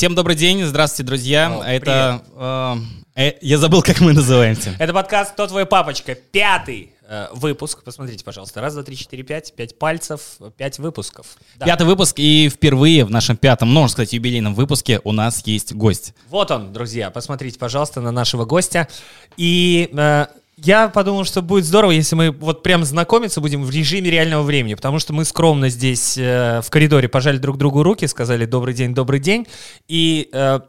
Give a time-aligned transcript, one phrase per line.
[0.00, 1.60] Всем добрый день, здравствуйте, друзья.
[1.60, 2.22] О, Это...
[2.34, 4.74] Э, э, я забыл, как мы называемся.
[4.78, 7.84] Это подкаст «Кто твой папочка?» Пятый э, выпуск.
[7.84, 8.62] Посмотрите, пожалуйста.
[8.62, 9.52] Раз, два, три, четыре, пять.
[9.54, 11.26] Пять пальцев, пять выпусков.
[11.56, 11.66] Да.
[11.66, 16.14] Пятый выпуск, и впервые в нашем пятом, можно сказать, юбилейном выпуске у нас есть гость.
[16.30, 17.10] Вот он, друзья.
[17.10, 18.88] Посмотрите, пожалуйста, на нашего гостя.
[19.36, 20.26] И э,
[20.62, 24.74] я подумал, что будет здорово, если мы вот прям знакомиться будем в режиме реального времени,
[24.74, 28.94] потому что мы скромно здесь э, в коридоре пожали друг другу руки, сказали «добрый день,
[28.94, 29.46] добрый день»,
[29.88, 30.60] и э,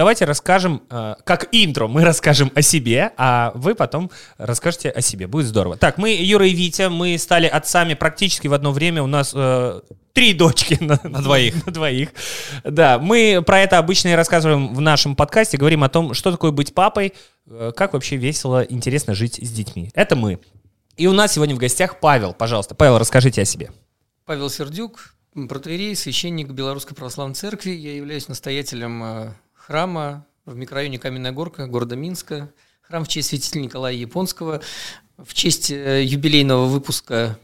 [0.00, 5.26] давайте расскажем, э, как интро, мы расскажем о себе, а вы потом расскажете о себе,
[5.26, 5.76] будет здорово.
[5.76, 9.80] Так, мы, Юра и Витя, мы стали отцами практически в одно время, у нас э,
[10.12, 11.54] три дочки на, на двоих.
[11.66, 12.08] На двоих.
[12.64, 16.50] Да, мы про это обычно и рассказываем в нашем подкасте, говорим о том, что такое
[16.50, 17.12] быть папой,
[17.50, 19.90] Э, как вообще весело, интересно жить с детьми.
[19.94, 20.40] Это мы.
[20.96, 22.32] И у нас сегодня в гостях Павел.
[22.32, 23.70] Пожалуйста, Павел, расскажите о себе.
[24.24, 25.14] Павел Сердюк,
[25.48, 27.70] протеерей, священник Белорусской Православной Церкви.
[27.70, 29.32] Я являюсь настоятелем э,
[29.70, 32.52] храма в микрорайоне Каменная Горка города Минска.
[32.82, 34.62] Храм в честь святителя Николая Японского.
[35.16, 37.38] В честь э, юбилейного выпуска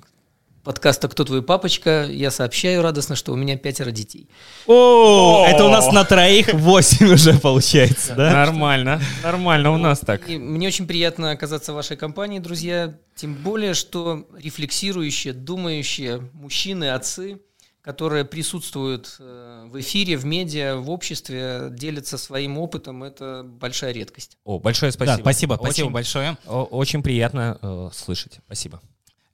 [0.65, 4.29] подкаста «Кто твой папочка?» я сообщаю радостно, что у меня пятеро детей.
[4.67, 8.33] О, это у нас на троих восемь уже получается, да?
[8.33, 10.27] Нормально, нормально у нас так.
[10.27, 17.39] Мне очень приятно оказаться в вашей компании, друзья, тем более, что рефлексирующие, думающие мужчины, отцы,
[17.87, 24.39] которые присутствуют э, в эфире, в медиа, в обществе, делятся своим опытом, это большая редкость.
[24.43, 25.17] О, большое спасибо.
[25.19, 26.37] Да, спасибо, спасибо большое.
[26.47, 28.41] Очень приятно э, слышать.
[28.45, 28.83] Спасибо.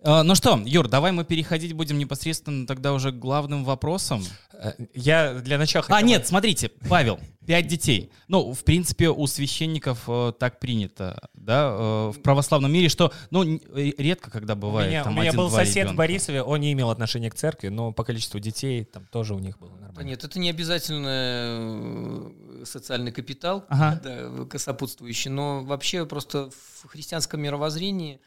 [0.04, 4.24] А, ну что, Юр, давай мы переходить будем непосредственно тогда уже к главным вопросам.
[4.52, 5.84] Э, я для начала...
[5.88, 8.10] А, нет, смотрите, Павел, пять детей.
[8.26, 13.44] Ну, в принципе, у священников э, так принято, да, э, в православном мире, что, ну,
[13.74, 15.92] редко когда бывает У меня, там у меня один, был сосед ребенка.
[15.92, 19.38] в Борисове, он не имел отношения к церкви, но по количеству детей там тоже у
[19.38, 20.08] них было нормально.
[20.08, 22.32] Нет, это не обязательно
[22.64, 24.00] социальный капитал, ага.
[24.02, 28.20] да, сопутствующий, но вообще просто в христианском мировоззрении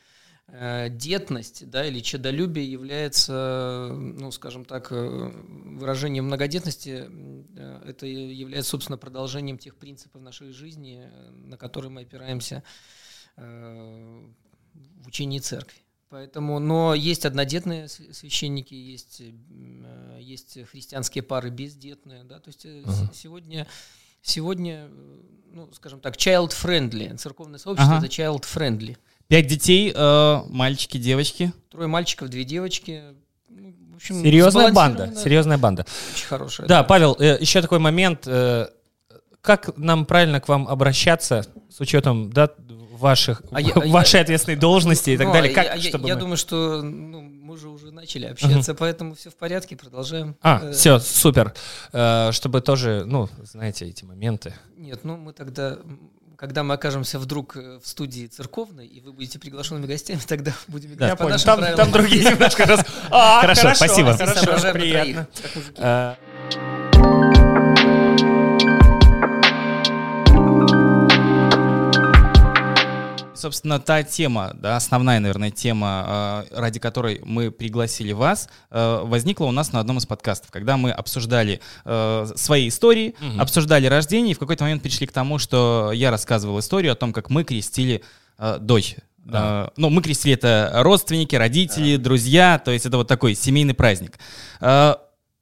[0.47, 8.97] детность да, или чадолюбие является, ну, скажем так, э, выражением многодетности, э, это является, собственно,
[8.97, 11.09] продолжением тех принципов нашей жизни,
[11.45, 12.64] на которые мы опираемся
[13.36, 15.81] в учении церкви.
[16.09, 19.21] Поэтому, но есть однодетные священники, есть,
[20.20, 23.09] есть христианские пары бездетные, да, то есть uh-huh.
[23.14, 23.67] сегодня,
[24.21, 24.89] сегодня,
[25.52, 28.05] ну, скажем так, child-friendly, церковное сообщество uh-huh.
[28.05, 28.97] это child-friendly.
[29.27, 31.52] Пять детей, э, мальчики, девочки.
[31.71, 33.02] Трое мальчиков, две девочки.
[33.49, 35.86] Ну, в общем, серьезная банда, серьезная банда.
[36.13, 36.67] Очень хорошая.
[36.67, 36.83] Да, да.
[36.83, 38.23] Павел, э, еще такой момент.
[38.27, 38.67] Э,
[39.41, 42.49] как нам правильно к вам обращаться с учетом да,
[42.91, 45.53] ваших, а я, вашей я, ответственной должности и так ну, далее?
[45.53, 46.19] Как, я, чтобы я мы...
[46.19, 48.77] думаю, что ну, мы же уже начали общаться, uh-huh.
[48.77, 50.35] поэтому все в порядке, продолжаем.
[50.41, 51.53] А, э, все, супер.
[51.93, 54.53] Э, чтобы тоже, ну, знаете, эти моменты.
[54.77, 55.77] Нет, ну мы тогда
[56.37, 60.93] когда мы окажемся вдруг э, в студии церковной, и вы будете приглашенными гостями, тогда будем
[60.93, 61.77] играть да, по нашим там, правилам.
[61.77, 62.85] Там другие немножко раз...
[63.09, 64.17] А, хорошо, спасибо.
[64.17, 65.27] Хорошо, приятно.
[73.35, 79.45] Собственно, та тема, да, основная, наверное, тема, э, ради которой мы пригласили вас, э, возникла
[79.45, 83.41] у нас на одном из подкастов, когда мы обсуждали э, свои истории, угу.
[83.41, 87.13] обсуждали рождение, и в какой-то момент пришли к тому, что я рассказывал историю о том,
[87.13, 88.03] как мы крестили
[88.59, 88.95] дочь.
[89.17, 89.71] Да.
[89.75, 92.03] ну, мы крестили это родственники, родители, да.
[92.03, 94.19] друзья, то есть это вот такой семейный праздник.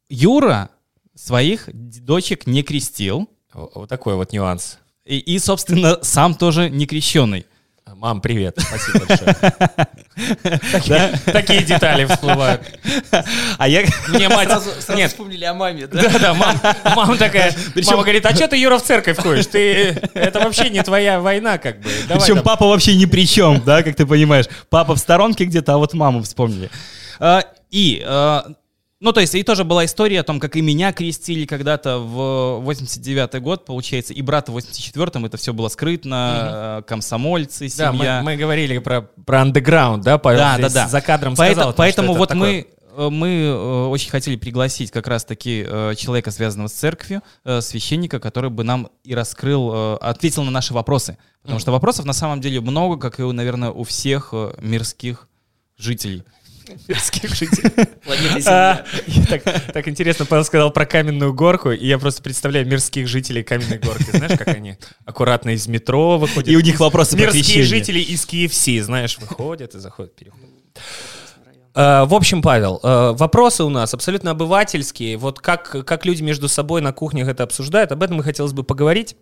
[0.08, 0.70] Юра
[1.16, 3.30] своих дочек не крестил.
[3.54, 4.78] Вот такой вот нюанс.
[5.06, 7.46] И, и, собственно, сам тоже не крещенный.
[8.04, 9.34] Мам, привет, спасибо большое.
[11.24, 12.62] Такие детали всплывают.
[13.58, 13.86] А я...
[14.10, 14.50] Мне мать...
[14.50, 16.02] Сразу вспомнили о маме, да?
[16.02, 17.56] Да, да, мама такая...
[17.86, 19.46] Мама говорит, а что ты, Юра, в церковь ходишь?
[19.46, 20.02] Ты...
[20.16, 21.90] Это вообще не твоя война, как бы.
[22.10, 24.48] Причем папа вообще ни при чем, да, как ты понимаешь.
[24.70, 26.70] Папа в сторонке где-то, а вот маму вспомнили.
[27.22, 28.48] А, и а,
[29.04, 32.64] ну, то есть, и тоже была история о том, как и меня крестили когда-то в
[32.66, 36.84] 89-й год, получается, и брата в 84-м, это все было скрытно, mm-hmm.
[36.84, 37.92] комсомольцы, семья.
[37.92, 40.88] Да, мы, мы говорили про, про андеграунд, да, Павел да, да, да.
[40.88, 41.74] за кадром поэтому, сказал.
[41.74, 42.66] Поэтому вот такое.
[42.96, 45.66] мы э, мы э, очень хотели пригласить как раз-таки
[45.98, 47.24] человека, связанного с церковью,
[47.60, 51.18] священника, который бы нам и раскрыл, ответил на наши вопросы.
[51.42, 51.62] Потому mm-hmm.
[51.62, 55.28] что вопросов на самом деле много, как и, наверное, у всех мирских
[55.78, 56.24] жителей.
[56.88, 57.72] Мирских жителей.
[58.48, 58.86] А,
[59.74, 64.10] так интересно, Павел сказал про каменную горку, и я просто представляю мирских жителей каменной горки.
[64.12, 66.50] Знаешь, как они аккуратно из метро выходят.
[66.50, 70.50] И у них вопросы Мирские жители из KFC, знаешь, выходят и заходят, переходят.
[71.76, 75.18] Э, В общем, Павел, э, вопросы у нас абсолютно обывательские.
[75.18, 78.64] Вот как, как люди между собой на кухнях это обсуждают, об этом и хотелось бы
[78.64, 79.16] поговорить.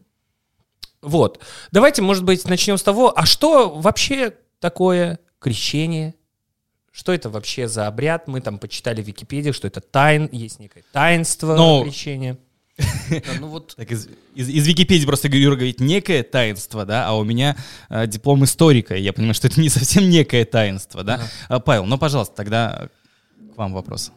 [1.02, 1.40] Вот.
[1.72, 6.14] Давайте, может быть, начнем с того, а что вообще такое крещение?
[6.92, 8.28] Что это вообще за обряд?
[8.28, 12.38] Мы там почитали в Википедии, что это тайн, есть некое таинство Ну, крещения.
[13.10, 17.14] Да, ну вот Так из, из, из Википедии просто Юра говорит некое таинство, да, а
[17.14, 17.56] у меня
[17.90, 21.22] э, диплом историка, и я понимаю, что это не совсем некое таинство, да.
[21.48, 22.90] А, Павел, ну, пожалуйста, тогда
[23.54, 24.12] к вам вопрос.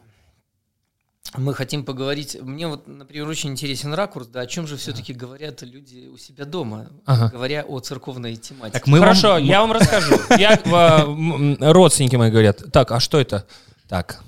[1.37, 2.37] Мы хотим поговорить.
[2.41, 6.45] Мне вот, например, очень интересен ракурс, да, о чем же все-таки говорят люди у себя
[6.45, 7.29] дома, Ага.
[7.31, 8.79] говоря о церковной тематике.
[8.79, 10.15] Так мы Хорошо, вам- я вам расскажу.
[10.39, 13.47] Я, э, родственники мои говорят, так, а что это?
[13.89, 14.23] Так,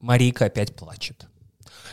[0.00, 1.26] Марийка опять плачет.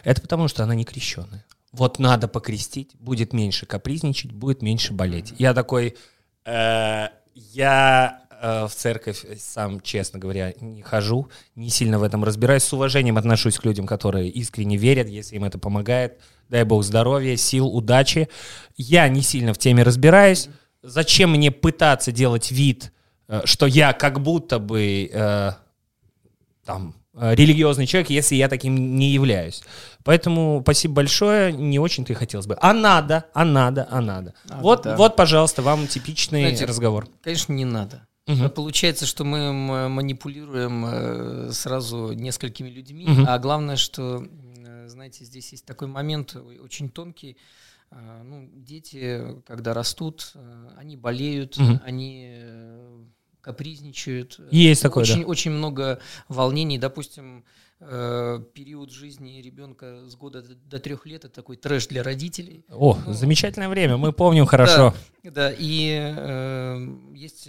[0.03, 1.43] Это потому, что она не крещенная.
[1.73, 5.33] Вот надо покрестить, будет меньше капризничать, будет меньше болеть.
[5.37, 5.97] Я такой,
[6.45, 12.73] э, я в церковь сам, честно говоря, не хожу, не сильно в этом разбираюсь, с
[12.73, 16.19] уважением отношусь к людям, которые искренне верят, если им это помогает.
[16.49, 18.29] Дай бог здоровья, сил, удачи.
[18.77, 20.49] Я не сильно в теме разбираюсь.
[20.81, 22.93] Зачем мне пытаться делать вид,
[23.27, 25.51] э, что я как будто бы э,
[26.65, 29.63] там э, религиозный человек, если я таким не являюсь.
[30.03, 32.57] Поэтому спасибо большое, не очень-то и хотелось бы.
[32.61, 34.33] А надо, а надо, а надо.
[34.49, 34.95] А, вот, да.
[34.95, 37.07] вот, пожалуйста, вам типичный Знаете, разговор.
[37.21, 38.07] Конечно, не надо.
[38.27, 38.49] Мгм.
[38.49, 39.51] Получается, что мы
[39.89, 43.25] манипулируем э, сразу несколькими людьми, Мгм.
[43.27, 44.27] а главное, что,
[44.65, 47.37] э, знаете, здесь есть такой момент очень тонкий.
[47.89, 50.33] А, Ну, дети, когда растут,
[50.77, 51.79] они болеют, Мгм.
[51.85, 52.33] они
[53.39, 54.39] капризничают.
[54.51, 55.13] Есть такое, да.
[55.13, 56.77] очень, очень много волнений.
[56.77, 57.45] Допустим,
[57.79, 62.65] период жизни ребенка с года до- трех лет это такой трэш для родителей.
[62.69, 64.93] О, замечательное время, мы помним хорошо.
[65.23, 67.47] Да, и э, есть,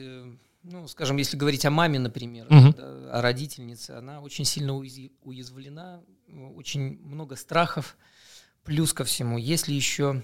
[0.62, 2.72] ну, скажем, если говорить о маме, например, Мгм.
[2.72, 7.96] да, о родительнице, она очень сильно уязвлена, э, очень много страхов.
[8.64, 10.22] Плюс ко всему, если еще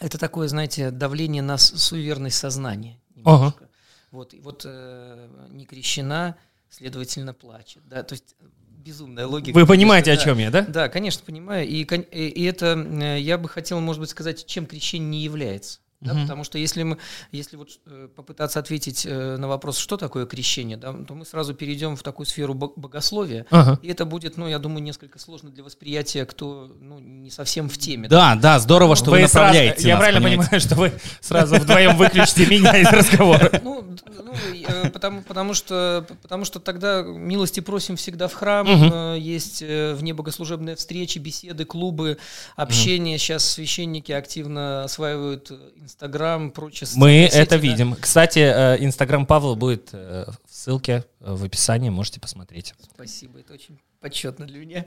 [0.00, 3.00] это такое, знаете, давление на суеверность сознания.
[3.14, 3.68] немножко.
[4.10, 6.36] Вот, и вот э, не крещена,
[6.70, 7.82] следовательно, плачет.
[7.86, 8.36] Да, то есть
[8.78, 9.54] безумная логика.
[9.54, 10.30] Вы понимаете, о конечно, да.
[10.30, 10.62] чем я, да?
[10.62, 11.66] Да, конечно, понимаю.
[11.66, 15.80] И, и, и это э, я бы хотел, может быть, сказать, чем крещение не является.
[16.00, 16.22] Да, Мгм.
[16.22, 16.96] потому что если мы,
[17.32, 21.54] если вот э, попытаться ответить э, на вопрос, что такое крещение, да, то мы сразу
[21.54, 23.80] перейдем в такую сферу бог- богословия, Ага.
[23.82, 27.76] и это будет, ну, я думаю, несколько сложно для восприятия, кто, ну, не совсем в
[27.78, 28.06] теме.
[28.08, 30.50] Да, да, здорово, что вы, сразу- направляете я нас, правильно понимаете?
[30.50, 33.50] понимаю, что вы сразу вдвоем выключите меня из разговора.
[33.64, 33.84] Ну,
[34.24, 34.32] ну,
[34.68, 40.76] э, потому, потому, что, потому что тогда милости просим всегда в храм, есть э, внебогослужебные
[40.76, 42.18] встречи, беседы, клубы,
[42.54, 43.18] общение.
[43.18, 45.50] Сейчас священники активно осваивают
[45.88, 46.86] Инстаграм, прочее.
[46.96, 47.56] Мы сети, это да.
[47.56, 47.96] видим.
[47.98, 52.74] Кстати, э, Инстаграм Павла будет э, в ссылке в описании, можете посмотреть.
[52.94, 54.86] Спасибо, это очень почетно для меня.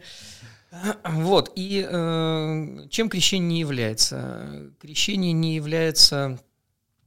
[1.03, 4.71] Вот, и э, чем крещение не является?
[4.79, 6.39] Крещение не является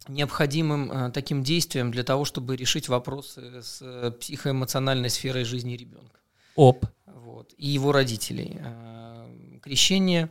[0.08, 6.18] необходимым э, таким действием для того, чтобы решить вопросы с э, психоэмоциональной сферой жизни ребенка
[6.56, 6.84] Оп.
[7.06, 8.58] вот, и его родителей.
[8.58, 9.28] Э,
[9.62, 10.30] Крещение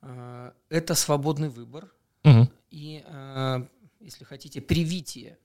[0.00, 1.90] э,– это свободный выбор
[2.24, 2.50] Мгм.
[2.70, 3.66] И, э,
[4.00, 5.38] если хотите, привитие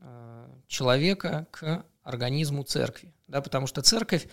[0.00, 3.12] э, человека к организму церкви.
[3.28, 4.26] Да, потому что церковь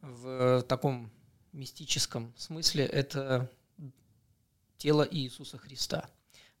[0.00, 1.10] в таком
[1.52, 3.50] мистическом смысле– это
[4.78, 6.06] тело Иисуса Христа.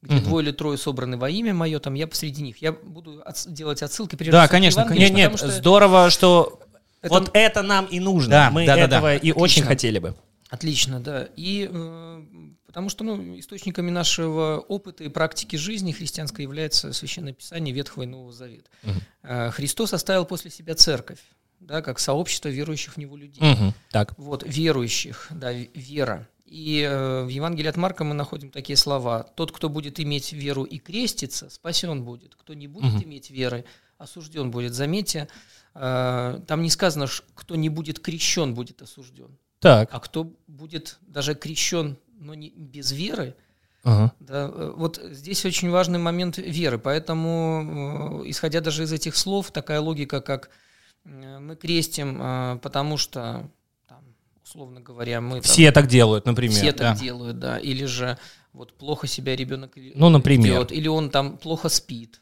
[0.02, 0.24] Где Мгм.
[0.24, 2.58] двое или трое собраны во имя мое, там я посреди них.
[2.58, 4.16] Я буду отс- делать отсылки.
[4.30, 6.60] Да, конечно, Евангелию, Нет, нет, потому что- здорово, что
[7.00, 8.30] Это- вот это нам и нужно.
[8.30, 8.96] Да, Мы да, да, да.
[8.96, 9.66] этого и очень Отлично.
[9.66, 10.14] хотели бы.
[10.50, 11.28] Отлично, да.
[11.36, 12.24] И э,
[12.74, 18.06] потому что ну, источниками нашего опыта и практики жизни христианской является Священное Писание Ветхого и
[18.06, 18.68] Нового Завета.
[19.22, 21.20] Э, Христос оставил после себя церковь,
[21.60, 23.40] да, как сообщество верующих в Него людей.
[23.40, 23.74] Мгм.
[23.92, 24.18] Так.
[24.18, 26.26] Вот, верующих, да, вера.
[26.46, 29.22] И э, в Евангелии от Марка мы находим такие слова.
[29.22, 32.34] «Тот, кто будет иметь веру и креститься, спасен будет.
[32.34, 33.04] Кто не будет Мгм.
[33.04, 33.64] иметь веры,
[33.98, 34.74] осужден будет».
[34.74, 35.28] Заметьте,
[35.76, 39.38] э, там не сказано, ш- кто не будет крещен, будет осужден.
[39.60, 39.88] Так.
[39.92, 43.34] А кто будет даже крещен, но не без веры,
[43.84, 44.12] Ага.
[44.18, 46.78] да, э, вот здесь очень важный момент веры.
[46.78, 50.50] Поэтому, э, исходя даже из этих слов, такая логика, как
[51.04, 53.50] э, мы крестим, потому что,
[53.86, 54.04] там,
[54.42, 55.34] условно говоря, мы...
[55.34, 56.56] там, Все так делают, например.
[56.56, 57.00] все так да.
[57.00, 57.58] делают, да.
[57.58, 58.16] Или же
[58.52, 60.46] вот плохо себя ребенок Ну, например.
[60.54, 62.20] ведет, или он там плохо спит.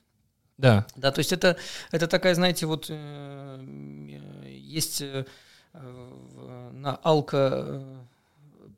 [0.59, 0.87] Да.
[0.97, 1.57] Да, то есть это,
[1.93, 2.91] это такая, знаете, вот
[4.49, 5.03] есть
[5.73, 8.02] на алко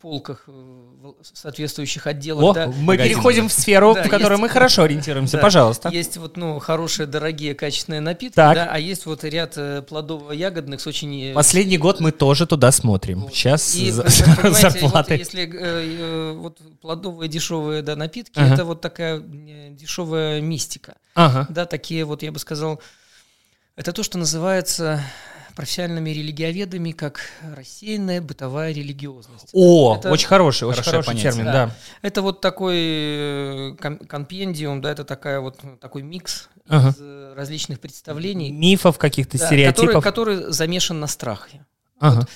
[0.04, 2.44] полках, в соответствующих отделах.
[2.44, 2.66] О, да.
[2.66, 3.12] мы Магазин.
[3.14, 5.37] переходим в сферу, Да, в которой есть- мы хорошо ориентируемся.
[5.38, 5.88] Да, Пожалуйста.
[5.88, 8.54] Есть вот, ну, хорошие, дорогие, качественные напитки, Так.
[8.54, 11.30] да, а есть вот ряд э, плодово-ягодных с очень...
[11.30, 13.30] э, Последний год мы тоже туда смотрим.
[13.32, 15.14] Сейчас И, за- понимаете, вот зарплаты.
[15.16, 18.52] если э, э, вот плодовые дешевые да, напитки, Ага.
[18.54, 20.96] это вот такая э, дешевая мистика.
[21.14, 21.46] Ага.
[21.49, 22.78] Да, такие вот, я бы сказал,
[23.76, 25.00] это то, что называется
[25.54, 27.20] профессиональными религиоведами как
[27.54, 29.49] рассеянная бытовая религиозность.
[29.52, 31.30] О, Это- очень хороший, очень хороший понятие.
[31.32, 31.52] термин, Да.
[31.66, 31.75] да.
[32.02, 36.88] Это вот такой э, ком- компендиум, да, это такая вот такой микс Ага.
[36.90, 40.04] из э, различных представлений, Мифов каких-то, да, который, стереотипов.
[40.04, 41.64] который замешан на страхе.
[42.00, 42.26] Ага.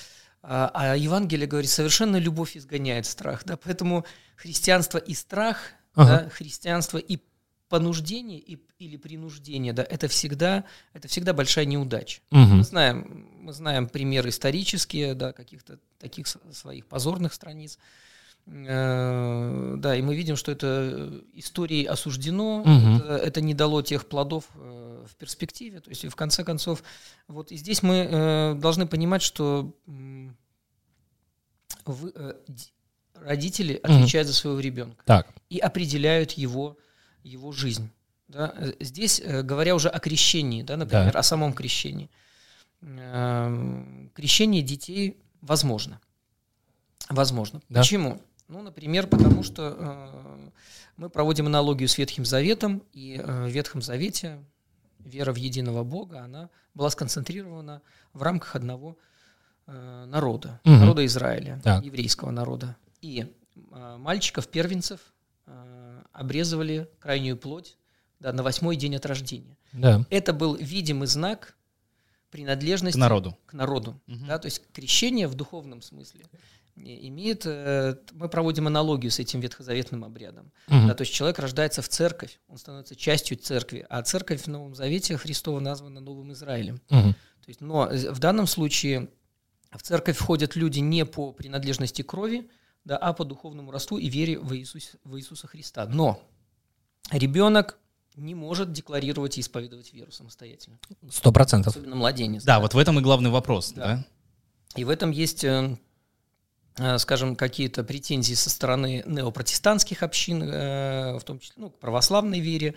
[0.42, 4.06] А, а Евангелие говорит, совершенно любовь изгоняет страх, да, поэтому
[4.36, 5.58] христианство и страх,
[5.94, 6.22] Ага.
[6.24, 7.18] да, христианство и
[7.68, 12.20] понуждение и, или принуждение, да, это всегда, это всегда большая неудача.
[12.30, 12.58] Мгм.
[12.58, 17.78] Мы знаем, мы знаем примеры исторические, да, каких-то таких своих позорных страниц.
[18.46, 22.96] Э, Да, и мы видим, что это э, историей осуждено, Мгм.
[22.96, 25.80] это, это не дало тех плодов э, в перспективе.
[25.80, 26.82] То есть, и в конце концов,
[27.28, 29.74] вот и здесь мы э, должны понимать, что
[31.84, 32.12] вы,
[32.48, 32.72] ди-
[33.14, 35.26] родители отвечают за своего ребенка Так.
[35.50, 36.76] и определяют его,
[37.28, 37.90] его жизнь.
[38.28, 38.54] Да?
[38.80, 42.10] Здесь, э, говоря уже о крещении, да, например, о самом крещении,
[42.82, 46.00] эм, крещение детей возможно.
[47.08, 47.60] Возможно.
[47.68, 47.80] Да.
[47.80, 48.20] Почему?
[48.48, 50.48] Ну, например, потому что э,
[50.96, 54.38] мы проводим аналогию с Ветхим Заветом, и э, в Ветхом Завете
[54.98, 57.82] вера в единого Бога, она была сконцентрирована
[58.12, 58.96] в рамках одного
[59.66, 60.80] э, народа, Мгм.
[60.80, 61.84] народа Израиля, Так.
[61.84, 62.76] еврейского народа.
[63.02, 63.26] И
[63.72, 65.02] э, мальчиков-первенцев э,
[66.18, 67.76] обрезывали крайнюю плоть
[68.20, 69.56] да, на восьмой день от рождения.
[69.72, 70.04] Да.
[70.10, 71.56] Это был видимый знак
[72.30, 73.38] принадлежности К народу.
[73.46, 74.00] к народу.
[74.06, 74.26] Мгм.
[74.26, 76.26] Да, то есть крещение в духовном смысле
[76.76, 80.52] имеет, э, мы проводим аналогию с этим ветхозаветным обрядом.
[80.68, 80.88] Мгм.
[80.88, 84.74] Да, то есть человек рождается в церковь, он становится частью церкви, а церковь в Новом
[84.74, 86.80] Завете Христова названа Новым Израилем.
[86.90, 87.14] Мгм.
[87.14, 89.08] То есть, но э, в данном случае
[89.70, 92.48] в церковь входят люди не по принадлежности крови,
[92.88, 95.84] да, а по духовному росту и вере в, Иисус, в Иисуса Христа.
[95.86, 96.20] Но
[97.10, 97.78] ребенок
[98.16, 100.78] не может декларировать и исповедовать веру самостоятельно,
[101.10, 101.76] Сто процентов.
[101.76, 102.44] особенно младенец.
[102.44, 103.72] Да, вот в этом и главный вопрос.
[103.72, 103.84] Да.
[103.84, 104.06] Да.
[104.74, 105.76] И в этом есть, э,
[106.78, 112.40] э, скажем, какие-то претензии со стороны неопротестантских общин, э, в том числе ну, к православной
[112.40, 112.74] вере,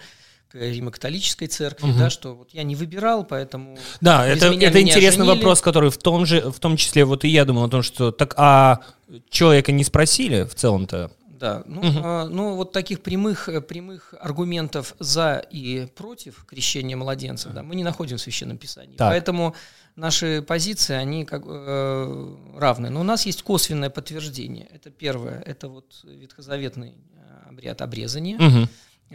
[0.54, 1.98] римо-католической церкви, Мгм.
[2.00, 5.38] да, что вот я не выбирал, поэтому Да, это, это интересный женили.
[5.40, 8.12] вопрос, который в том же, в том числе, вот и я думал о том, что
[8.12, 8.82] так, а
[9.30, 11.12] человека не спросили в целом-то?
[11.28, 12.02] Да, ну, Мгм.
[12.04, 17.76] а, ну вот таких прямых, э, прямых аргументов за и против крещения младенцев, да, мы
[17.76, 18.96] не находим в Священном Писании.
[18.96, 19.10] Так.
[19.10, 19.56] Поэтому
[19.96, 22.92] наши позиции, они как, э, равны.
[22.92, 24.68] Но у нас есть косвенное подтверждение.
[24.72, 28.70] Это первое, это вот ветхозаветный э, обряд обрезания, Мгм.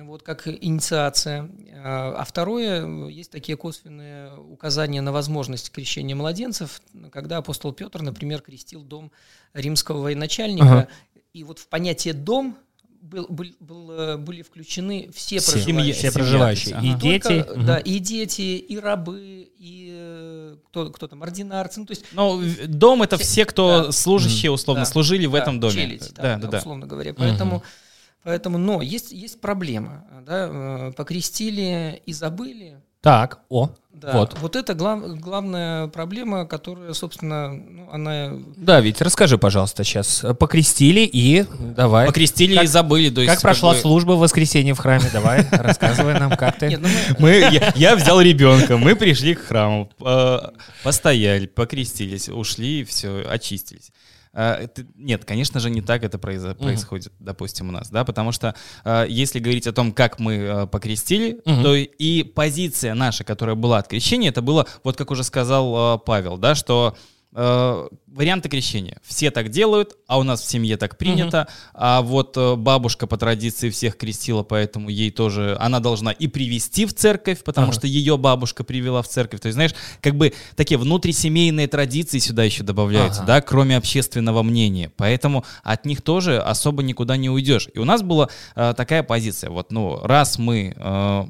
[0.05, 1.49] Вот как инициация.
[1.85, 6.81] А а второе, есть такие косвенные указания на возможность крещения младенцев,
[7.13, 9.11] когда апостол Петр, например, крестил дом
[9.55, 10.89] римского военачальника, Ага.
[11.33, 12.57] и вот в понятие «дом»
[13.03, 15.95] был, был- был, были включены все, Все, проживающие.
[15.95, 16.75] все проживающие.
[16.75, 17.01] есть, И ага.
[17.01, 17.23] дети.
[17.23, 17.67] Только, Мгм.
[17.67, 21.79] Да, и дети, и рабы, и э, кто, кто там, ординарцы.
[21.81, 23.93] Ну, то есть в- дом это все, кто Да.
[23.93, 24.91] служащие, условно, Да.
[24.91, 25.73] служили в Да, этом доме.
[25.75, 26.59] челядь, да, да, да, да.
[26.59, 27.15] условно говоря.
[27.15, 27.63] Поэтому,
[28.27, 30.05] поэтому, но есть, есть проблема.
[30.27, 32.75] Да, э, покрестили и забыли.
[33.01, 34.37] Так, о, Да, вот.
[34.41, 34.57] вот.
[34.57, 38.33] это глав- главная проблема, которая, собственно, ну, она...
[38.57, 40.25] Да, ведь расскажи, пожалуйста, сейчас.
[40.41, 42.07] Покрестили и давай.
[42.07, 43.11] Покрестили Как- и забыли.
[43.11, 45.05] То есть, Как прошла бы, служба в воскресенье в храме?
[45.13, 46.67] Давай, рассказывай нам, как ты.
[46.67, 49.89] Нет, ну мы- Мы, я, я взял ребенка, мы пришли к храму,
[50.83, 53.93] постояли, покрестились, ушли, все, очистились.
[54.39, 58.33] А, это- нет, конечно же, не так это произо- происходит, допустим, у нас, да, потому
[58.33, 61.63] что э, если говорить о том, как мы э, покрестили, Мгм.
[61.63, 66.37] то и позиция наша, которая была от крещения, это было, вот как уже сказал Павел,
[66.37, 66.95] да, что
[67.37, 68.99] э, варианты крещения.
[69.05, 71.47] Все так делают, а у нас в семье так принято.
[71.75, 76.87] А вот э, бабушка по традиции всех крестила, поэтому ей тоже она должна и привести
[76.87, 77.75] в церковь, потому Ага.
[77.79, 79.41] что ее бабушка привела в церковь.
[79.41, 83.27] То есть, знаешь, как бы такие внутрисемейные традиции сюда еще добавляются, Ага.
[83.27, 84.91] да, кроме общественного мнения.
[84.97, 87.69] Поэтому от них тоже особо никуда не уйдешь.
[87.75, 89.51] И у нас была э, такая позиция.
[89.51, 91.25] Вот, ну, раз мы э,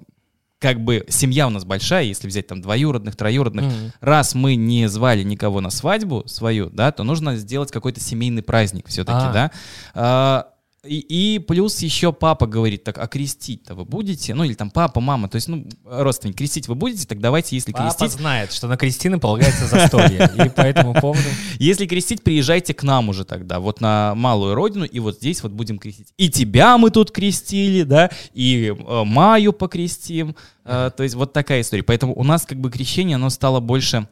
[0.59, 3.93] как бы семья у нас большая, если взять там двоюродных, троюродных, Мгм.
[4.01, 8.89] раз мы не звали никого на свадьбу свою, да, то нужно сделать какой-то семейный праздник
[8.89, 9.33] все-таки, А.
[9.33, 9.51] да.
[9.95, 10.49] А,
[10.87, 14.35] и, и плюс еще папа говорит, так, а крестить-то вы будете?
[14.35, 17.07] Ну, или там папа, мама, то есть, ну, родственник, крестить вы будете?
[17.07, 18.19] Так давайте, если Папа крестить...
[18.19, 20.31] знает, что на крестины полагается застолье.
[20.37, 21.29] И по этому поводу...
[21.59, 25.53] Если крестить, приезжайте к нам уже тогда, вот на малую родину, и вот здесь вот
[25.53, 26.09] будем крестить.
[26.17, 30.37] И тебя мы тут крестили, да, и э, Маю покрестим.
[30.65, 31.83] Э, то есть вот такая история.
[31.83, 34.09] Поэтому у нас как бы крещение, оно стало больше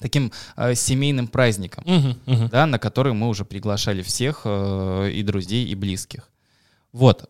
[0.00, 2.48] таким э, семейным праздником, Мгм, мгм.
[2.48, 6.28] да, на который мы уже приглашали всех э, и друзей, и близких.
[6.92, 7.28] Вот.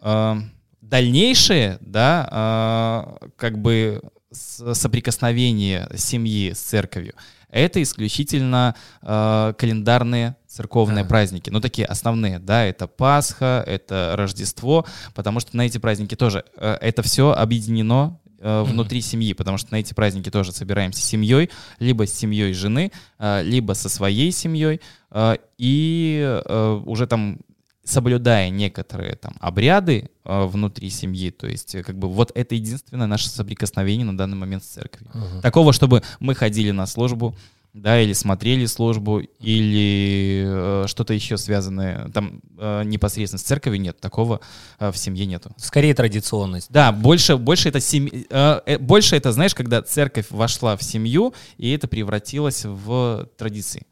[0.00, 0.36] Э,
[0.80, 7.14] дальнейшее, да, э, как бы соприкосновение семьи с церковью,
[7.50, 11.08] это исключительно э, календарные церковные Ага.
[11.08, 11.50] праздники.
[11.50, 16.76] Ну, такие основные, да, это Пасха, это Рождество, потому что на эти праздники тоже э,
[16.80, 22.06] это все объединено внутри семьи, потому что на эти праздники тоже собираемся с семьей, либо
[22.06, 24.80] с семьей жены, э, либо со своей семьей,
[25.10, 27.38] э, и э, уже там
[27.84, 33.06] соблюдая некоторые там обряды э, внутри семьи, то есть э, как бы вот это единственное
[33.06, 35.10] наше соприкосновение на данный момент с церковью.
[35.42, 37.34] Такого, чтобы мы ходили на службу,
[37.74, 44.00] да, или смотрели службу, или э, что-то еще связанное там э, непосредственно с церковью, нет,
[44.00, 44.40] такого
[44.80, 45.50] э, в семье нету.
[45.58, 46.70] Скорее традиционность.
[46.70, 51.34] Да, больше, больше это сем- э, э, больше это, знаешь, когда церковь вошла в семью,
[51.56, 53.86] и это превратилось в традиции.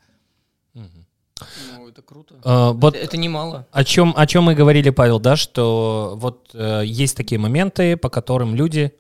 [0.75, 2.35] Ну, это круто.
[2.45, 3.67] Э, Вот Это, это немало.
[3.71, 8.09] О чем, о чем мы говорили, Павел, да, что вот э, есть такие моменты, по
[8.09, 8.93] которым люди,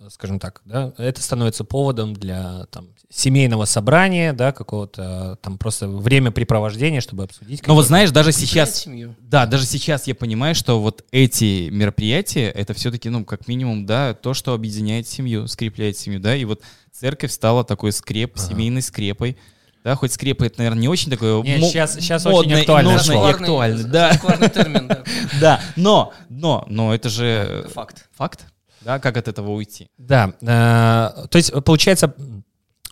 [0.00, 5.86] э, скажем так, да, это становится поводом для там, семейного собрания, да, какого-то там просто
[5.86, 7.62] времяпрепровождения, чтобы обсудить.
[7.64, 9.14] Но Ну, вот знаешь, даже сейчас, семью.
[9.20, 14.14] да, даже сейчас я понимаю, что вот эти мероприятия, это все-таки, ну, как минимум, да,
[14.14, 19.36] то, что объединяет семью, скрепляет семью, да, и вот церковь стала такой скреп, семейной скрепой,
[19.84, 22.94] да, хоть скрепа это, наверное, не очень такое Не, мо- щас- щас модное очень актуальное
[22.94, 23.30] и нужное, и слово.
[23.30, 24.12] актуальное, да,
[24.48, 25.04] термин, да.
[25.40, 28.08] да, но, но, но это же факт.
[28.16, 28.46] факт,
[28.80, 29.88] да, как от этого уйти?
[29.98, 32.12] Да, э, то есть получается,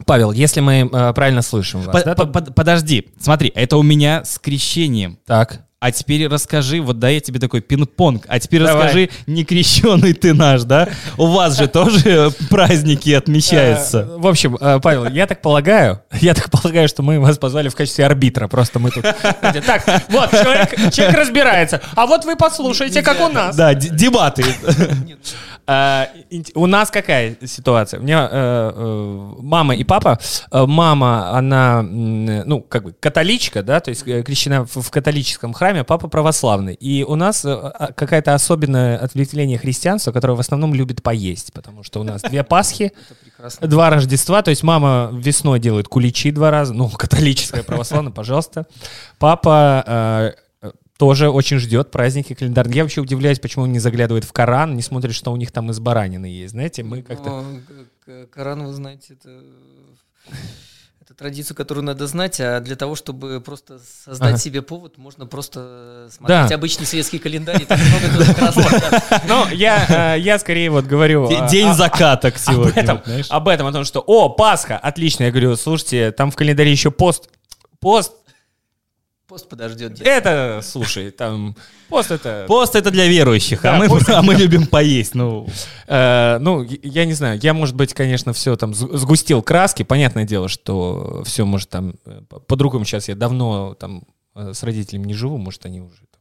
[0.06, 4.24] Павел, если мы э, правильно слышим вас, По- да, под- Подожди, смотри, это у меня
[4.24, 5.18] с крещением.
[5.26, 8.84] так, А теперь расскажи, вот да, я тебе такой пинг-понг, а теперь Давай.
[8.84, 10.88] расскажи, не крещеный ты наш, да?
[11.18, 13.98] У вас же тоже праздники отмечаются.
[14.08, 17.68] Э, В общем, э, Павел, я так полагаю, я так полагаю, что мы вас позвали
[17.68, 18.46] в качестве арбитра.
[18.46, 19.02] Просто мы тут.
[19.02, 21.80] Так, вот, человек, человек разбирается.
[21.96, 23.56] А вот вы послушайте, как у нас.
[23.56, 24.44] Да, дебаты.
[26.30, 28.00] Инт- У нас какая ситуация?
[28.00, 30.18] У меня э, э, мама и папа.
[30.50, 35.71] Э, Мама, она, ну, как бы католичка, да, то есть э, крещена в католическом храме,
[35.80, 36.74] а папа православный.
[36.74, 41.82] И у нас э, а, какое-то особенное ответвление христианства, которое в основном любит поесть, потому
[41.82, 42.92] что у нас две Пасхи.
[43.60, 48.66] Два Рождества, то есть мама весной делает куличи два раза, ну, католическая, православная, пожалуйста.
[49.18, 50.32] Папа э,
[50.98, 52.76] тоже очень ждет праздники календарные.
[52.76, 55.70] Я вообще удивляюсь, почему он не заглядывает в Коран, не смотрит, что у них там
[55.70, 56.52] из баранины есть.
[56.52, 57.28] Знаете, мы как-то...
[57.42, 59.30] Но, к- к- Коран, вы знаете, это,
[61.12, 64.38] это традицию, которую надо знать, а для того, чтобы просто создать Ага.
[64.38, 66.54] себе повод, можно просто смотреть Да.
[66.54, 67.66] обычный советский календарь.
[69.28, 71.28] Ну, я, э, я скорее вот говорю...
[71.30, 73.02] А, День а, закаток об сегодня.
[73.28, 75.24] об этом, о том, что, о, Пасха, отлично.
[75.24, 77.28] Я говорю, слушайте, там в календаре еще пост.
[77.80, 78.12] Пост,
[79.32, 79.94] Пост подождет.
[79.94, 80.06] дед.
[80.06, 81.56] это, слушай, там,
[81.88, 82.44] пост это...
[82.46, 85.14] Пост это для верующих, Да, а мы, пост а мы любим поесть.
[85.14, 85.48] Ну,
[85.86, 89.84] Э, ну, я- не знаю, я, может быть, конечно, все там сг- сгустил краски.
[89.84, 92.84] Понятное дело, что все может там э, по- по-другому.
[92.84, 94.02] Сейчас я давно там
[94.34, 96.20] э, с родителями не живу, может, они уже там,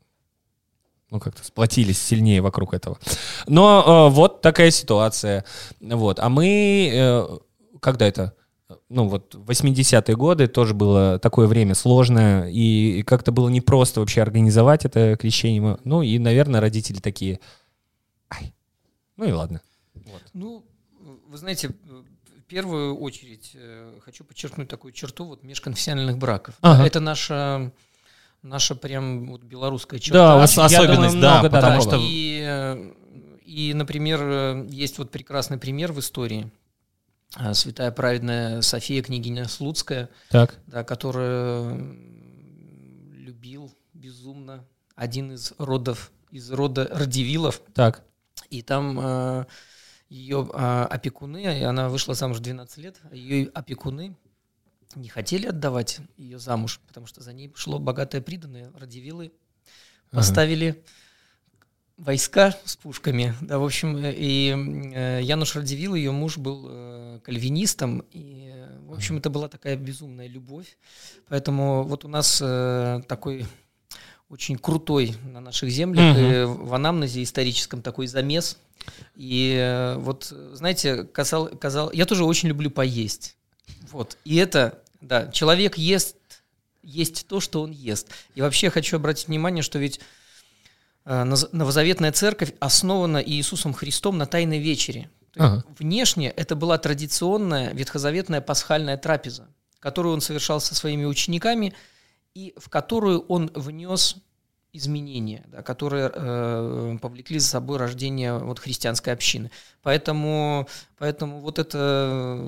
[1.10, 2.98] ну, как-то сплотились сильнее вокруг этого.
[3.46, 5.44] Но э, вот такая ситуация.
[5.82, 6.18] Вот.
[6.22, 7.28] А мы, э,
[7.82, 8.34] когда это?
[8.94, 14.84] Ну, вот 80-е годы тоже было такое время сложное, и как-то было непросто вообще организовать
[14.84, 15.78] это крещение.
[15.86, 17.40] Ну, и, наверное, родители такие,
[18.30, 18.54] ай,
[19.16, 19.62] ну и ладно.
[20.34, 20.66] Ну,
[21.30, 26.56] вы знаете, в первую очередь э, хочу подчеркнуть такую черту вот межконфессиональных браков.
[26.62, 26.86] Ага.
[26.86, 27.72] Это наша
[28.44, 30.36] наша прям вот белорусская Да, черта.
[30.36, 32.92] у вас ос- особенность, да, много, потому Да, что- и, э,
[33.46, 36.50] и, например, э, есть вот прекрасный пример в истории.
[37.36, 40.60] А, Святая праведная София, княгиня Слуцкая, Так.
[40.68, 41.74] да, которая
[43.14, 44.66] любил безумно
[44.96, 47.62] один из родов, из рода Радивилов.
[47.74, 48.04] Так.
[48.50, 49.46] И там э,
[50.10, 54.16] ее э, опекуны, и она вышла замуж в 12 лет, а ее опекуны
[54.96, 58.72] не хотели отдавать ее замуж, потому что за ней шло богатое приданное.
[58.76, 59.32] Радивилы
[60.10, 60.84] поставили
[62.02, 63.36] войска с пушками.
[63.42, 64.50] Да, в общем, э, и
[64.94, 69.76] э, Януш Радивил, ее муж, был э, кальвинистом, и, э, в общем, это была такая
[69.76, 70.78] безумная любовь.
[71.30, 73.46] Поэтому вот у нас э, такой
[74.30, 76.26] очень крутой на наших землях, угу.
[76.26, 78.58] и в анамнезе историческом такой замес.
[79.16, 83.36] И вот, знаете, казал, казал, я тоже очень люблю поесть.
[83.92, 84.18] Вот.
[84.24, 86.16] И это, да, человек ест,
[86.82, 88.08] есть то, что он ест.
[88.34, 90.00] И вообще хочу обратить внимание, что ведь
[91.06, 95.10] новозаветная церковь основана Иисусом Христом на Тайной вечере.
[95.38, 95.64] ага.
[95.80, 99.48] Внешне это была традиционная ветхозаветная пасхальная трапеза,
[99.80, 101.74] которую он совершал со своими учениками–
[102.34, 104.16] и в которую он внес
[104.74, 109.52] изменения, да, которые э, повлекли за собой рождение вот, христианской общины.
[109.82, 112.40] Поэтому, поэтому вот это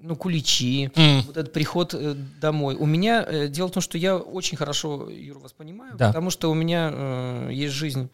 [0.00, 1.22] ну, куличи, mm.
[1.22, 2.76] вот этот приход э, домой.
[2.76, 6.08] У меня э, дело в том, что я очень хорошо, Юра, вас понимаю, да.
[6.08, 8.10] потому что у меня э, есть жизнь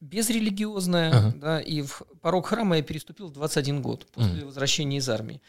[0.00, 1.38] безрелигиозная, uh-huh.
[1.38, 4.46] да, и в порог храма я переступил в 21 год после uh-huh.
[4.46, 5.40] возвращения из армии.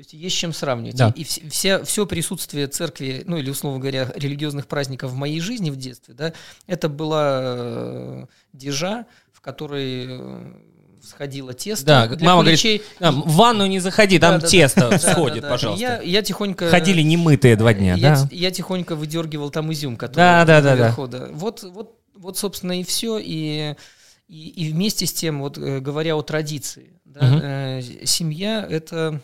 [0.00, 0.96] То есть есть с чем сравнивать.
[0.96, 1.12] Да.
[1.14, 5.68] И, и все, все присутствие церкви, ну или, условно говоря, религиозных праздников в моей жизни
[5.68, 6.32] в детстве, да,
[6.66, 10.52] это была э, дежа, в которой э,
[11.02, 11.84] сходило тесто.
[11.84, 12.80] Да, для мама куличей.
[12.98, 15.82] говорит, в ванну не заходи, там да, тесто да, сходит, да, да, пожалуйста.
[15.82, 16.70] Я, я тихонько...
[16.70, 18.28] Ходили немытые два дня, я, да?
[18.30, 20.94] Я тихонько выдергивал там изюм, который да, да, да, да.
[21.06, 21.28] да.
[21.34, 23.18] Вот, вот, вот, собственно, и все.
[23.18, 23.74] И,
[24.28, 27.40] и, и вместе с тем, вот э, говоря о традиции, да, угу.
[27.42, 29.20] э, семья— это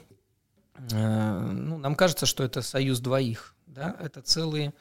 [0.90, 4.72] ну, нам кажется, что это союз двоих, да, это целые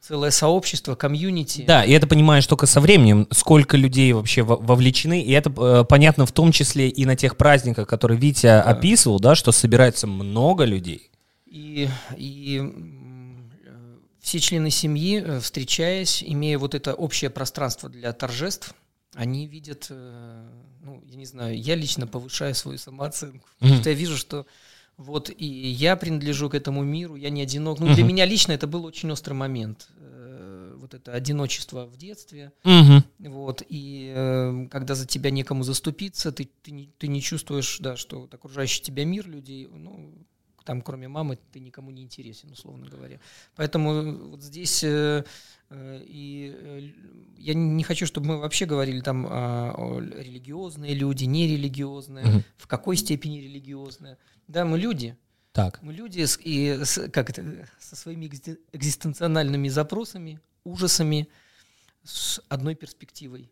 [0.00, 1.64] целое сообщество, комьюнити.
[1.66, 6.26] Да, и это понимаешь только со временем, сколько людей вообще вовлечены, и это э, понятно
[6.26, 8.62] в том числе и на тех праздниках, которые Витя да.
[8.62, 11.10] описывал, да, что собирается много людей.
[11.46, 12.62] И, и
[14.20, 18.74] все члены семьи, э, встречаясь, имея вот это общее пространство для торжеств,
[19.14, 23.60] они видят, ну, я не знаю, я лично повышаю свою самооценку, mm-hmm.
[23.60, 24.46] потому что я вижу, что
[24.96, 27.80] вот, и я принадлежу к этому миру, я не одинок.
[27.80, 27.94] Ну, uh-huh.
[27.94, 29.88] для меня лично это был очень острый момент.
[29.98, 32.52] Э, вот это одиночество в детстве.
[32.64, 33.02] Uh-huh.
[33.18, 37.96] Вот, и э, когда за тебя некому заступиться, ты, ты, не, ты не чувствуешь, да,
[37.96, 40.14] что вот окружающий тебя мир людей, ну,
[40.66, 43.20] там, кроме мамы, ты никому не интересен, условно говоря.
[43.54, 45.24] Поэтому вот здесь э,
[45.70, 46.90] э, и э,
[47.38, 52.42] я не хочу, чтобы мы вообще говорили там а, о религиозные люди, нерелигиозные, угу.
[52.56, 54.18] в какой степени религиозные.
[54.48, 55.16] Да, мы люди.
[55.52, 55.80] Так.
[55.82, 58.26] Мы люди с, и с, как это, со своими
[58.72, 61.28] экзистенциональными запросами, ужасами,
[62.02, 63.50] с одной перспективой.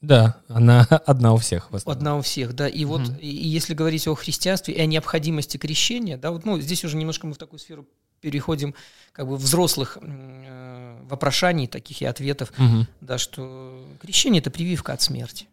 [0.00, 1.68] Да, она одна у всех.
[1.84, 2.68] Одна у всех, да.
[2.68, 6.58] И вот, и, и если говорить о христианстве и о необходимости крещения, да, вот, ну,
[6.60, 7.86] здесь уже немножко мы в такую сферу
[8.20, 8.74] переходим,
[9.12, 12.86] как бы взрослых э, вопрошаний таких и ответов, угу.
[13.00, 15.48] да, что крещение это прививка от смерти.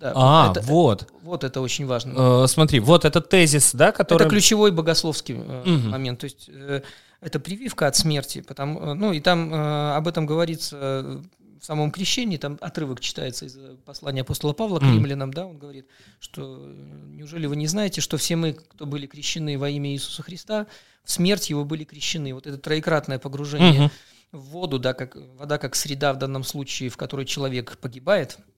[0.00, 1.02] Да, а, это, вот.
[1.02, 2.44] Это, вот это очень важно.
[2.44, 4.22] Э, смотри, вот этот тезис, да, который...
[4.22, 5.88] Это ключевой богословский э, угу.
[5.88, 6.20] момент.
[6.20, 6.82] То есть э,
[7.20, 8.40] это прививка от смерти.
[8.40, 11.22] Потому, э, ну и там э, об этом говорится
[11.62, 15.86] в самом крещении, там отрывок читается из послания апостола Павла к римлянам, да, он говорит,
[16.20, 16.72] что э,
[17.06, 20.66] неужели вы не знаете, что все мы, кто были крещены во имя Иисуса Христа,
[21.04, 22.34] в смерть его были крещены.
[22.34, 23.92] Вот это троекратное погружение угу.
[24.32, 28.38] в воду, да, как вода как среда в данном случае, в которой человек погибает–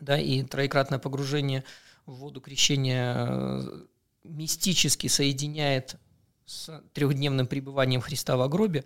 [0.00, 1.64] да, и троекратное погружение
[2.06, 3.82] в воду крещения э,
[4.24, 5.96] мистически соединяет
[6.46, 8.84] с трехдневным пребыванием Христа в гробе,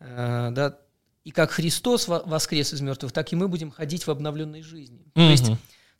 [0.00, 0.78] э, да,
[1.24, 4.98] и как Христос воскрес из мертвых, так и мы будем ходить в обновленной жизни.
[4.98, 5.12] Mm-hmm.
[5.14, 5.46] То есть,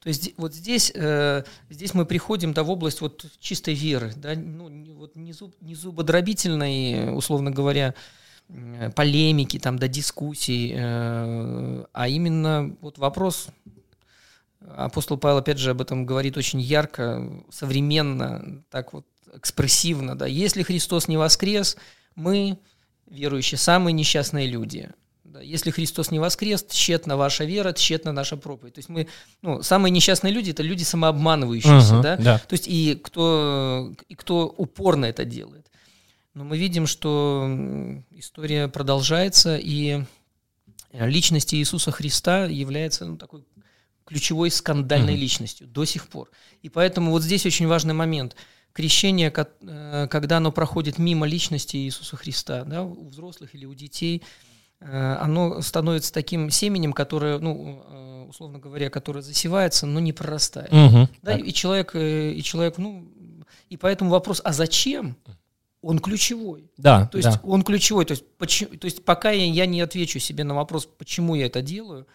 [0.01, 4.35] то есть вот здесь, э, здесь мы приходим да, в область вот чистой веры, да,
[4.35, 7.95] ну, не, вот не, зуб, не зубодробительной, условно говоря,
[8.95, 13.49] полемики, там, да, дискуссий, э, а именно вот вопрос
[14.77, 20.17] Апостол Павел, опять же, об этом говорит очень ярко, современно, так вот экспрессивно.
[20.17, 20.27] Да.
[20.27, 21.77] Если Христос не воскрес,
[22.15, 22.59] мы,
[23.07, 24.91] верующие, самые несчастные люди.
[25.43, 28.75] Если Христос не воскрес, тщетна ваша вера, тщетна наша проповедь.
[28.75, 29.09] То есть мы,
[29.43, 31.95] ну, самые несчастные люди– это люди самообманывающиеся.
[31.95, 32.17] Uh-huh, да?
[32.17, 32.39] Да.
[32.39, 35.71] То есть и кто, и кто упорно это делает.
[36.35, 37.49] Но мы видим, что
[38.11, 40.03] история продолжается, и
[40.93, 43.45] личность Иисуса Христа является ну, такой
[44.05, 45.17] ключевой скандальной mm-hmm.
[45.17, 46.31] личностью до сих пор.
[46.63, 48.37] И поэтому вот здесь очень важный момент.
[48.73, 54.21] Крещение, э, когда оно проходит мимо личности Иисуса Христа, да, у взрослых или у детей,
[54.21, 54.54] э,
[54.87, 60.73] оно становится таким семенем, которое, ну, э, условно говоря, которое засевается, но не прорастает.
[60.73, 63.09] Угу, да, и человек, и человек, ну,
[63.71, 65.17] и поэтому вопрос, а зачем?
[65.81, 66.71] Он ключевой.
[66.79, 67.07] Да.
[67.07, 67.41] То есть да.
[67.45, 68.07] он ключевой.
[68.07, 71.47] То есть, почему, то есть пока я, я не отвечу себе на вопрос, почему я
[71.47, 72.07] это делаю,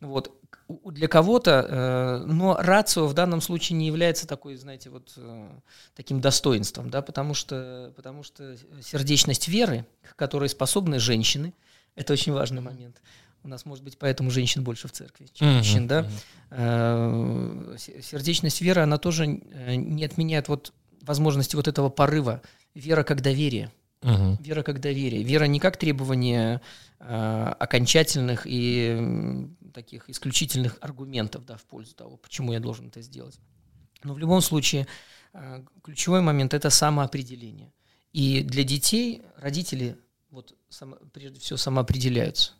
[0.00, 0.32] вот,
[0.68, 5.48] для кого-то, э, но рацио в данном случае не является такой, знаете, вот э,
[5.94, 11.54] таким достоинством, да, потому что, потому что сердечность веры, к которой способны женщины,
[11.96, 13.02] Это очень важный момент.
[13.42, 16.08] У нас, может быть, поэтому женщин больше в церкви, чем мужчин, да?
[16.50, 22.42] Э, сердечность веры, она тоже э, не отменяет вот возможности вот этого порыва.
[22.74, 23.72] Вера как доверие.
[24.02, 24.38] Угу.
[24.40, 25.22] Вера как доверие.
[25.22, 26.60] Вера не как требование
[27.00, 33.38] э, окончательных и таких исключительных аргументов да, в пользу того, почему я должен это сделать.
[34.02, 34.86] Но в любом случае
[35.32, 37.72] э, ключевой момент это самоопределение.
[38.12, 39.96] И для детей родители
[40.30, 42.52] вот само, прежде всего самоопределяются.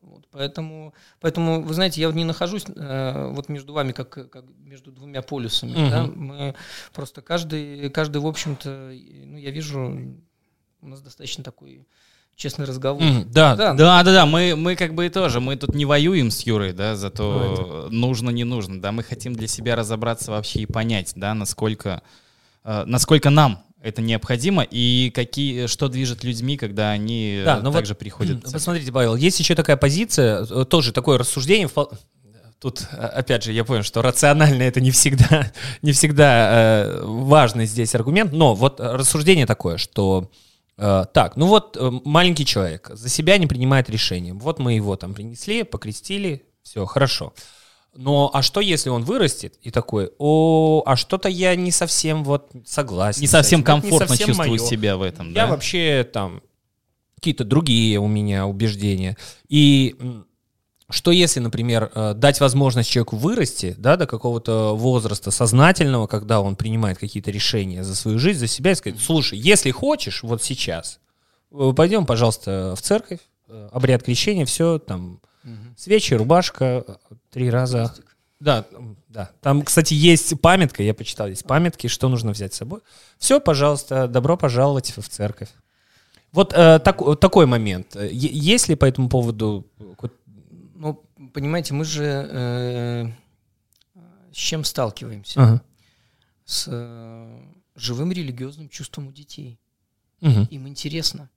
[0.00, 4.44] Вот, поэтому, поэтому, вы знаете, я вот не нахожусь э, вот между вами, как, как
[4.58, 5.72] между двумя полюсами.
[5.72, 5.90] Угу.
[5.90, 6.06] Да?
[6.06, 6.54] Мы
[6.92, 8.92] просто каждый, каждый, в общем-то,
[9.24, 10.16] ну, я вижу,
[10.80, 11.84] у нас достаточно такой
[12.36, 13.02] честный разговор.
[13.02, 14.26] Mm, да, да, да, да, да.
[14.26, 18.08] Мы, мы как бы и тоже, мы тут не воюем с Юрой, да, зато ну,
[18.08, 22.02] нужно, не нужно, да, мы хотим для себя разобраться вообще и понять, да, насколько,
[22.62, 27.92] э, насколько нам это необходимо и какие, что движет людьми, когда они да, ну также
[27.92, 28.42] вот, приходят.
[28.50, 31.68] Посмотрите, Павел, есть еще такая позиция, э, тоже такое рассуждение.
[32.58, 37.66] Тут, э, опять же, я понял, что рационально это не всегда, не всегда э, важный
[37.66, 40.30] здесь аргумент, но вот рассуждение такое, что
[40.76, 44.34] э, так, ну вот э, маленький человек за себя не принимает решения.
[44.34, 47.32] Вот мы его там принесли, покрестили, все, хорошо.
[47.94, 52.50] Но а что, если он вырастет и такой, о, а что-то я не совсем вот
[52.64, 53.22] согласен.
[53.22, 54.58] Не совсем комфортно не совсем чувствую мое.
[54.58, 55.40] себя в этом, я да?
[55.42, 56.42] Я вообще там
[57.16, 59.16] какие-то другие у меня убеждения.
[59.48, 59.96] И
[60.90, 66.56] что если, например, э, дать возможность человеку вырасти, да, до какого-то возраста сознательного, когда он
[66.56, 71.00] принимает какие-то решения за свою жизнь, за себя, и сказать, слушай, если хочешь, вот сейчас,
[71.52, 75.20] э, пойдем, пожалуйста, в церковь, э, обряд крещения, все, там,
[75.76, 76.98] свечи, рубашка,
[77.38, 77.94] три раза.
[78.40, 78.66] Да,
[79.08, 79.30] да.
[79.40, 82.80] Там, кстати, есть памятка, я почитал, есть памятки, что нужно взять с собой.
[83.18, 85.50] Все, пожалуйста, добро пожаловать в церковь.
[86.32, 87.96] Вот э, так, такой момент.
[87.96, 89.66] Есть ли по этому поводу...
[90.74, 90.94] Ну,
[91.32, 93.06] понимаете, мы же э,
[94.32, 95.40] с чем сталкиваемся?
[95.40, 95.62] Ага.
[96.44, 97.40] С э,
[97.76, 99.58] живым религиозным чувством у детей.
[100.20, 100.48] Угу.
[100.50, 101.30] Им интересно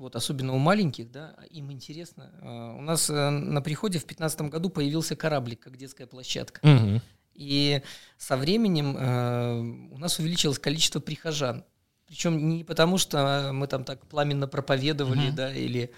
[0.00, 2.32] вот особенно у маленьких, да, им интересно.
[2.40, 6.60] А, у нас э, на приходе в 2015 году появился кораблик, как детская площадка.
[6.62, 7.00] Угу.
[7.34, 7.82] И
[8.16, 9.60] со временем э,
[9.92, 11.64] у нас увеличилось количество прихожан.
[12.06, 15.36] Причем не потому, что мы там так пламенно проповедовали, угу.
[15.36, 15.92] да, или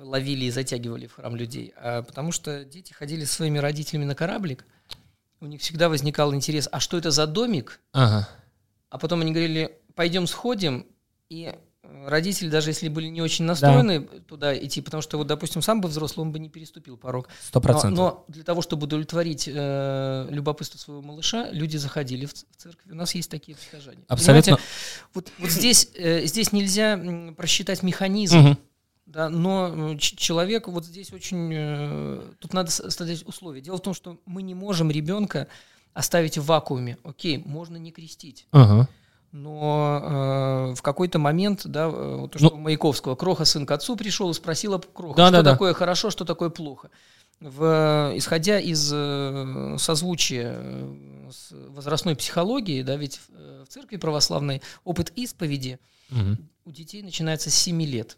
[0.00, 4.14] ловили и затягивали в храм людей, а потому что дети ходили со своими родителями на
[4.14, 4.66] кораблик,
[5.40, 7.80] у них всегда возникал интерес, а что это за домик?
[7.92, 8.28] Ага.
[8.90, 10.86] А потом они говорили, пойдем сходим,
[11.28, 11.54] и
[12.06, 14.18] родители, даже если были не очень настроены да.
[14.26, 17.28] туда идти, потому что, вот, допустим, сам бы взрослый, он бы не переступил порог.
[17.42, 17.98] Сто процентов.
[17.98, 22.86] Но, но для того, чтобы удовлетворить э, любопытство своего малыша, люди заходили в, в церковь.
[22.90, 24.04] У нас есть такие прихожане.
[24.08, 24.58] Абсолютно.
[25.14, 27.00] вот, вот здесь, э, здесь нельзя
[27.36, 28.38] просчитать механизм.
[28.38, 28.56] Угу.
[29.06, 31.50] Да, но человек вот здесь очень...
[31.52, 33.60] Э, тут надо ставить условия.
[33.60, 35.48] Дело в том, что мы не можем ребенка
[35.94, 36.98] оставить в вакууме.
[37.04, 38.46] Окей, можно не крестить.
[38.50, 38.88] Ага
[39.36, 43.66] но э, в какой-то момент, да, э, вот то, что ну, у Маяковского, Кроха сын
[43.66, 45.78] к отцу пришел и спросил об Кроха, да, что да, такое да.
[45.78, 46.90] хорошо, что такое плохо.
[47.40, 53.96] В, исходя из э, созвучия э, с возрастной психологии, да, ведь в, э, в церкви
[53.98, 55.78] православной опыт исповеди
[56.10, 56.38] угу.
[56.64, 58.16] у детей начинается с 7 лет.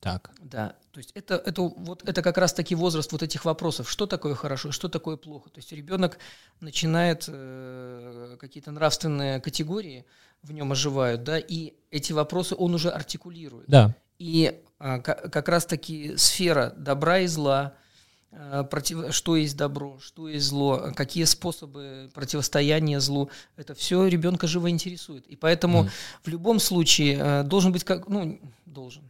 [0.00, 0.30] Так.
[0.40, 0.76] Да.
[0.92, 4.72] То есть это, это, вот, это как раз-таки возраст вот этих вопросов, что такое хорошо,
[4.72, 5.50] что такое плохо.
[5.50, 6.18] То есть ребенок
[6.60, 10.06] начинает э, какие-то нравственные категории
[10.42, 13.68] в нем оживают, да, и эти вопросы он уже артикулирует.
[13.68, 13.94] Да.
[14.18, 17.74] И а, как, как раз-таки сфера добра и зла,
[18.32, 24.46] а, против, что есть добро, что есть зло, какие способы противостояния злу, это все ребенка
[24.46, 25.26] живо интересует.
[25.26, 25.90] И поэтому mm.
[26.22, 29.02] в любом случае а, должен быть как, ну, должен,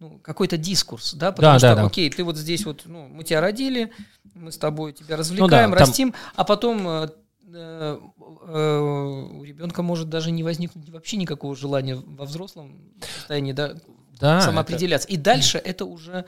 [0.00, 3.24] ну, какой-то дискурс, да, потому да, что, да, окей, ты вот здесь вот, ну, мы
[3.24, 3.92] тебя родили,
[4.34, 6.20] мы с тобой тебя развлекаем, ну, да, растим, там...
[6.36, 7.08] а потом э,
[7.52, 7.98] э,
[8.46, 13.74] э, у ребенка может даже не возникнуть вообще никакого желания во взрослом состоянии, да,
[14.20, 15.08] да самоопределяться.
[15.08, 15.14] Это...
[15.14, 16.24] И дальше это уже,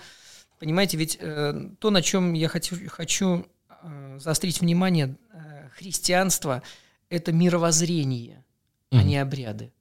[0.58, 3.46] понимаете, ведь э, то, на чем я хочу, хочу
[3.82, 6.62] э, заострить внимание, э, христианство–
[7.10, 8.44] это мировоззрение,
[8.90, 8.98] mm.
[8.98, 9.72] а не обряды.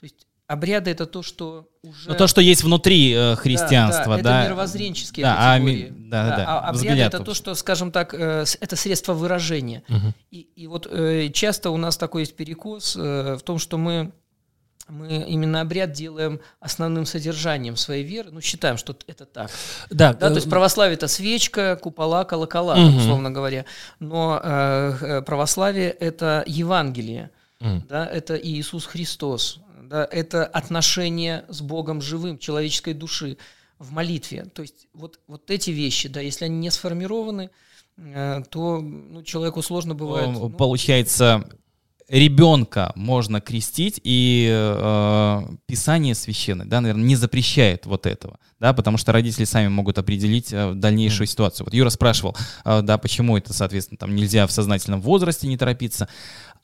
[0.00, 2.10] То есть обряды это то, что уже...
[2.10, 4.22] Ну, то, что есть внутри э, христианства, да.
[4.22, 4.40] да, да.
[4.40, 5.88] Это мировоззренческие да, категории.
[5.88, 6.44] А, да, да, да.
[6.46, 9.82] А обряды Взгляд это то, что, скажем так, э, это средство выражения.
[9.88, 10.14] Угу.
[10.30, 14.12] И, и вот э, часто у нас такой есть перекос э, в том, что мы
[14.88, 19.50] мы именно обряд делаем основным содержанием своей веры, ну, считаем, что это так.
[19.90, 22.96] Да, да то есть э, православие– это свечка, купола, колокола, угу.
[22.96, 23.64] условно говоря.
[24.00, 27.82] Но э, э православие– это Евангелие, угу.
[27.88, 29.60] да, это Иисус Христос,
[29.92, 33.36] да, это отношение с Богом живым, человеческой души
[33.78, 34.46] в молитве.
[34.54, 37.50] То есть вот, вот эти вещи, да, если они не сформированы,
[37.98, 40.30] э, то ну, человеку сложно бывает.
[40.30, 41.44] Ну, Получается,
[42.08, 48.96] ребенка можно крестить, и э, Писание священное, да, наверное, не запрещает вот этого, да, потому
[48.96, 51.30] что родители сами могут определить э, дальнейшую mm.
[51.30, 51.66] ситуацию.
[51.66, 56.08] Вот Юра спрашивал, э, да, почему это, соответственно, там нельзя в сознательном возрасте не торопиться.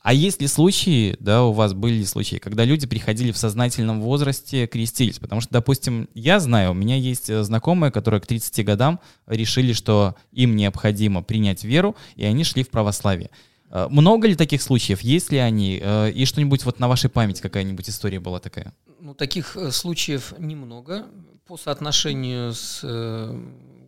[0.01, 4.65] А есть ли случаи, да, у вас были случаи, когда люди приходили в сознательном возрасте,
[4.65, 5.19] крестились?
[5.19, 9.73] Потому что, допустим, я знаю, у меня есть э, знакомые, которые к 30 годам решили,
[9.73, 13.29] что им необходимо принять веру, и они шли в православие.
[13.71, 15.01] Э, много ли таких случаев?
[15.01, 15.79] Есть ли они?
[15.81, 18.73] Э, и что-нибудь вот на вашей памяти какая-нибудь история была такая?
[19.01, 21.07] Ну, таких случаев немного.
[21.45, 22.81] По соотношению с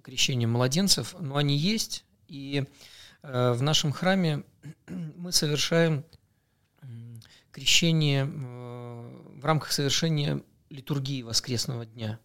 [0.03, 2.03] крещением младенцев, но они есть.
[2.27, 2.65] И э,
[3.23, 4.43] в нашем храме
[4.87, 6.03] мы совершаем
[7.51, 12.19] крещение э, в рамках совершения литургии воскресного дня.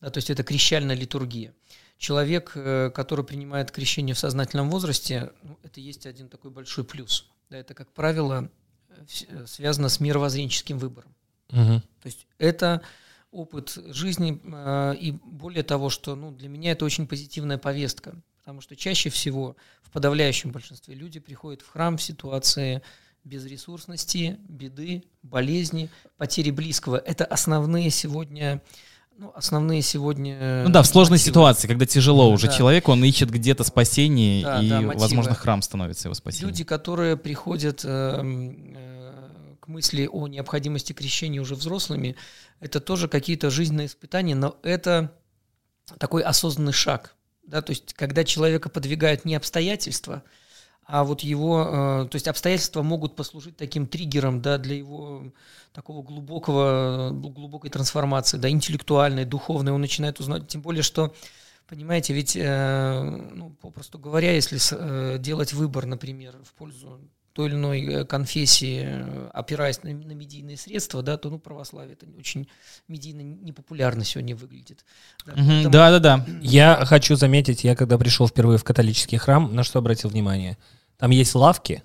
[0.00, 1.54] Да, то есть это крещальная литургия
[2.02, 7.30] человек, э, который принимает крещение в сознательном возрасте, ну, это есть один такой большой плюс.
[7.48, 8.50] Да, это, как правило,
[8.88, 11.14] э, связано с мировоззренческим выбором.
[11.50, 11.80] Угу.
[12.00, 12.82] То есть это
[13.30, 18.60] опыт жизни, э, и более того, что ну, для меня это очень позитивная повестка, потому
[18.60, 22.82] что чаще всего в подавляющем большинстве люди приходят в храм в ситуации
[23.22, 26.96] безресурсности, беды, болезни, потери близкого.
[26.96, 28.60] Это основные сегодня
[29.16, 30.64] ну, основные сегодня...
[30.64, 31.30] Ну да, в сложной мотивы.
[31.30, 32.52] ситуации, когда тяжело уже да.
[32.54, 36.48] человеку, он ищет где-то спасение, да, и, да, возможно, храм становится его спасением.
[36.48, 42.16] Люди, которые приходят э, э, к мысли о необходимости крещения уже взрослыми,
[42.58, 45.12] это тоже какие-то жизненные испытания, но это
[45.98, 47.14] такой осознанный шаг.
[47.44, 47.62] Да?
[47.62, 50.22] То есть, когда человека подвигают не обстоятельства,
[50.84, 55.32] а вот его, э, то есть обстоятельства могут послужить таким триггером, да, для его
[55.72, 61.14] такого глубокого, глубокой трансформации, да, интеллектуальной, духовной, он начинает узнать, тем более, что,
[61.68, 63.00] понимаете, ведь, э,
[63.32, 67.00] ну, попросту говоря, если э, делать выбор, например, в пользу
[67.32, 72.48] той или иной конфессии, опираясь на, на медийные средства, да, то ну, православие это очень
[72.88, 74.84] медийно непопулярно сегодня выглядит.
[75.26, 76.26] Да, mm-hmm, да, да, да.
[76.40, 80.58] Я хочу заметить, я когда пришел впервые в католический храм, на что обратил внимание–
[81.02, 81.82] там есть лавки,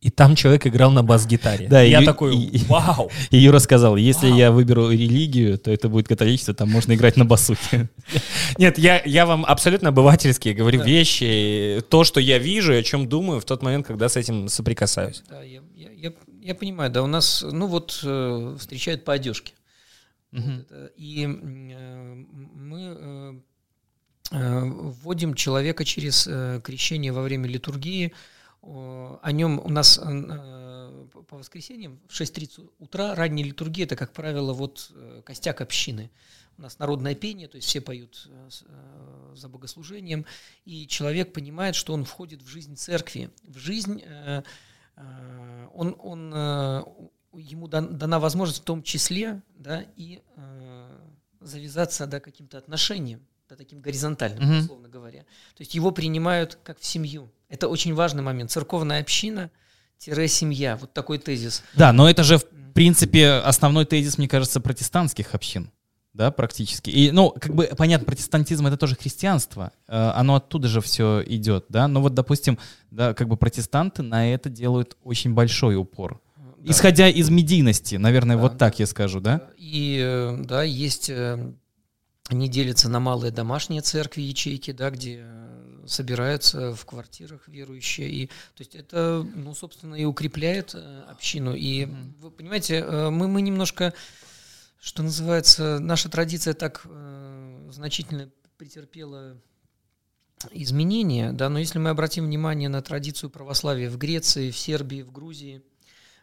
[0.00, 1.68] и там человек играл на бас-гитаре.
[1.68, 3.10] Да, я и, такой, и, вау!
[3.30, 4.38] И Юра сказал, если вау.
[4.38, 7.88] я выберу религию, то это будет католичество, там можно играть на басухе.
[8.58, 10.84] Нет, я, я вам абсолютно обывательски говорю да.
[10.84, 15.22] вещи, то, что я вижу, о чем думаю в тот момент, когда с этим соприкасаюсь.
[15.28, 19.54] Да, я, я, я, я понимаю, да, у нас, ну вот, э, встречают по одежке.
[20.32, 20.52] Угу.
[20.96, 23.34] И э, мы э,
[24.30, 28.12] Э, вводим человека через э, крещение во время литургии.
[28.70, 34.52] О нем у нас э, по воскресеньям в 6.30 утра ранняя литургия, это, как правило,
[34.52, 34.92] вот
[35.24, 36.10] костяк общины.
[36.58, 38.28] У нас народное пение, то есть все поют
[39.34, 40.26] за богослужением,
[40.64, 44.02] и человек понимает, что он входит в жизнь церкви, в жизнь,
[45.72, 46.32] он, он,
[47.32, 50.20] ему дана возможность в том числе да, и
[51.40, 54.60] завязаться да, каким-то отношением да, таким горизонтальным, mm-hmm.
[54.60, 55.22] условно говоря.
[55.54, 57.30] То есть его принимают как в семью.
[57.48, 58.50] Это очень важный момент.
[58.50, 59.50] Церковная община
[59.98, 60.76] семья.
[60.76, 61.62] Вот такой тезис.
[61.74, 65.70] Да, но это же, в принципе, основной тезис, мне кажется, протестантских общин.
[66.14, 66.90] Да, практически.
[66.90, 69.70] И, ну, как бы, понятно, протестантизм это тоже христианство.
[69.86, 71.86] Э, оно оттуда же все идет, да.
[71.86, 72.58] Но вот, допустим,
[72.90, 76.20] да, как бы протестанты на это делают очень большой упор.
[76.36, 76.72] Да.
[76.72, 79.48] Исходя из медийности, наверное, да, вот так я скажу, да?
[79.56, 81.52] И, э, да, есть э,
[82.28, 85.47] они делятся на малые домашние церкви, ячейки, да, где э,
[85.90, 88.08] собираются в квартирах верующие.
[88.10, 91.54] И, то есть это, ну, собственно, и укрепляет э, общину.
[91.54, 91.86] И
[92.20, 93.94] вы понимаете, э, мы, мы немножко,
[94.80, 99.36] что называется, наша традиция так э, значительно претерпела
[100.52, 105.10] изменения, да, но если мы обратим внимание на традицию православия в Греции, в Сербии, в
[105.12, 105.62] Грузии–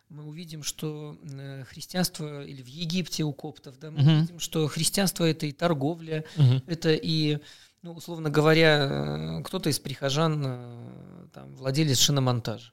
[0.09, 4.17] мы увидим, что э, христианство, или в Египте у коптов, да, мы uh-huh.
[4.17, 6.63] увидим, что христианство это и торговля, uh-huh.
[6.67, 7.39] это и,
[7.85, 12.71] ну, условно говоря, э, кто-то из прихожан, э, там, владелец шиномонтажа.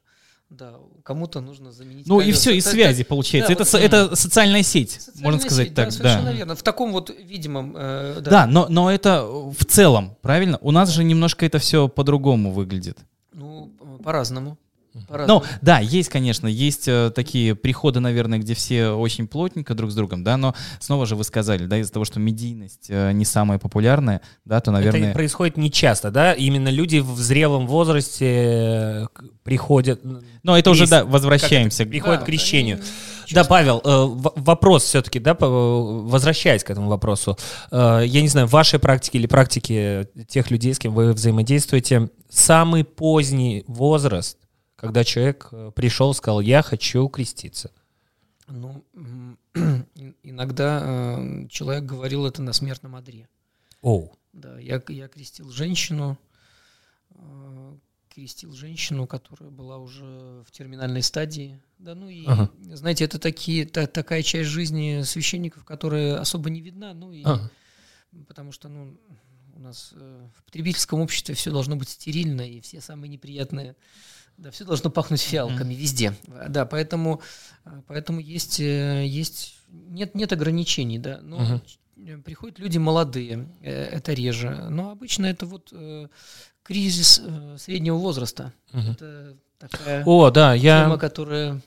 [0.49, 2.07] Да, кому-то нужно заменить.
[2.07, 2.31] Ну колеса.
[2.31, 3.55] и все, и это, связи получается.
[3.55, 5.87] Да, это, вот, это социальная сеть, социальная можно сказать сеть, так.
[5.89, 6.33] Да, совершенно да.
[6.33, 6.57] верно.
[6.57, 7.75] В таком вот видимом.
[7.77, 10.59] Э, да, да но, но это в целом, правильно?
[10.63, 12.99] У нас же немножко это все по-другому выглядит.
[13.35, 13.71] Ну,
[14.03, 14.57] по-разному.
[15.09, 19.95] Ну, да, есть, конечно, есть э, такие приходы, наверное, где все очень плотненько друг с
[19.95, 23.59] другом, да, но снова же вы сказали, да, из-за того, что медийность э, не самая
[23.59, 25.09] популярная, да, то, наверное...
[25.09, 29.07] Это происходит не часто, да, именно люди в зрелом возрасте э,
[29.45, 30.01] приходят...
[30.43, 31.87] Но это уже, да, возвращаемся.
[31.87, 32.81] Приходят да, к крещению.
[33.31, 37.39] Да, Павел, э, вопрос все-таки, да, возвращаясь к этому вопросу.
[37.71, 42.11] Э, я не знаю, в вашей практике или практике тех людей, с кем вы взаимодействуете,
[42.29, 44.37] самый поздний возраст,
[44.83, 47.71] когда человек э, пришел, сказал, я хочу креститься?
[48.49, 48.85] Ну,
[50.23, 53.29] иногда человек говорил это на смертном одре.
[53.81, 54.13] О.
[54.33, 56.19] Да, я, я крестил женщину,
[58.13, 61.61] крестил женщину, которая была уже в терминальной стадии.
[61.79, 62.51] Да, ну и, ага.
[62.75, 67.51] знаете, это такие, та, такая часть жизни священников, которая особо не видна, ну и ага.
[68.27, 68.99] потому что, ну,
[69.55, 73.77] у нас э, в потребительском обществе все должно быть стерильно, и все самые неприятные,
[74.43, 75.77] да, все должно пахнуть фиалками mm-hmm.
[75.77, 76.15] везде.
[76.49, 77.21] Да, поэтому,
[77.65, 81.61] э, поэтому есть, э, есть, нет, нет ограничений, да, но
[81.97, 82.23] uh-huh.
[82.23, 85.73] приходят люди молодые, это реже, но обычно это вот
[86.63, 88.53] кризис э, среднего возраста.
[88.73, 88.93] Угу.
[88.93, 90.85] Это такая О, да, я...
[90.85, 91.61] тема, которая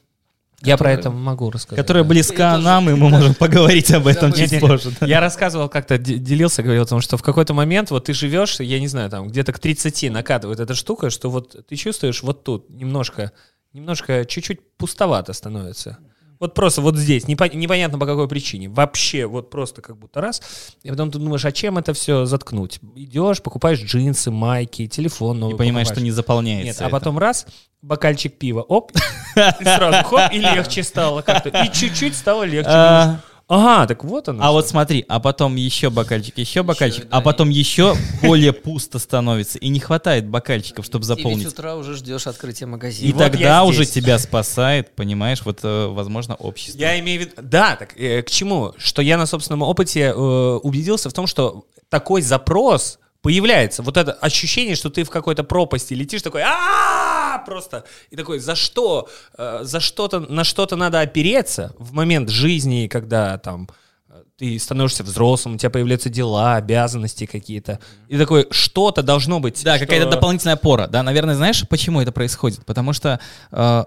[0.61, 1.77] я про это могу рассказать.
[1.77, 2.09] Которая да.
[2.09, 3.17] близка нам, и мы да.
[3.17, 4.91] можем поговорить об этом чуть позже.
[4.99, 5.05] Да.
[5.05, 8.79] Я рассказывал как-то, делился, говорил о том, что в какой-то момент вот ты живешь, я
[8.79, 12.69] не знаю, там где-то к 30 накатывает эта штука, что вот ты чувствуешь вот тут
[12.69, 13.31] немножко,
[13.73, 15.97] немножко чуть-чуть пустовато становится.
[16.39, 18.67] Вот просто вот здесь, непонятно по какой причине.
[18.67, 20.41] Вообще, вот просто как будто раз.
[20.83, 22.79] И потом ты думаешь, а чем это все заткнуть?
[22.95, 25.55] Идешь, покупаешь джинсы, майки, телефон новый.
[25.55, 26.03] И понимаешь, покупаешь.
[26.03, 26.65] что не заполняется.
[26.65, 26.85] Нет, это.
[26.87, 27.47] а потом раз,
[27.81, 28.91] бокальчик пива, оп,
[29.59, 31.49] и сразу хоп, и легче стало как-то.
[31.49, 32.69] И чуть-чуть стало легче.
[32.71, 34.41] А, Ага, так вот оно.
[34.41, 34.53] А что.
[34.53, 37.53] вот смотри, а потом еще бокальчик, еще бокальчик, еще, а да, потом и...
[37.65, 41.43] еще более пусто становится, и не хватает бокальчиков, чтобы заполнить.
[41.43, 43.07] И утра уже ждешь открытия магазина.
[43.07, 46.79] И вот тогда уже тебя спасает, понимаешь, вот, э, возможно, общество.
[46.79, 48.73] Я имею в виду, да, так э, к чему?
[48.77, 53.83] Что я на собственном опыте э, убедился в том, что такой запрос появляется.
[53.83, 57.04] Вот это ощущение, что ты в какой-то пропасти летишь, такой а
[57.37, 57.83] просто.
[58.09, 59.09] И такой, за что?
[59.37, 63.69] Э, за что-то, на что-то надо опереться в момент жизни, когда там
[64.09, 67.79] э, ты становишься взрослым, у тебя появляются дела, обязанности какие-то.
[68.07, 69.63] И такой, что-то должно быть.
[69.63, 69.85] Да, что...
[69.85, 70.87] какая-то дополнительная опора.
[70.87, 72.65] Да, наверное, знаешь, почему это происходит?
[72.65, 73.19] Потому что
[73.51, 73.83] э,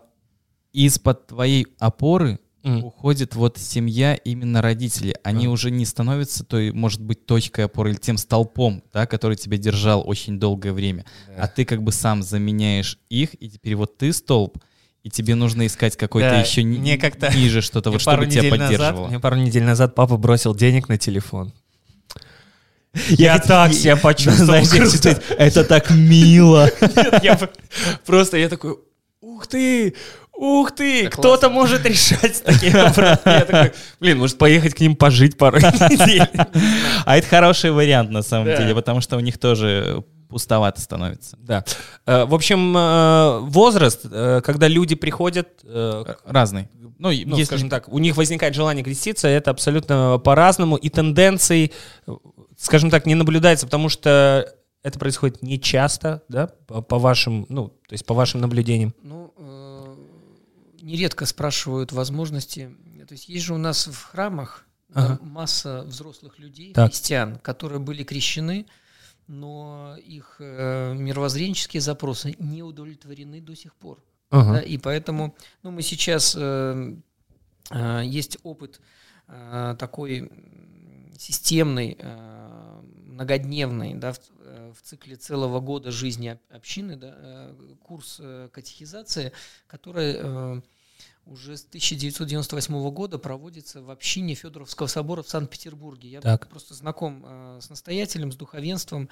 [0.73, 2.39] из-под твоей опоры
[2.69, 2.83] mm.
[2.83, 5.17] уходит вот семья, именно родители.
[5.23, 5.51] Они mm.
[5.51, 10.03] уже не становятся той, может быть, точкой опоры или тем столпом, да, который тебя держал
[10.07, 11.05] очень долгое время.
[11.29, 11.35] Yeah.
[11.39, 14.59] А ты как бы сам заменяешь их, и теперь вот ты столб,
[15.03, 18.93] и тебе нужно искать какой-то да, еще ни- как-то ниже что-то, вот, чтобы тебя поддерживало.
[18.93, 21.53] Назад, мне пару недель назад папа бросил денег на телефон.
[23.09, 24.65] Я, я так себя почувствовал.
[24.65, 26.71] Знаешь, это так мило.
[26.81, 27.39] Нет, я
[28.05, 28.79] просто я такой,
[29.21, 29.95] ух ты,
[30.39, 36.29] ух ты, кто-то может решать таким такой, блин, может поехать к ним пожить пару недель.
[37.05, 41.39] А это хороший вариант на самом деле, потому что у них тоже пустовато становится.
[41.41, 41.65] Да.
[42.07, 45.49] Э, в общем, э, возраст, э, когда люди приходят...
[46.25, 46.69] Разный.
[46.75, 47.45] Ну, ну если...
[47.45, 51.73] скажем так, у них возникает желание креститься, это абсолютно по-разному, и тенденций,
[52.59, 57.93] скажем так, не наблюдается, потому что это происходит не часто, да, по вашим, ну, то
[57.93, 58.95] есть по вашим наблюдениям?
[59.03, 59.33] Ну,
[60.89, 62.75] нередко спрашивают возможности.
[63.07, 65.19] То есть есть же у нас в храмах ага.
[65.23, 66.91] масса взрослых людей, так.
[66.91, 68.67] христиан, которые были крещены,
[69.27, 74.03] но их э, мировоззренческие запросы не удовлетворены до сих пор.
[74.31, 74.55] Ага.
[74.55, 76.97] Да, и поэтому ну, мы сейчас э,
[77.71, 78.81] э, есть опыт
[79.27, 80.31] э, такой
[81.19, 82.81] системный, э,
[83.19, 89.33] многодневный, да, в, э, в цикле целого года жизни общины, да, э, курс э, катехизации,
[89.67, 90.63] который
[91.29, 96.09] уже с 1998 года проводится в общине Федоровского собора в Санкт-Петербурге.
[96.09, 96.49] Я так.
[96.49, 99.09] просто знаком э, с настоятелем, с духовенством,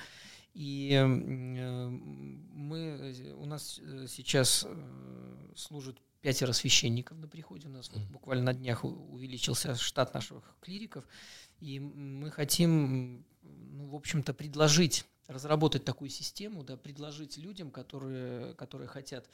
[0.54, 7.90] и э, мы, у нас э, сейчас э, служит пятеро священников на приходе, у нас
[7.92, 11.04] вот буквально на днях увеличился штат наших клириков,
[11.60, 18.88] и мы хотим, ну, в общем-то, предложить разработать такую систему, да, предложить людям, которые, которые
[18.88, 19.24] хотят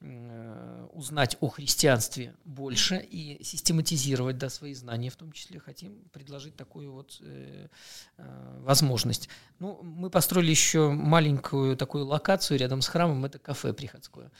[0.00, 6.56] э, узнать о христианстве больше и систематизировать да, свои знания, в том числе хотим предложить
[6.56, 7.68] такую вот э,
[8.16, 9.28] э, возможность.
[9.60, 14.30] Ну, мы построили еще маленькую такую локацию рядом с храмом, это кафе приходское.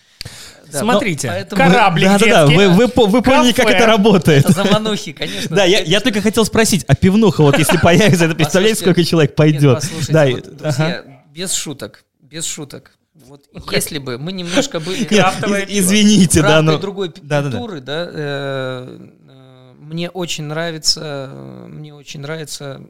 [0.72, 1.62] Да, Смотрите, поэтому...
[1.62, 4.44] кораблик да, да, да, вы, вы, вы поняли, как это работает.
[4.44, 5.54] Это заманухи, конечно.
[5.54, 9.34] Да, я, я только хотел спросить, а пивнуха, вот если появится, это представляете, сколько человек
[9.34, 9.84] пойдет?
[10.08, 10.93] Да, друзья,
[11.34, 12.96] без шуток, без шуток.
[13.14, 20.10] Вот если бы мы немножко были извините, да, но другой культуры, да, э, э, мне
[20.10, 22.80] очень нравится, мне очень нравится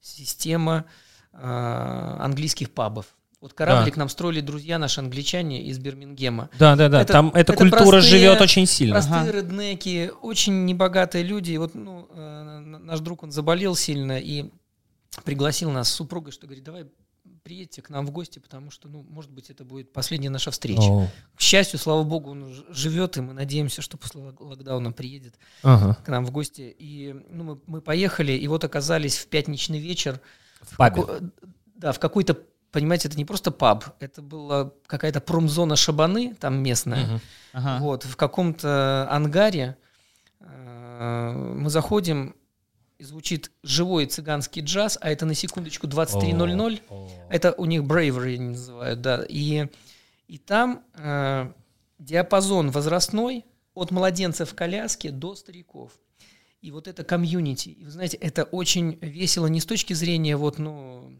[0.00, 0.86] система
[1.32, 1.38] э,
[2.20, 3.06] английских пабов.
[3.40, 6.50] Вот кораблик нам строили друзья наши англичане из Бирмингема.
[6.58, 7.02] Да, да, да.
[7.02, 8.94] Это- Там эта это культура простые- живет очень сильно.
[8.96, 9.32] Простые Ага.
[9.32, 11.52] реднеки, очень небогатые люди.
[11.52, 14.50] И вот ну, э, наш друг, он заболел сильно и
[15.24, 16.84] пригласил нас с супругой, что говорит, давай
[17.42, 20.82] приедьте к нам в гости, потому что, ну, может быть, это будет последняя наша встреча.
[20.82, 25.34] О, К счастью, слава богу, он живет, и мы надеемся, что после лок- локдауна приедет
[25.62, 25.94] ага.
[26.04, 26.74] к нам в гости.
[26.78, 30.20] И ну, мы, мы поехали, и вот оказались в пятничный вечер.
[30.62, 31.02] В пабе.
[31.02, 31.20] Ко-
[31.74, 32.36] Да, в какой-то,
[32.72, 37.06] понимаете, это не просто паб, это была какая-то промзона Шабаны, там местная.
[37.06, 37.20] Мгм.
[37.52, 37.78] Ага.
[37.82, 39.76] Вот, в каком-то ангаре
[40.40, 42.34] э, мы заходим,
[43.00, 46.82] и звучит живой цыганский джаз, а это на секундочку 23.00.
[46.90, 47.08] О, о.
[47.30, 49.24] Это у них Bravery называют, да.
[49.26, 49.68] И,
[50.28, 51.50] и там э,
[51.98, 55.92] диапазон возрастной от младенцев в коляске до стариков.
[56.60, 57.70] И вот это комьюнити.
[57.70, 61.10] И вы знаете, это очень весело не с точки зрения вот, ну,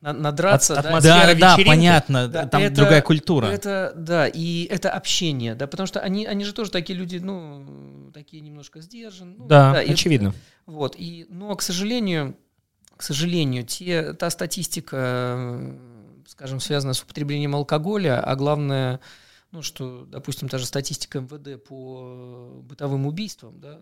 [0.00, 2.28] надраться, От- да, атмосфера Да, да, понятно.
[2.28, 3.46] Да, Там это- другая культура.
[3.46, 8.10] Это, да, и это общение, да, потому что они, они же тоже такие люди, ну,
[8.14, 9.36] такие немножко сдержанные.
[9.38, 10.34] ну, Да, и- очевидно.
[10.66, 12.36] Вот, и, но, к сожалению,
[12.96, 15.78] к сожалению, те, та статистика, э,
[16.26, 19.00] скажем, связанная с употреблением алкоголя, а главное,
[19.52, 23.80] ну, что, допустим, та же статистика МВД по бытовым убийствам, да, да,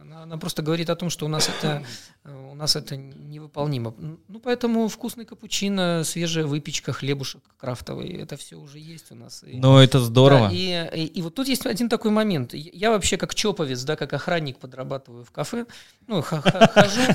[0.00, 1.84] она, она просто говорит о том, что у нас это,
[2.24, 3.94] э, у нас это невыполнимо.
[4.28, 9.44] Ну, поэтому вкусный капучино, свежая выпечка, хлебушек крафтовый, это все уже есть у нас.
[9.46, 10.48] Ну, это здорово.
[10.48, 12.54] да, и, и, и вот тут есть один такой момент.
[12.54, 15.66] Я вообще как чоповец, да, как охранник подрабатываю в кафе.
[16.06, 17.00] Ну, хожу.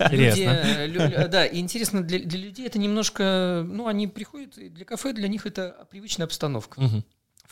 [0.00, 0.50] Интересно.
[0.50, 3.64] э, да, интересно, для, людей это немножко...
[3.66, 6.80] Ну, они приходят, для кафе для них это привычная обстановка.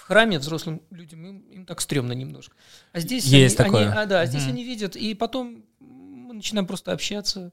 [0.08, 2.56] Храме взрослым людям им, им так стрёмно немножко.
[2.92, 3.90] А здесь Есть они, такое.
[3.90, 7.52] они- а, да, здесь они видят, и потом мы начинаем просто общаться.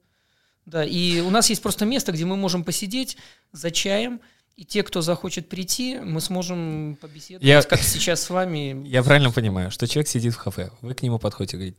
[0.65, 3.17] Да, и у нас есть просто место, где мы можем посидеть
[3.51, 4.21] за чаем,
[4.55, 8.87] и те, кто захочет прийти, мы сможем побеседовать, Я- как сейчас с вами.
[8.87, 11.77] Я правильно понимаю, что человек сидит в кафе, вы к нему подходите и говорите,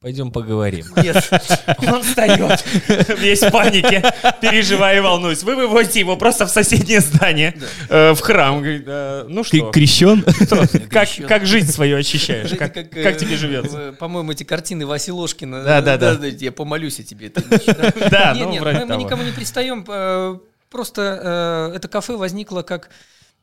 [0.00, 0.86] пойдем поговорим.
[0.96, 1.30] Нет,
[1.86, 2.64] он встает.
[3.18, 4.02] Весь в панике,
[4.40, 5.42] переживая и волнуюсь.
[5.42, 7.54] Вы выводите его просто в соседнее здание,
[7.90, 8.60] э, в храм.
[8.60, 10.22] Говорит, «Э, ну что, Крещен?
[10.22, 11.26] как, крещен.
[11.26, 12.50] как жизнь свою ощущаешь?
[12.58, 13.94] Как, э, как тебе живется?
[13.98, 15.64] По-моему, эти картины Васи Ложкина.
[15.64, 16.14] Да, да, да.
[16.14, 17.30] знаете, Я помолюсь о тебе.
[17.30, 18.32] да.
[18.34, 19.84] Нет, ну, нет, вроде мы, мы никому не пристаем.
[19.86, 20.38] э,
[20.70, 22.90] Просто э, это кафе возникло как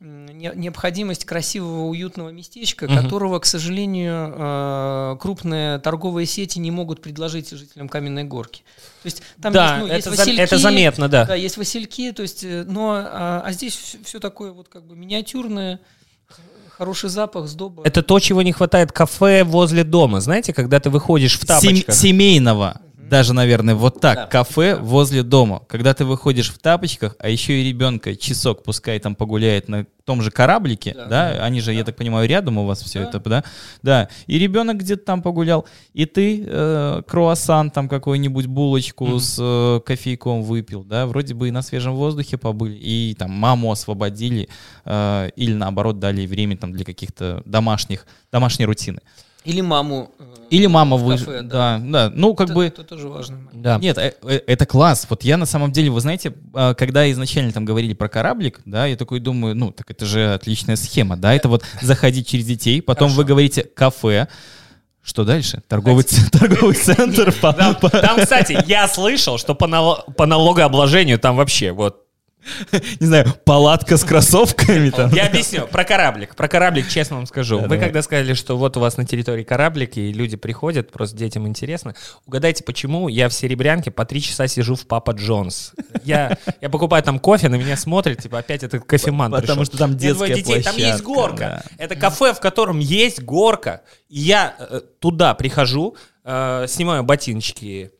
[0.00, 3.02] необходимость красивого, уютного местечка, Мгм.
[3.02, 8.62] которого, к сожалению, э, крупные торговые сети не могут предложить жителям Каменной Горки.
[9.02, 11.24] То есть там да, есть, ну, есть это, васильки, это заметно, да.
[11.24, 14.94] да, есть васильки, то есть, э, но а, а здесь все такое вот как бы
[14.94, 15.80] миниатюрное,
[16.70, 17.82] хороший запах, сдоба.
[17.84, 20.20] Это то, чего не хватает кафе возле дома.
[20.20, 21.94] Знаете, когда ты выходишь в Сем- тапочках.
[21.94, 22.80] семейного.
[23.08, 24.16] Даже, наверное, вот так.
[24.16, 24.26] Да.
[24.26, 25.62] Кафе возле дома.
[25.68, 30.22] Когда ты выходишь в тапочках, а еще и ребенка часок пускай там погуляет на том
[30.22, 31.06] же кораблике, Да.
[31.06, 33.08] да, они же, я так понимаю, рядом у вас все Да.
[33.08, 33.44] это, да?
[33.82, 34.08] Да.
[34.26, 39.20] И ребенок где-то там погулял, и ты э, круассан там какой-нибудь, булочку Мгм.
[39.20, 43.70] с э, кофейком выпил, да, вроде бы и на свежем воздухе побыли, и там маму
[43.70, 44.48] освободили,
[44.86, 49.00] э, или наоборот дали время там для каких-то домашних, домашней рутины.
[49.48, 50.10] Или маму.
[50.18, 51.16] э, Или мама в вы...
[51.16, 52.12] кафе, да, да.
[52.14, 52.66] Ну, как это, бы...
[52.66, 53.48] это тоже момент.
[53.54, 53.78] Да.
[53.78, 55.06] Нет, э, э, это класс.
[55.08, 58.84] Вот я на самом деле, вы знаете, а, когда изначально там говорили про кораблик, да,
[58.84, 62.82] я такой думаю, ну, так это же отличная схема, да, это вот заходить через детей,
[62.82, 63.28] потом вы Хорошо.
[63.28, 64.28] говорите кафе,
[65.02, 65.62] что дальше?
[65.66, 67.32] Торговый, ц- торговый центр.
[67.40, 67.54] по-
[67.88, 72.04] Там, кстати, я слышал, что по, нало- по налогообложению там вообще вот.
[73.00, 75.10] Не знаю, палатка с кроссовками там.
[75.12, 75.66] Я объясню.
[75.66, 76.34] Про кораблик.
[76.36, 77.56] Про кораблик, честно вам скажу.
[77.56, 77.84] Да, Вы давай.
[77.86, 81.94] когда сказали, что вот у вас на территории кораблик, и люди приходят, просто детям интересно.
[82.26, 85.72] Угадайте, почему я в Серебрянке по три часа сижу в Папа Джонс.
[86.04, 89.64] Я, я покупаю там кофе, на меня смотрят, типа опять этот кофеман Потому пришел.
[89.64, 91.38] что там детская детей, там есть площадка, горка.
[91.38, 91.84] да.
[91.84, 93.82] Это кафе, в котором есть горка.
[94.08, 97.90] И я э, туда прихожу, э, снимаю ботиночки,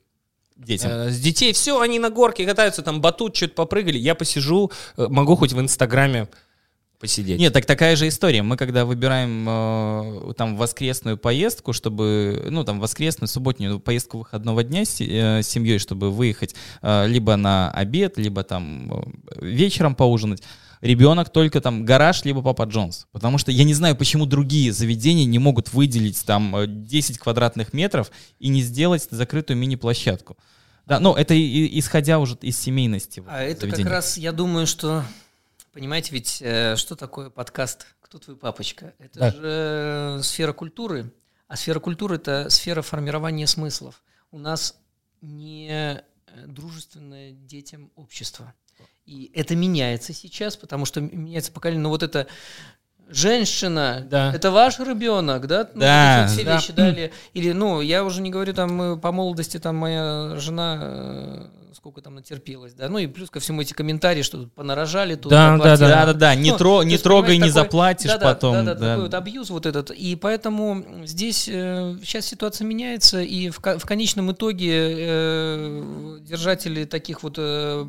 [0.58, 0.90] Детям.
[0.90, 3.96] Э, С детей все, они на горке катаются, там батут, что-то попрыгали.
[3.96, 6.28] Я посижу, э, могу хоть в Инстаграме
[6.98, 7.38] посидеть.
[7.38, 8.42] Нет, так такая же история.
[8.42, 14.84] Мы когда выбираем э, там воскресную поездку, чтобы, ну там воскресную, субботнюю поездку выходного дня
[14.84, 20.42] с, э, с семьей, чтобы выехать э, либо на обед, либо там э, вечером поужинать,
[20.80, 23.06] ребенок только там гараж, либо Папа Джонс.
[23.12, 27.72] Потому что я не знаю, почему другие заведения не могут выделить там э, 10 квадратных
[27.72, 30.36] метров и не сделать закрытую мини-площадку.
[30.86, 33.20] Да, ну это и- исходя уже из семейности.
[33.20, 33.90] вот, А это как заведения.
[33.90, 35.04] раз, я думаю, что,
[35.72, 38.94] понимаете, ведь э, что такое подкаст «Кто твой папочка»?
[38.98, 39.30] Это Да.
[39.30, 41.12] же э, сфера культуры,
[41.46, 44.02] а сфера культуры– это сфера формирования смыслов.
[44.30, 44.76] У нас
[45.20, 46.02] не э,
[46.46, 48.54] дружественное детям общество.
[49.08, 51.82] И это меняется сейчас, потому что меняется поколение.
[51.82, 52.26] Но вот это
[53.08, 54.34] женщина, Да.
[54.34, 55.66] это ваш ребенок, да?
[55.72, 56.56] Ну, Да, все да.
[56.56, 57.10] вещи дали.
[57.32, 62.16] Или, ну, я уже не говорю, там, по молодости, там, моя жена, э, сколько там
[62.16, 65.62] натерпелась, да, ну, и плюс ко всему эти комментарии, что тут понарожали, тут Да, да,
[65.62, 65.88] квартире.
[65.88, 68.52] Да, да, да, не, Ну, тро- не трогай, понимаете, не такой- заплатишь да-да, потом.
[68.52, 68.86] Да, да, да.
[68.90, 69.90] такой вот абьюз вот этот.
[69.92, 77.36] И поэтому здесь сейчас ситуация меняется, и в, в конечном итоге э, держатели таких вот
[77.38, 77.86] э,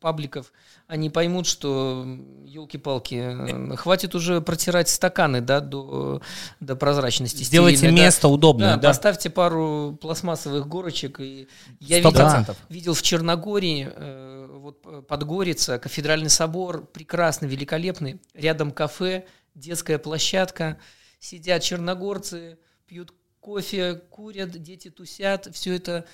[0.00, 0.52] пабликов,
[0.86, 2.04] они поймут, что
[2.44, 6.22] елки-палки, хватит уже протирать стаканы, да, до,
[6.58, 7.42] до прозрачности.
[7.42, 8.04] Сделайте стерильной, да.
[8.06, 8.88] место удобное, Да, да.
[8.88, 11.20] Поставьте пару пластмассовых горочек.
[11.20, 11.48] И
[11.78, 18.20] я видел, видел в Черногории, э, вот э, Подгорица, кафедральный собор, прекрасный, великолепный.
[18.34, 20.78] Рядом кафе, детская площадка.
[21.18, 25.48] Сидят черногорцы, пьют кофе, курят, дети тусят.
[25.52, 26.06] Все это,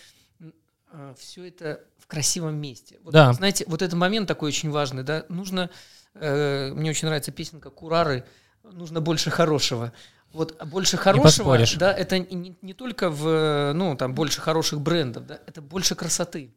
[1.18, 2.98] все это в красивом месте.
[3.02, 3.32] Вот, Да.
[3.32, 5.02] Знаете, вот этот момент такой очень важный.
[5.02, 5.24] Да?
[5.28, 5.70] Нужно,
[6.14, 8.24] э, мне очень нравится песенка Курары,
[8.62, 9.92] нужно больше хорошего.
[10.32, 15.26] Вот а больше хорошего, да, это не, не только в, ну, там, больше хороших брендов,
[15.26, 16.52] да, это больше красоты.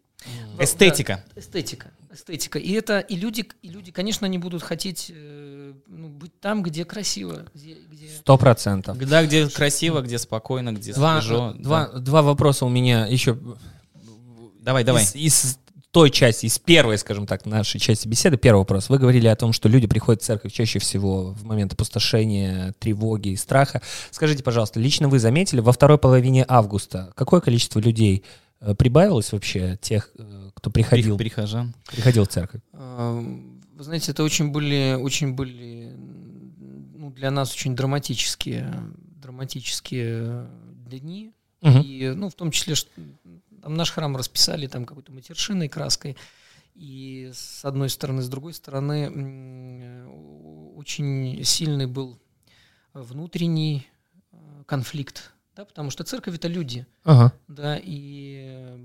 [0.57, 1.23] Да, Эстетика.
[1.33, 2.59] да, эстетика, эстетика.
[2.59, 6.83] И это, и люди, и люди, конечно, они будут хотеть э, ну, быть там, где
[6.83, 8.97] красиво, где, где- Сто процентов.
[8.97, 11.53] Да, где красиво, где спокойно, где Два, свежо.
[11.53, 11.99] два, да.
[11.99, 13.37] два вопроса у меня еще
[14.69, 15.01] Давай, давай.
[15.03, 15.59] Из, из
[15.89, 18.87] той части, из первой, скажем так, нашей части беседы, первый вопрос.
[18.89, 23.29] Вы говорили о том, что люди приходят в церковь чаще всего в момент опустошения, тревоги
[23.29, 23.81] и страха.
[24.11, 28.23] Скажите, пожалуйста, лично вы заметили, во второй половине августа какое количество людей
[28.61, 31.73] э, прибавилось вообще, тех, э, кто приходил, При- Прихожан.
[31.87, 32.61] приходил в церковь?
[32.73, 33.19] А,
[33.73, 35.95] Вы знаете, это очень были, очень были
[36.95, 38.71] ну, для нас очень драматические,
[39.19, 40.45] драматические
[40.85, 41.33] дни.
[41.61, 41.81] Мгм.
[41.81, 42.89] И, ну, в том числе, что
[43.69, 46.17] там наш храм расписали там какой-то матершиной, краской.
[46.73, 50.07] И с одной стороны, с другой стороны,
[50.75, 52.19] очень сильный был
[52.93, 53.87] внутренний
[54.31, 55.33] э, конфликт.
[55.55, 56.87] Да, потому что церковь это люди.
[57.03, 57.31] Ага.
[57.47, 58.75] Да, и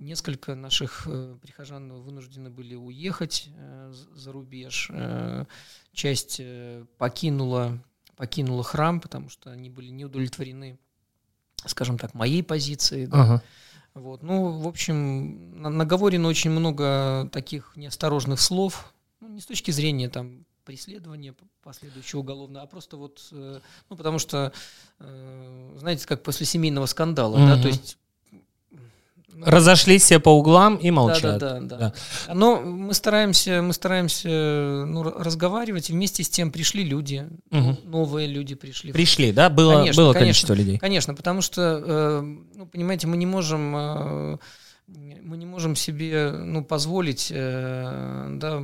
[0.00, 4.90] несколько наших э, прихожан вынуждены были уехать э, за рубеж.
[5.92, 6.40] Часть
[6.96, 7.78] покинула,
[8.16, 10.78] покинула храм, потому что они были не удовлетворены,
[11.66, 13.08] скажем так, моей позицией.
[13.08, 13.22] да.
[13.22, 13.42] Ага.
[13.94, 14.22] Вот.
[14.22, 20.08] Ну, в общем, на- наговорено очень много таких неосторожных слов, ну, не с точки зрения
[20.08, 24.52] там преследования последующего уголовного, а просто вот, э, ну, потому что,
[24.98, 27.62] э, знаете, как после семейного скандала, да, Мгм.
[27.62, 27.98] то есть...
[29.42, 31.38] Разошлись все по углам и молчат.
[31.38, 31.94] да, да, да, Да.
[32.28, 32.34] да.
[32.34, 34.28] Но мы стараемся, мы стараемся
[34.86, 37.78] ну, разговаривать, и вместе с тем пришли люди, Мгм.
[37.84, 38.92] новые люди пришли.
[38.92, 39.50] Пришли, да?
[39.50, 40.26] Было, Конечно, было конечно.
[40.26, 40.78] количество людей.
[40.78, 44.38] Конечно, потому что, э, ну, понимаете, мы не можем, э,
[44.86, 48.62] мы не можем себе, ну, позволить, э, да,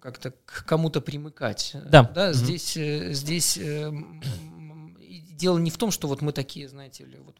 [0.00, 1.72] как-то к кому-то примыкать.
[1.90, 2.10] Да.
[2.14, 2.34] Да, Мгм.
[2.34, 3.92] здесь, э, здесь э,
[5.32, 7.36] дело не в том, что вот мы такие, знаете ли, вот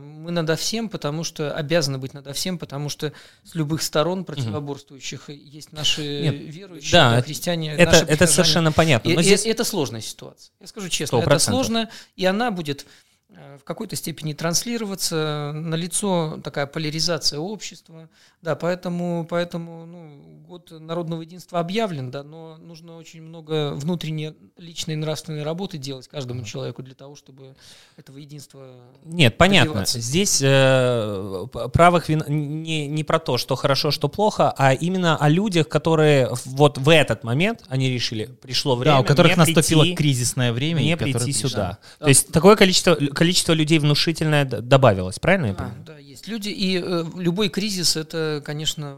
[0.00, 3.12] мы надо всем, потому что обязаны быть надо всем, потому что
[3.42, 9.12] с любых сторон противоборствующих есть наши Нет, верующие, да, христиане, Это, наши это совершенно понятно.
[9.12, 9.46] Но и- здесь...
[9.46, 10.52] это сложная ситуация.
[10.60, 11.66] Я скажу честно, Сто это процентов.
[11.66, 12.86] сложно, и она будет
[13.30, 18.08] э, в какой-то степени транслироваться на лицо такая поляризация общества.
[18.44, 24.96] Да, поэтому, поэтому ну, год народного единства объявлен, да, но нужно очень много внутренней личной
[24.96, 27.56] нравственной работы делать каждому человеку для того, чтобы
[27.96, 28.66] этого единства
[29.04, 29.70] Нет, понятно.
[29.70, 29.98] добиваться.
[29.98, 32.22] Здесь э, правых вин...
[32.28, 36.88] не, не про то, что хорошо, что плохо, а именно о людях, которые вот в
[36.90, 40.82] этот момент они решили, пришло время Да, у которых наступило прийти, кризисное время.
[40.82, 41.48] которые прийти пришли.
[41.48, 41.78] сюда.
[41.98, 42.04] Да.
[42.04, 45.84] То есть такое количество, количество людей внушительное добавилось, правильно я Да, понимаю?
[45.86, 48.96] да, есть люди, и э, любой кризис это, конечно,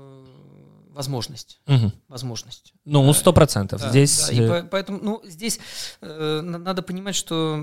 [0.90, 1.60] возможность.
[1.66, 1.92] Мгм.
[2.08, 2.72] Возможность.
[2.84, 3.80] Ну, сто процентов.
[3.82, 4.26] Да, Здесь...
[4.28, 5.60] да, и э, по- поэтому, ну, здесь
[6.00, 7.58] э, на- надо понимать, что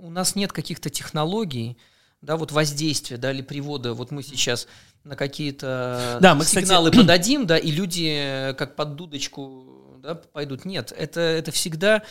[0.00, 1.76] у нас нет каких-то технологий,
[2.22, 3.92] да, вот воздействия, да, или привода.
[3.92, 4.68] Вот мы сейчас
[5.04, 8.08] на какие-то Да, мы, кстати- сигналы подадим, да, и люди
[8.50, 10.64] э, как под дудочку да, пойдут.
[10.64, 12.02] Нет, это, это всегда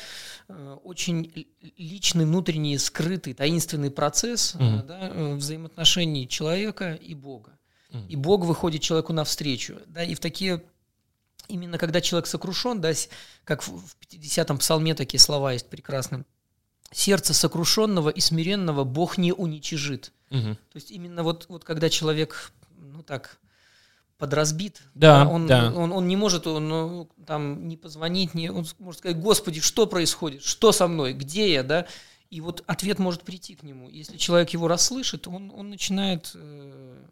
[0.49, 1.47] э, очень
[1.77, 4.87] личный, внутренний, скрытый, таинственный процесс э, Мгм.
[4.87, 7.54] да, э, взаимоотношений человека и Бога.
[8.09, 9.77] И Бог выходит человеку навстречу.
[9.87, 10.63] Да, и в такие
[11.47, 12.91] именно когда человек сокрушен, да,
[13.43, 16.25] как в в 50-м псалме такие слова есть прекрасные.
[16.91, 20.11] Сердце сокрушенного и смиренного Бог не уничижит.
[20.29, 20.55] мгм.
[20.55, 23.37] То есть именно вот, вот когда человек, ну так,
[24.17, 25.73] подразбит, Да, он, да.
[25.75, 29.87] Он, он не может он, ну, там не позвонить, не, он может сказать, Господи, что
[29.87, 31.85] происходит, что со мной, где я, да,
[32.29, 33.89] и вот ответ может прийти к нему.
[33.89, 37.05] Если человек его расслышит, он, он начинает э,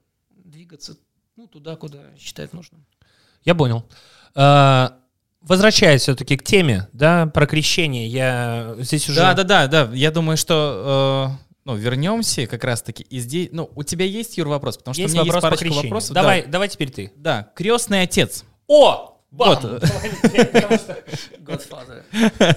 [0.44, 0.98] двигаться
[1.36, 2.86] ну, туда, куда считает нужным.
[3.44, 3.86] Я понял.
[4.36, 4.98] А,
[5.42, 9.20] Возвращаясь все-таки к теме, да, про крещение, я здесь уже...
[9.20, 9.90] Да, да, да, да.
[9.94, 13.04] Я думаю, что э, ну, вернемся как раз-таки.
[13.10, 14.78] И здесь, ну, у тебя есть, Юр, вопрос?
[14.78, 16.14] Потому что есть у меня вопрос есть парочка вопросов.
[16.14, 17.12] Давай, Да, давай теперь ты.
[17.18, 18.46] да, крестный отец.
[18.68, 19.13] О!
[19.34, 19.64] Вот.
[21.40, 22.04] Godfather.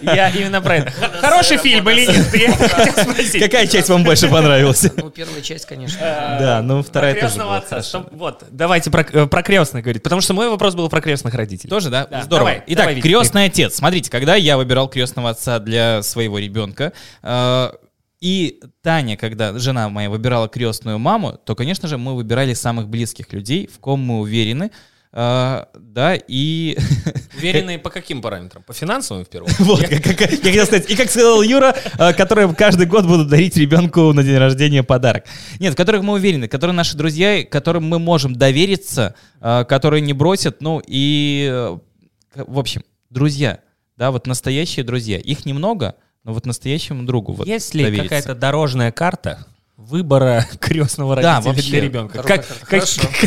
[0.03, 0.91] Я именно про это.
[1.20, 3.41] Хороший фильм или нет?
[3.41, 4.85] Какая часть вам больше понравилась?
[4.97, 5.99] Ну, первая часть, конечно.
[6.01, 8.05] Да, ну вторая тоже отца.
[8.11, 11.70] Вот, давайте про, э, про крестных говорить, потому что мой вопрос был про крестных родителей.
[11.70, 12.09] Тоже, да?
[12.24, 12.62] Здорово.
[12.66, 13.77] Итак, крестный отец.
[13.77, 17.70] Смотрите, когда я выбирал крестного отца для своего ребенка, э,
[18.20, 23.33] и Таня, когда жена моя выбирала крестную маму, то, конечно же, мы выбирали самых близких
[23.33, 24.70] людей, в ком мы уверены.
[25.16, 26.76] Э, да, и
[27.38, 28.62] Уверенные по каким параметрам?
[28.62, 32.12] По финансовым в первую вот, как, как- я хотел сказать, и как сказал Юра, э,
[32.12, 35.24] которые каждый год будут дарить ребенку на день рождения подарок.
[35.58, 40.12] Нет, в которых мы уверены, которые наши друзья, которым мы можем довериться, э, которые не
[40.12, 41.78] бросят, ну и, э,
[42.34, 43.60] в общем, друзья,
[43.96, 45.18] да, вот настоящие друзья.
[45.18, 45.94] Их немного,
[46.24, 49.46] но вот настоящему другу вот Есть ли какая-то дорожная карта
[49.77, 51.70] выбора крестного Да, родителя вообще.
[51.70, 52.22] для ребенка?
[52.22, 52.85] Как, как-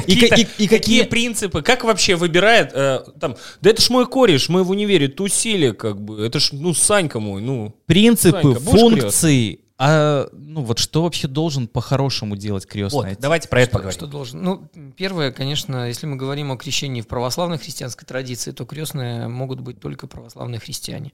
[0.08, 1.62] И- и- и какие принципы?
[1.62, 2.72] Как вообще выбирает?
[2.74, 6.26] э, там, да это ж мой кореш, мы в универе тусили, как бы.
[6.26, 7.76] Это ж, ну, Санька мой, ну.
[7.86, 13.20] Принципы, Санька, функции, а, ну вот что вообще должен по-хорошему делать крестный Вот, отец?
[13.22, 13.98] давайте про это Что, поговорим.
[13.98, 14.42] что должен?
[14.44, 19.62] Ну, первое, конечно, если мы говорим о крещении в православной христианской традиции, то крестные могут
[19.62, 21.14] быть только православные христиане.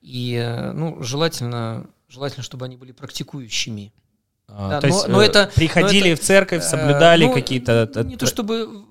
[0.00, 3.92] И, э, ну, желательно, желательно, чтобы они были практикующими.
[4.48, 7.24] А, Да, то но- есть но э, это- приходили но это, в церковь, Э, соблюдали
[7.26, 7.90] ну, какие-то...
[8.04, 8.84] Не то чтобы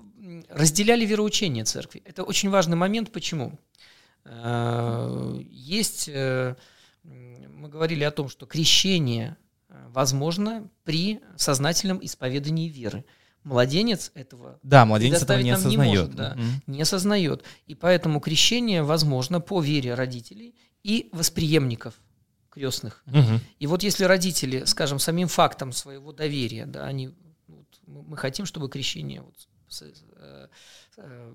[0.50, 2.02] разделяли вероучение церкви.
[2.04, 3.10] Это очень важный момент.
[3.12, 3.58] Почему?
[4.24, 6.54] Э, Есть, э,
[7.04, 9.36] мы говорили о том, что крещение
[9.68, 13.04] э, возможно при сознательном исповедании веры.
[13.44, 15.88] Младенец этого Да, младенец этого не нам не осознает.
[15.98, 16.34] может, да.
[16.36, 16.62] Мгм.
[16.66, 17.42] не осознает.
[17.66, 21.94] И поэтому крещение возможно по вере родителей и восприемников
[22.54, 23.02] крестных.
[23.06, 23.40] Мгм.
[23.58, 27.10] И вот если родители, скажем, самим фактом своего доверия, да, они,
[27.48, 29.34] вот, мы хотим, чтобы крещение вот
[30.20, 30.46] э,
[30.98, 31.32] э,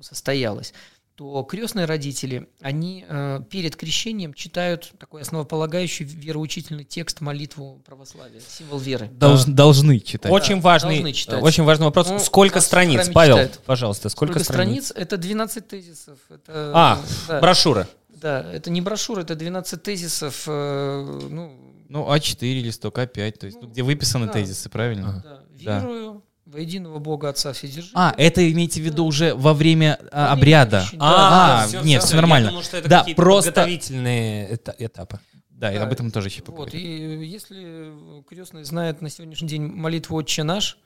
[0.00, 0.72] состоялось,
[1.14, 8.78] то крестные родители, они э, перед крещением читают такой основополагающий вероучительный текст, молитву православия, символ
[8.78, 9.10] веры.
[9.18, 10.30] Должн- должны читать.
[10.30, 11.42] Очень Да, важный, должны читать.
[11.42, 12.08] очень важный вопрос.
[12.08, 13.34] Ну, сколько страниц, Павел?
[13.34, 13.60] читают.
[13.66, 14.86] Пожалуйста, сколько, Сколько страниц?
[14.90, 15.06] страниц?
[15.06, 16.20] Это 12 тезисов.
[16.30, 17.88] Это, А, да, Брошюра.
[18.20, 20.44] Да, это не брошюра, это 12 тезисов.
[20.46, 21.52] э, ну,
[21.88, 24.32] Ну, А4 листок, А5, то есть, ну, где выписаны да.
[24.34, 25.22] тезисы, правильно?
[25.24, 25.78] да, Да.
[25.80, 27.92] верую во единого Бога Отца Вседержителя.
[27.94, 30.80] А, это имеете в виду уже во время а, Во время обряда?
[30.80, 31.00] крещения.
[31.02, 32.46] А, Да, нет, всё нормально.
[32.46, 35.20] Я думал, что это Да, просто- подготовительные эта- этапы.
[35.50, 35.84] Да, и Да.
[35.84, 36.80] об этом тоже еще Вот, поговорим.
[36.80, 37.92] и если
[38.28, 40.78] крестный знает на сегодняшний день молитву «Отче наш»,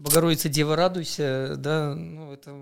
[0.00, 2.52] Богородица, Дева, радуйся, да, ну, это,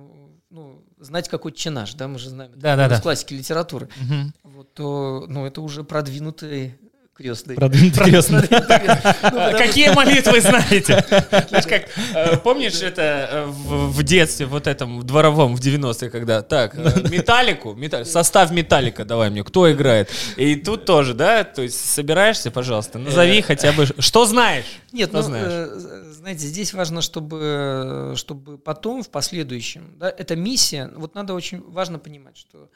[0.50, 2.96] ну, знать, как «Отче наш», да, мы же знаем, это Да-да-да.
[2.96, 4.34] из классики литературы, Мгм.
[4.42, 6.74] вот, то, ну, это уже продвинутый
[7.18, 7.56] крестный.
[7.56, 8.46] Продвинутый крестный.
[8.46, 11.04] Какие молитвы знаете?
[11.48, 16.42] Знаешь, как, э, помнишь это э, в в детстве, вот этом дворовом в 90-е, когда,
[16.42, 20.10] так, э, металлику, металл- состав металлика давай мне, кто играет?
[20.36, 24.66] И тут тоже, да, то есть собираешься, пожалуйста, назови хотя бы, что знаешь?
[24.92, 25.70] Нет, ну, знаешь?
[26.12, 31.98] знаете, здесь важно, чтобы, чтобы потом, в последующем, да, эта миссия, вот надо очень важно
[31.98, 32.68] понимать, что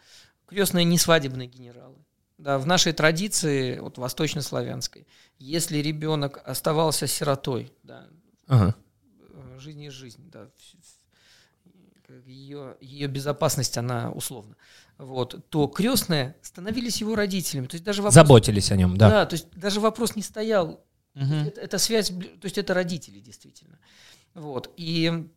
[0.49, 2.02] крестные не свадебные генералы.
[2.43, 5.07] Да, в нашей традиции, вот восточнославянской,
[5.39, 8.09] если ребенок оставался сиротой, да,
[8.49, 8.75] Ага.
[9.21, 10.49] э, жизнь есть жизнь, да,
[12.27, 14.57] ее, ее безопасность, она условна,
[14.99, 17.67] вот, то крестные становились его родителями.
[17.69, 19.09] То есть даже вопрос, Заботились о нем, да.
[19.09, 20.85] да, то есть даже вопрос не стоял,
[21.15, 21.47] Мгм.
[21.47, 23.79] это, это связь, то есть это родители действительно.
[24.35, 24.73] Вот.
[24.77, 25.29] И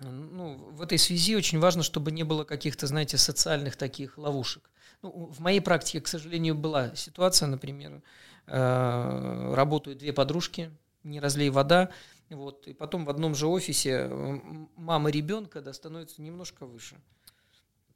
[0.00, 4.70] ну, в этой связи очень важно, чтобы не было каких-то, знаете, социальных таких ловушек.
[5.02, 8.02] Ну, в моей практике, к сожалению, была ситуация, например,
[8.46, 10.70] э, работают две подружки,
[11.04, 11.90] не разлей вода,
[12.30, 16.96] вот, и потом в одном же офисе м, мама ребенка да, становится немножко выше.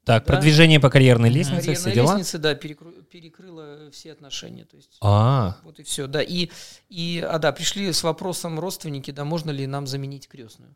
[0.05, 0.33] Так, Да.
[0.35, 2.17] продвижение по карьерной лестнице, Карьерная все дела?
[2.17, 4.65] лестница, да, перекру- перекрыла все отношения.
[4.65, 6.23] То есть А, вот и все, да.
[6.23, 6.51] И,
[6.89, 10.75] и, а да, пришли с вопросом родственники, да, можно ли нам заменить крестную.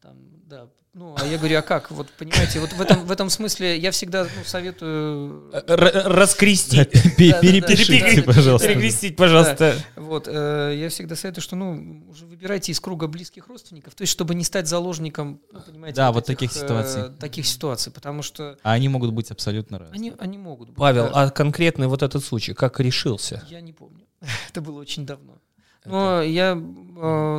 [0.00, 0.68] Там, да.
[0.98, 1.92] Ну, а я говорю, а как?
[1.92, 5.48] Вот понимаете, вот в этом, в этом смысле я всегда ну, советую.
[5.52, 6.90] Р- р- раскрестить.
[6.92, 8.66] Да, Перепишите, пожалуйста.
[8.66, 9.76] Перекрестить, пожалуйста.
[9.94, 14.10] Вот, э, я всегда советую, что, ну, уже выбирайте из круга близких родственников, то есть,
[14.10, 17.02] чтобы не стать заложником, ну, понимаете, Да, вот этих, таких э, ситуаций.
[17.20, 19.94] таких ситуаций, потому что А они могут быть абсолютно разные.
[19.94, 20.78] они, они могут быть.
[20.78, 21.26] Павел, да.
[21.26, 23.44] а конкретный вот этот случай, как решился?
[23.48, 24.04] Я не помню.
[24.50, 25.38] Это было очень давно.
[25.84, 27.38] Но я, э,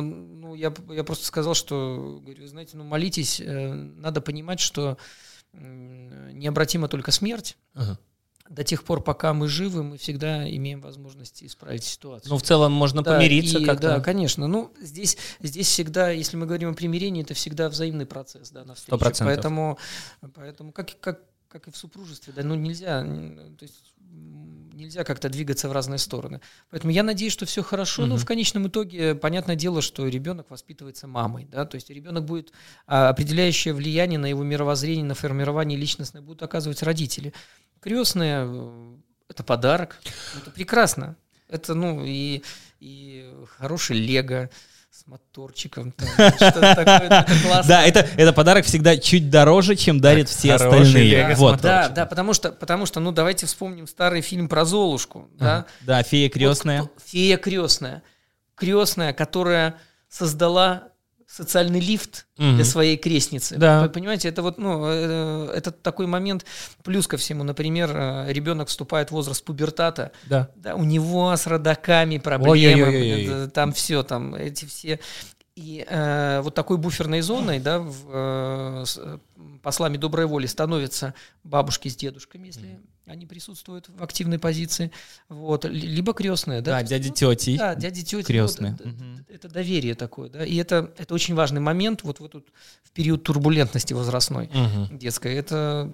[0.50, 4.98] ну, я, я просто сказал, что, говорю, знаете, ну, молитесь, э, надо понимать, что
[5.52, 7.56] необратима только смерть.
[7.74, 7.98] Ага.
[8.48, 12.30] До тех пор, пока мы живы, мы всегда имеем возможность исправить ситуацию.
[12.30, 13.88] Ну, в целом можно да, помириться как-то.
[13.88, 14.48] Да, конечно.
[14.48, 19.04] Ну, здесь, здесь всегда, если мы говорим о примирении, это всегда взаимный процесс, да, навстречу.
[19.04, 19.24] 100%.
[19.24, 19.78] Поэтому,
[20.34, 23.94] поэтому как, как, как и в супружестве, да, ну, нельзя, то есть
[24.80, 26.40] нельзя как-то двигаться в разные стороны.
[26.70, 28.02] Поэтому я надеюсь, что все хорошо.
[28.02, 28.08] Угу.
[28.08, 32.52] Ну, в конечном итоге, понятное дело, что ребенок воспитывается мамой, да, то есть ребенок будет
[32.86, 37.32] а, определяющее влияние на его мировоззрение, на формирование личностное будут оказывать родители.
[37.80, 38.94] Крестные э,–
[39.28, 40.00] это подарок,
[40.40, 41.16] это прекрасно.
[41.48, 42.42] Это, ну, и,
[42.78, 44.50] и хороший лего,
[45.00, 45.94] с моторчиком.
[47.66, 51.34] Да, это, это подарок всегда чуть дороже, чем дарят все остальные.
[51.36, 51.60] Вот.
[51.60, 55.28] Да, да, потому что, потому что, ну, давайте вспомним старый фильм про Золушку.
[55.38, 56.88] Да, да фея крестная.
[57.04, 58.02] фея крестная.
[58.54, 59.76] Крестная, которая
[60.08, 60.88] создала
[61.30, 62.54] социальный лифт угу.
[62.54, 63.56] для своей крестницы.
[63.56, 63.82] Да.
[63.82, 66.44] Вы понимаете, это вот, ну, э, это такой момент,
[66.82, 70.48] плюс ко всему, например, э, ребенок вступает в возраст пубертата, да.
[70.56, 73.50] Да, у него с родаками проблемы, Ой-ой-ой-ой.
[73.50, 74.98] там все, там эти все
[75.56, 79.18] и э, вот такой буферной зоной, да, в, э, с, э,
[79.62, 81.12] послами доброй воли становятся
[81.44, 82.80] бабушки с дедушками, если mm.
[83.10, 84.90] Они присутствуют в активной позиции,
[85.28, 86.80] вот, либо крестные, да.
[86.80, 87.56] Да, дяди тети.
[87.56, 88.26] Да, дяди тети.
[88.26, 88.72] Крестные.
[88.72, 89.24] Вот, mm-hmm.
[89.28, 92.46] это, доверие такое, да, и это, это очень важный момент вот в этот
[92.82, 94.96] в период турбулентности возрастной mm-hmm.
[94.96, 95.34] детской.
[95.34, 95.92] Это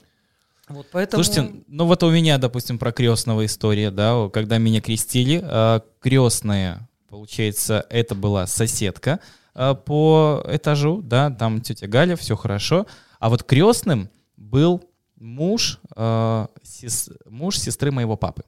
[0.69, 1.23] вот поэтому...
[1.23, 6.89] Слушайте, ну вот у меня, допустим, про крестного история, да, когда меня крестили, а, крестная,
[7.09, 9.21] получается, это была соседка,
[9.57, 12.87] Э, по этажу, да, там тетя Галя, все хорошо.
[13.19, 14.85] А вот крестным был
[15.17, 18.45] муж, э, сес, муж сестры моего папы.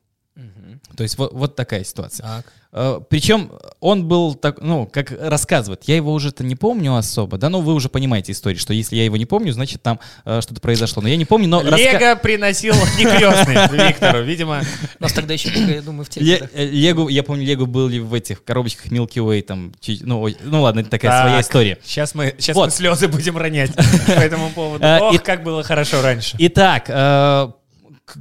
[0.97, 2.27] То есть вот, вот такая ситуация.
[2.27, 2.53] Так.
[2.73, 3.51] Э, Причем
[3.81, 7.73] он был так, ну, как рассказывает, я его уже-то не помню особо, да, ну вы
[7.73, 11.09] уже понимаете историю, что если я его не помню, значит там э, что-то произошло, но
[11.09, 11.63] я не помню, но...
[11.63, 12.17] Лего раска...
[12.17, 14.63] приносил не крестный Виктору, видимо.
[14.99, 18.13] У нас тогда еще, я думаю, в тех э, Лего, я помню, Лего были в
[18.13, 19.73] этих коробочках Milky Way, там,
[20.03, 21.79] ну, ну ладно, это такая своя история.
[21.83, 23.75] Сейчас мы, сейчас мы слезы будем ронять
[24.07, 24.85] по этому поводу.
[24.85, 26.37] Ох, как было хорошо раньше.
[26.39, 27.55] Итак,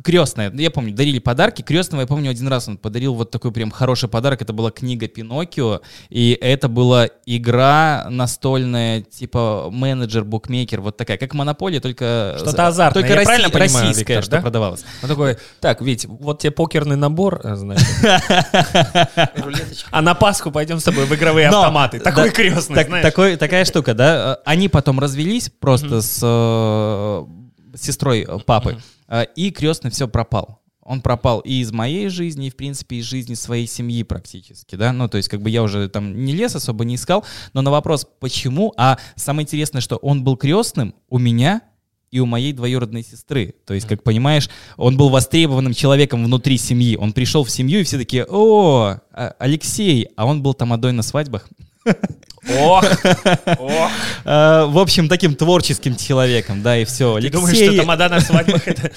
[0.03, 1.61] крестная, я помню, дарили подарки.
[1.61, 4.41] Крестного, я помню, один раз он подарил вот такой прям хороший подарок.
[4.41, 11.33] Это была книга Пиноккио, и это была игра настольная, типа менеджер, букмекер, вот такая, как
[11.33, 12.35] Монополия, только...
[12.37, 14.41] Что-то азартное, только я Россия, правильно понимаю, российская, Виктор, что да?
[14.41, 14.85] продавалась.
[15.03, 17.87] Он такой, так, ведь вот тебе покерный набор, э, значит.
[19.91, 21.99] А на Пасху пойдем с тобой в игровые автоматы.
[21.99, 23.37] Такой крестный, знаешь.
[23.37, 24.39] Такая штука, да.
[24.45, 27.25] Они потом развелись просто с э,
[27.75, 28.77] сестрой папы.
[28.77, 28.96] А,
[29.35, 30.61] и крестный все пропал.
[30.81, 34.93] Он пропал и из моей жизни, и, в принципе, из жизни своей семьи практически, да,
[34.93, 37.71] ну, то есть, как бы я уже там не лес особо не искал, но на
[37.71, 41.61] вопрос, почему, а самое интересное, что он был крестным у меня
[42.09, 43.53] и у моей двоюродной сестры.
[43.65, 46.95] То есть, как понимаешь, он был востребованным человеком внутри семьи.
[46.95, 51.03] Он пришел в семью, и все такие, о, а, Алексей, а он был тамадой на
[51.03, 51.49] свадьбах.
[52.59, 52.83] Ох,
[53.59, 53.91] ох.
[54.25, 57.15] А, в общем, таким творческим человеком, да, и все.
[57.15, 57.31] Алексей...
[57.31, 58.91] Ты думаешь, что Тамада на свадьбах это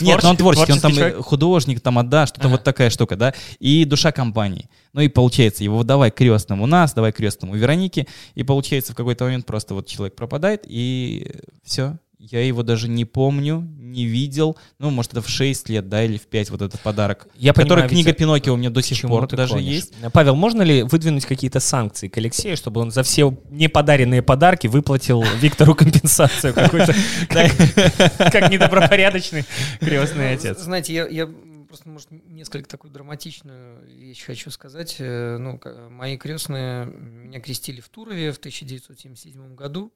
[0.00, 4.12] Нет, ну он творческий, он там художник, Тамада, что-то вот такая штука, да, и душа
[4.12, 4.68] компании.
[4.92, 8.96] Ну и получается, его давай крестным у нас, давай крестным у Вероники, и получается в
[8.96, 11.32] какой-то момент просто вот человек пропадает, и
[11.64, 11.96] все,
[12.30, 14.56] я его даже не помню, не видел.
[14.78, 17.28] Ну, может, это в 6 лет, да, или в 5 вот этот подарок.
[17.36, 18.18] Я который понимаю, книга ведь...
[18.18, 19.74] Пиноккио у меня до сих пор даже клонишь?
[19.74, 19.94] есть.
[20.12, 25.22] Павел, можно ли выдвинуть какие-то санкции к Алексею, чтобы он за все неподаренные подарки выплатил
[25.40, 26.94] Виктору компенсацию какую-то,
[27.28, 29.44] как недобропорядочный
[29.80, 30.58] крестный отец?
[30.60, 31.28] Знаете, я
[31.74, 34.96] просто, может, несколько такую драматичную вещь хочу сказать.
[35.00, 35.60] Э, ну,
[35.90, 39.92] мои крестные меня крестили в Турове в 1977 году.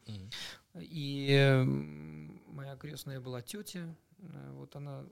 [0.76, 1.64] И
[2.78, 3.94] крестная была тетя.
[4.20, 5.04] Э, вот она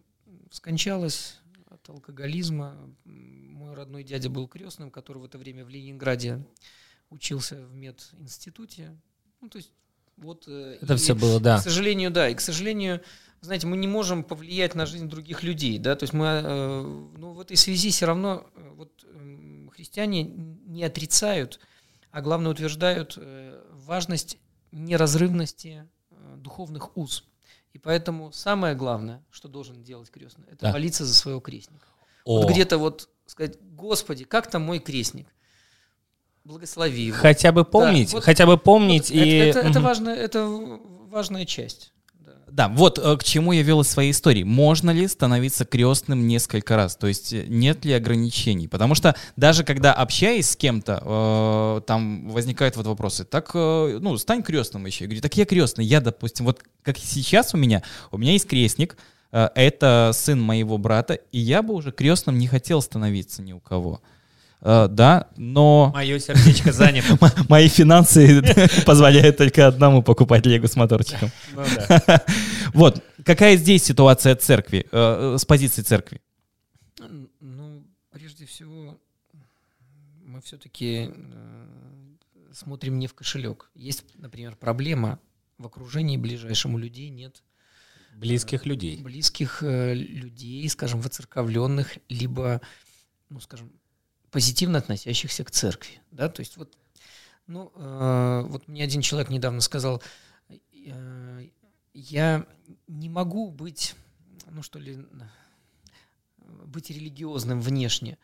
[0.50, 2.76] скончалась от алкоголизма.
[3.04, 6.44] Мой родной дядя был крестным, который в это время в Ленинграде
[7.10, 8.96] учился в мединституте.
[9.40, 9.72] Ну, то есть
[10.16, 11.58] вот, э, это и, все было, да.
[11.58, 12.28] К сожалению, да.
[12.28, 13.02] И, к сожалению,
[13.40, 16.82] знаете, мы не можем повлиять на жизнь других людей, да, то есть мы, э,
[17.18, 19.04] ну, в этой связи все равно вот
[19.72, 21.60] христиане не отрицают,
[22.10, 23.18] а главное утверждают
[23.72, 24.38] важность
[24.72, 25.86] неразрывности
[26.36, 27.28] духовных уз.
[27.76, 30.72] И поэтому самое главное, что должен делать крестный, это да.
[30.72, 31.86] молиться за своего крестника.
[32.24, 32.40] О.
[32.40, 35.26] Вот где-то вот сказать, Господи, как там мой крестник?
[36.42, 37.18] Благослови его.
[37.18, 39.28] Хотя бы помнить, да, вот, хотя бы помнить вот и...
[39.28, 41.92] Это, это, это, важная, это важная часть.
[42.56, 44.42] Да, вот э, к чему я вел из своей истории.
[44.42, 46.96] Можно ли становиться крестным несколько раз?
[46.96, 48.66] То есть э, нет ли ограничений?
[48.66, 53.26] Потому что даже когда общаясь с кем-то, э, там возникают вот вопросы.
[53.26, 55.04] Так, э, ну, стань крестным еще.
[55.04, 55.84] Я говорю, так я крестный.
[55.84, 58.96] Я, допустим, вот как сейчас у меня, у меня есть крестник,
[59.32, 63.60] э, это сын моего брата, и я бы уже крестным не хотел становиться ни у
[63.60, 64.00] кого.
[64.60, 67.18] Э, да, но Мое сердечко занято.
[67.48, 68.42] мои финансы
[68.86, 71.30] позволяют только одному покупать лего с моторчиком.
[71.54, 71.64] Ну.
[72.72, 76.20] Вот, какая здесь ситуация церкви, э, э, с позиции церкви?
[77.40, 78.98] Ну, прежде всего,
[80.24, 81.10] мы все-таки
[82.52, 83.70] смотрим не в кошелек.
[83.74, 85.18] Есть, например, проблема
[85.58, 87.42] в окружении ближайшему людей нет
[88.14, 88.96] Близких людей.
[89.02, 92.62] близких э, людей, скажем, воцерковленных, либо,
[93.28, 93.70] ну, скажем,
[94.36, 96.76] позитивно относящихся к церкви, да, то есть вот,
[97.46, 100.02] ну, э, вот мне один человек недавно сказал,
[100.50, 101.48] э,
[101.94, 102.46] я
[102.86, 103.94] не могу быть,
[104.50, 104.98] ну, что ли,
[106.66, 108.18] быть религиозным внешне,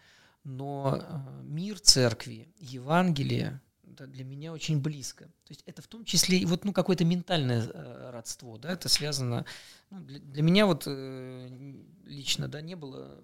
[0.45, 5.25] но э, мир церкви, Евангелие, это для меня очень близко.
[5.25, 8.91] То есть это в том числе и вот ну какое-то ментальное э, родство, да, это
[8.91, 9.47] связано.
[9.89, 13.19] ну, для, для меня вот э, лично, да, не было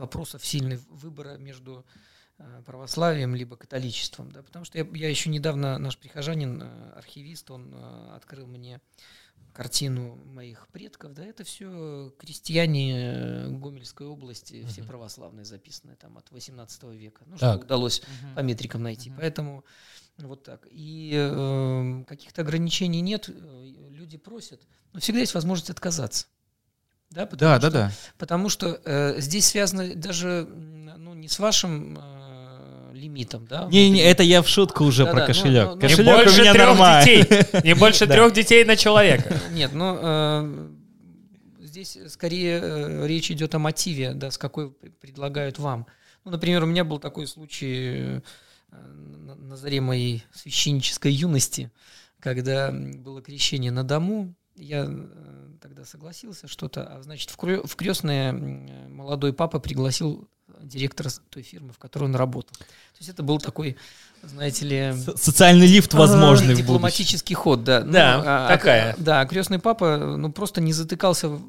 [0.00, 1.84] вопросов сильных выбора между
[2.38, 7.50] э, православием либо католичеством, да, потому что я, я еще недавно наш прихожанин, э, архивист,
[7.50, 8.80] он э, открыл мне
[9.52, 14.88] картину моих предков, да, это все крестьяне Гомельской области, все Мгм.
[14.88, 17.24] православные записаны там от 18 века.
[17.26, 17.56] Ну, Так.
[17.56, 18.02] что удалось
[18.36, 19.10] по метрикам найти.
[19.10, 19.18] Мгм.
[19.18, 19.64] Поэтому
[20.18, 20.68] вот так.
[20.70, 24.60] И э, каких-то ограничений нет, люди просят,
[24.92, 26.26] но всегда есть возможность отказаться.
[27.10, 27.92] Да, потому Да, да, что- да.
[28.18, 30.46] Потому что э, здесь связано даже
[30.98, 33.66] ну, не с вашим э, лимитом, да?
[33.70, 35.64] Не, не, это я в шутку уже Да-да, про ну, кошелек.
[35.64, 37.16] ну, ну, Не Кошелек у больше меня трех нормальный.
[37.22, 37.44] детей.
[37.64, 38.14] Не больше Да.
[38.14, 39.40] трех детей на человека.
[39.52, 40.68] Нет, ну э,
[41.60, 45.86] здесь скорее э, речь идет о мотиве, да, с какой пр- предлагают вам.
[46.24, 48.20] Ну, например, у меня был такой случай
[48.70, 51.72] э, на, заре моей священнической юности,
[52.20, 54.34] когда было крещение на дому.
[54.54, 55.06] Я э,
[55.60, 60.28] тогда согласился что-то, а значит в, крестное молодой папа пригласил
[60.62, 62.54] директора с- той фирмы, в которой он работал.
[62.58, 63.76] То есть это был такой,
[64.22, 66.64] знаете ли, Социальный лифт возможный в будущем.
[66.64, 67.84] дипломатический ход, да.
[67.84, 68.94] Ну, Да, а- а- такая.
[68.98, 71.42] да, крестный папа, ну просто не затыкался в-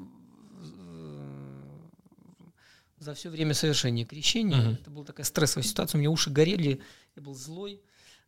[2.99, 4.73] за все время совершения крещения.
[4.73, 5.97] Это была такая стрессовая ситуация.
[5.97, 6.81] У меня уши горели,
[7.15, 7.81] я был злой.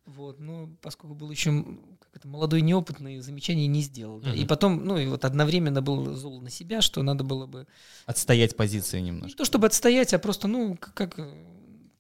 [0.06, 1.64] Вот, но поскольку был еще
[1.99, 4.20] как это, молодой, неопытный, замечаний не сделал.
[4.20, 4.34] да.
[4.34, 4.47] И Мгм.
[4.47, 7.68] потом, ну и вот одновременно был зол на себя, что надо было бы
[8.06, 9.38] Отстоять позиции не немножко.
[9.38, 11.34] то чтобы отстоять, а просто, ну, как, э,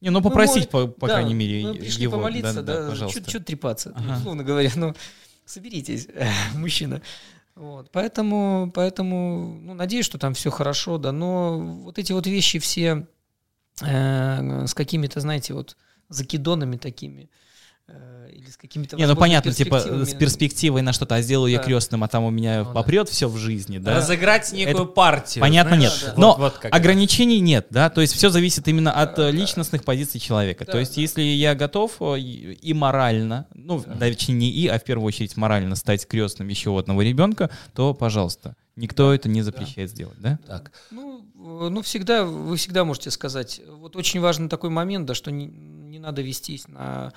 [0.01, 2.17] Не, ну попросить, молим- по, по да, крайней мере, мы пришли его.
[2.17, 3.29] помолиться, Да-да-да, да, пожалуйста.
[3.29, 4.17] Что трепаться, Ага.
[4.17, 4.93] условно говоря, ну,
[5.45, 6.07] соберитесь,
[6.55, 7.01] мужчина.
[7.55, 12.59] Вот, поэтому, поэтому, ну, надеюсь, что там все хорошо, да, но вот эти вот вещи
[12.59, 13.07] все
[13.81, 15.77] э, с какими-то, знаете, вот
[16.09, 17.27] закидонами такими, э,
[18.31, 20.19] или с какими-то Не, ну понятно, типа с перспективами.
[20.19, 22.71] перспективой на что-то, а сделаю я крестным, а там у меня Ну да.
[22.71, 23.95] попрет все в жизни, да.
[23.95, 25.41] Разыграть некую партию.
[25.41, 26.13] Понятно, знаешь, нет.
[26.17, 29.37] Но вот Ограничений нет, да, то есть все зависит именно от Да, э, да.
[29.37, 30.65] личностных позиций человека.
[30.65, 31.01] Да, то есть да.
[31.01, 33.95] если я готов э, и морально, ну, Да.
[33.95, 38.55] точнее не и, а в первую очередь морально стать крестным еще одного ребенка, то, пожалуйста,
[38.77, 40.39] никто это не запрещает сделать, да?
[40.47, 40.71] Так.
[40.89, 43.61] Ну, э, ну, всегда, вы всегда можете сказать.
[43.67, 47.11] Вот очень важный такой момент, да, что не, не надо вестись на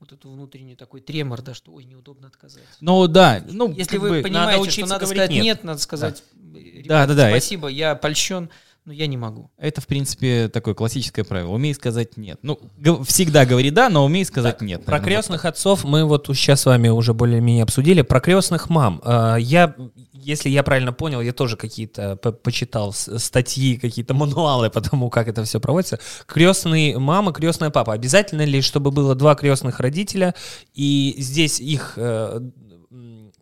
[0.00, 2.64] вот эту внутренний такой тремор, да, что ой, неудобно отказать.
[2.80, 5.44] Ну да, ну Если вы бы- понимаете, что учиться надо сказать нет.
[5.44, 5.64] нет.
[5.64, 6.22] надо сказать
[6.54, 8.48] «Ребят, Да-да-да, это- спасибо, я польщен,
[8.86, 9.50] но я не могу.
[9.58, 11.50] Это, в принципе, такое классическое правило.
[11.50, 12.38] Умей сказать нет.
[12.42, 12.58] Ну,
[13.04, 14.84] всегда говори да, но умей сказать нет.
[14.86, 18.00] Про наверное, вот крестных отцов мы вот сейчас с вами уже более-менее обсудили.
[18.00, 19.02] Про крестных мам.
[19.04, 19.76] Э, Я,
[20.22, 25.28] если я правильно понял, я тоже какие-то по- почитал статьи, какие-то мануалы по тому, как
[25.28, 25.98] это все проводится.
[26.26, 27.92] Крестный мама, крестная папа.
[27.92, 30.34] Обязательно ли, чтобы было два крестных родителя,
[30.74, 32.40] и здесь их э,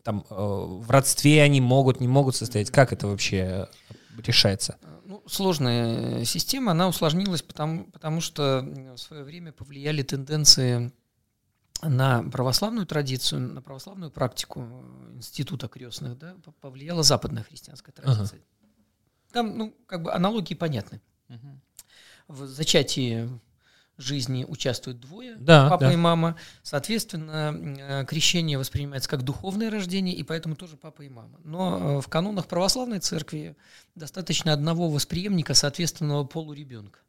[0.02, 2.70] там э, в родстве они могут, не могут состоять?
[2.70, 3.68] Как это вообще
[4.26, 4.76] решается?
[5.04, 8.64] Ну, сложная э, система, она усложнилась, потому, потому что
[8.94, 10.92] в свое время повлияли тенденции
[11.82, 18.14] на православную традицию, на православную практику института крестных, да, повлияла западная христианская Ага.
[18.14, 18.40] традиция.
[19.32, 21.00] Там, ну, как бы аналогии понятны.
[21.28, 21.60] Мгм.
[22.28, 23.28] В зачатии
[23.98, 25.92] жизни участвуют двое, Да, папа да.
[25.92, 26.36] и мама.
[26.62, 31.40] Соответственно, крещение воспринимается как духовное рождение, и поэтому тоже папа и мама.
[31.44, 33.56] Но э, в канонах православной церкви
[33.96, 37.00] достаточно одного восприемника соответственного полу ребенка.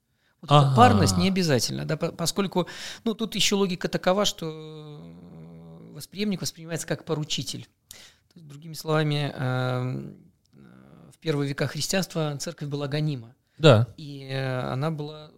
[0.41, 0.75] Вот эта Ага.
[0.75, 2.67] парность не обязательно, да, по- поскольку,
[3.03, 7.67] ну, тут еще логика такова, что э, восприемник воспринимается как поручитель.
[8.33, 10.13] То Другими словами, э,
[11.11, 13.35] в первые века христианства церковь была гонима.
[13.57, 13.87] Да.
[13.97, 15.31] И э, она была,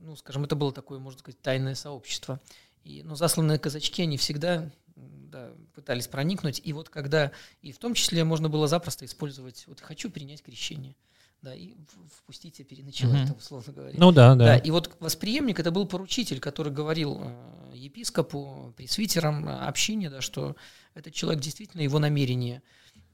[0.00, 2.40] ну, скажем, это было такое, можно сказать, тайное сообщество.
[2.82, 6.60] И, ну, засланные казачки, они всегда да, пытались проникнуть.
[6.64, 7.30] И вот когда,
[7.62, 10.96] и в том числе можно было запросто использовать, вот хочу принять крещение,
[11.42, 11.74] да, и
[12.18, 13.26] впустите переночевать, Мгм.
[13.28, 13.94] там, условно говоря.
[13.96, 14.44] Ну да, да.
[14.46, 20.20] Да, и вот восприемник это был поручитель, который говорил э, епископу, пресвитерам, э, общине, да,
[20.20, 20.56] что
[20.94, 22.62] этот человек действительно его намерения,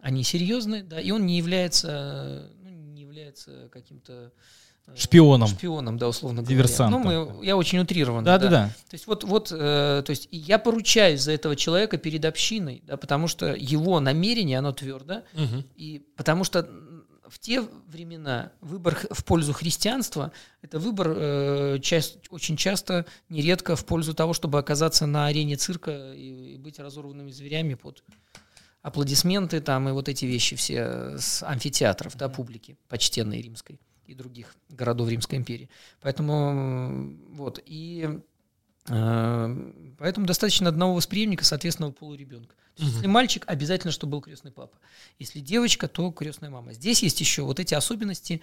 [0.00, 4.32] они серьезны, да, и он не является, ну, не является каким-то
[4.88, 5.48] э, Шпионом.
[5.48, 7.02] шпионом, да, условно Диверсантом.
[7.02, 7.18] говоря.
[7.24, 8.24] Ну, мы, я очень утрированно.
[8.24, 8.68] Да-да-да.
[8.88, 12.96] То есть вот, вот, э, то есть я поручаюсь за этого человека перед общиной, да,
[12.96, 15.64] потому что его намерение, оно твердо, Мгм.
[15.76, 16.68] и потому что
[17.28, 23.84] в те времена выбор в пользу христианства это выбор э, част- очень часто, нередко в
[23.84, 28.04] пользу того, чтобы оказаться на арене цирка и, и быть разорванными зверями под
[28.82, 34.14] аплодисменты там и вот эти вещи все э, с амфитеатров, да, публики почтенной римской и
[34.14, 35.68] других городов Римской империи.
[36.00, 38.20] Поэтому вот и
[38.88, 42.54] э, поэтому достаточно одного восприемника соответственного полу ребенка.
[42.76, 44.76] То есть, Если мальчик, обязательно, чтобы был крестный папа.
[45.18, 46.74] Если девочка, то крестная мама.
[46.74, 48.42] Здесь есть еще вот эти особенности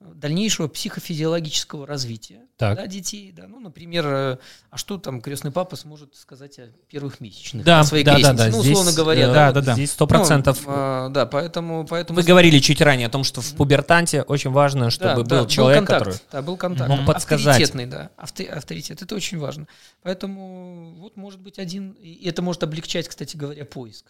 [0.00, 2.76] дальнейшего психофизиологического развития Так.
[2.76, 3.32] да, детей.
[3.32, 3.46] Да.
[3.48, 4.36] Ну, например, э,
[4.70, 8.16] а что там крестный папа сможет сказать о первых месячных Да, о своей да, да,
[8.18, 8.44] крестнице?
[8.44, 8.56] да.
[8.56, 9.54] Ну, Здесь, условно говоря, э, да, да, вот.
[9.54, 9.74] да, да.
[9.74, 10.64] Здесь сто процентов.
[10.64, 14.50] Ну, э, да, поэтому, поэтому Вы говорили чуть ранее о том, что в пубертанте очень
[14.50, 16.22] важно, да, чтобы да, был человек, контакт, который...
[16.30, 17.46] да, был контакт, мог подсказать.
[17.46, 19.66] авторитетный, да, авто- авторитет, это очень важно.
[20.02, 24.06] Поэтому вот может быть один, и это может облегчать, кстати говоря, поиск.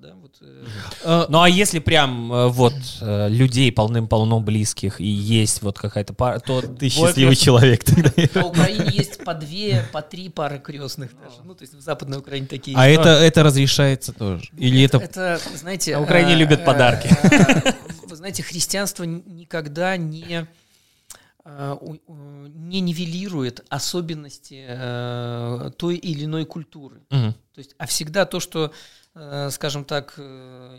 [0.00, 0.64] Да, вот, э,
[1.02, 6.14] Э, Ну а если прям э, вот э, людей полным-полно близких и есть вот какая-то
[6.14, 8.12] пара, то Ты счастливый человек тогда.
[8.34, 11.42] На Украине есть по две, по три пары крестных даже.
[11.44, 13.00] Ну, то есть в Западной Украине такие А есть.
[13.00, 14.48] это, это разрешается тоже?
[14.56, 14.98] Или это...
[14.98, 15.96] Это, знаете...
[15.96, 17.08] На Украине любят подарки.
[18.06, 20.46] Вы знаете, христианство никогда не
[21.44, 27.00] не нивелирует особенности э, той или иной культуры.
[27.08, 27.32] Мгм.
[27.54, 28.70] То есть, а всегда то, что,
[29.50, 30.78] скажем так, э,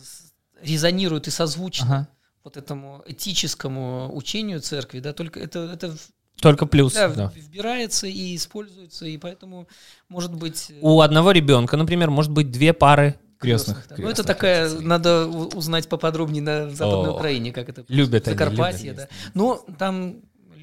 [0.00, 0.32] с-
[0.62, 2.08] резонирует и созвучно Ага.
[2.44, 5.94] вот этому этическому учению церкви, да, только это, это
[6.40, 6.94] Только плюс.
[6.94, 7.32] да, да.
[7.34, 9.68] вбирается и используется, и поэтому,
[10.08, 10.70] может быть...
[10.70, 13.86] э, У одного ребенка, например, может быть две пары Крестных.
[13.88, 13.96] да.
[13.98, 18.36] Ну, это такая, надо у- узнать поподробнее на Западной О, Украине, как это любят они,
[18.38, 19.08] Закарпатье, любят.
[19.10, 19.30] да.
[19.34, 20.16] Но там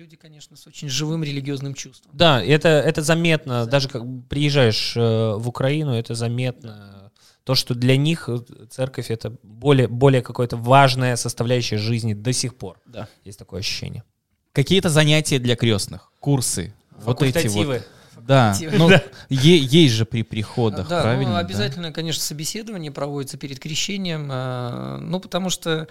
[0.09, 2.11] люди, конечно, с очень живым религиозным чувством.
[2.15, 4.99] Да, это, это заметно, даже как приезжаешь э,
[5.35, 7.11] в Украину, это заметно.
[7.43, 8.39] То, что для них э,
[8.71, 12.79] церковь это более, более какое-то важная составляющая жизни до сих пор.
[12.87, 13.07] Да.
[13.23, 14.03] Есть такое ощущение.
[14.51, 16.73] Какие-то занятия для крестных, курсы.
[17.03, 17.83] Вот эти вот.
[18.19, 18.89] Да, ну,
[19.29, 21.29] е- есть же при приходах, да, правильно?
[21.29, 21.39] ну, да?
[21.39, 25.87] обязательно, конечно, собеседование проводится перед крещением, а, ну, потому что,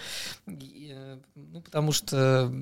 [0.46, 2.52] э, ну, потому что,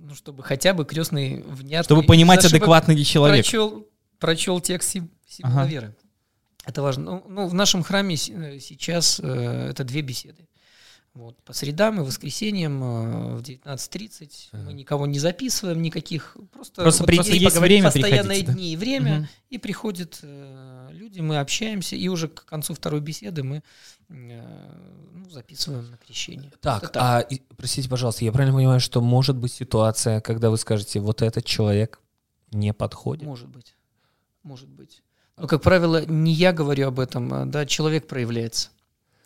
[0.00, 1.84] ну, чтобы хотя бы крестный внятно...
[1.84, 3.44] Чтобы понимать, чтобы адекватный ли человек.
[3.44, 3.86] Прочел,
[4.18, 5.70] прочел текст Сим- Символа Ага.
[5.70, 5.96] веры.
[6.66, 7.04] Это важно.
[7.04, 10.46] Ну, ну, в нашем храме э, сейчас э, это две беседы.
[11.12, 16.36] Вот, по средам и воскресеньям э, в 19.30 мы никого не записываем, никаких.
[16.52, 17.82] Просто, Просто вот приди просто есть поговорить.
[17.82, 18.52] постоянные да?
[18.52, 19.28] дни и время, Мгм.
[19.50, 23.62] и приходят э, люди, мы общаемся, и уже к концу второй беседы мы
[24.08, 24.72] э,
[25.12, 26.52] ну, записываем на крещение.
[26.60, 30.58] Так, Это а и- простите, пожалуйста, я правильно понимаю, что может быть ситуация, когда вы
[30.58, 32.00] скажете, вот этот человек
[32.52, 33.24] не подходит?
[33.26, 33.74] Может быть.
[34.44, 35.02] Может быть.
[35.36, 38.70] Но, как правило, не я говорю об этом, а, да, человек проявляется.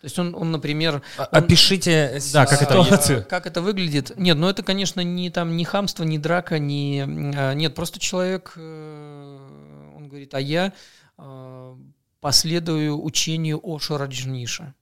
[0.04, 1.00] То есть он, он например...
[1.16, 3.20] А- он- Опишите Да, как это- ситуацию.
[3.20, 4.12] А, Как это выглядит?
[4.18, 7.00] Нет, ну это, конечно, не там ни хамство, ни драка, ни...
[7.34, 10.74] а, Нет, просто человек, э, он говорит, а я
[11.16, 11.76] э,
[12.20, 14.64] последую учению Ошо Раджниша.
[14.64, 14.74] Там,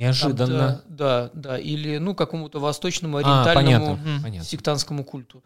[0.00, 0.82] Неожиданно.
[0.88, 1.58] Да, да, да.
[1.60, 4.22] Или, ну, какому-то восточному, А, ориентальному понятно, Мгм.
[4.24, 4.44] понятно.
[4.44, 5.44] сектантскому культу.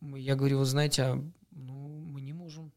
[0.00, 1.72] Я говорю, вы знаете, а, ну,
[2.12, 2.70] мы не можем.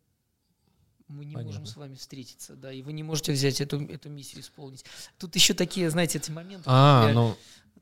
[1.09, 1.59] Мы не Понятно.
[1.59, 4.85] можем с вами встретиться, да, и вы не можете взять эту, эту миссию исполнить.
[5.17, 7.35] Тут еще такие, знаете, эти моменты, А, например, ну,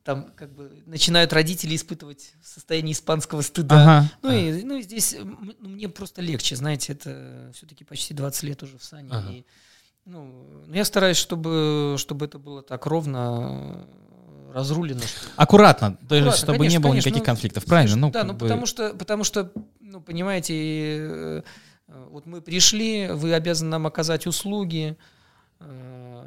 [0.04, 3.82] там как бы начинают родители испытывать состояние испанского стыда.
[3.82, 4.12] Ага.
[4.22, 8.64] Ну, и, ну и здесь ну, мне просто легче, знаете, это все-таки почти 20 лет
[8.64, 9.10] уже в сане.
[9.12, 9.30] Ага.
[9.34, 9.44] И,
[10.06, 13.86] ну, я стараюсь, чтобы, чтобы это было так ровно
[14.48, 15.02] э, разрулено.
[15.02, 17.96] что- Аккуратно, то есть, Аккуратно, чтобы не конечно, было конечно, никаких ну, конфликтов, правильно?
[17.98, 21.44] Ну, да, ну бы- потому что, потому что, ну понимаете, э,
[21.88, 24.98] вот мы пришли, вы обязаны нам оказать услуги,
[25.60, 26.24] э,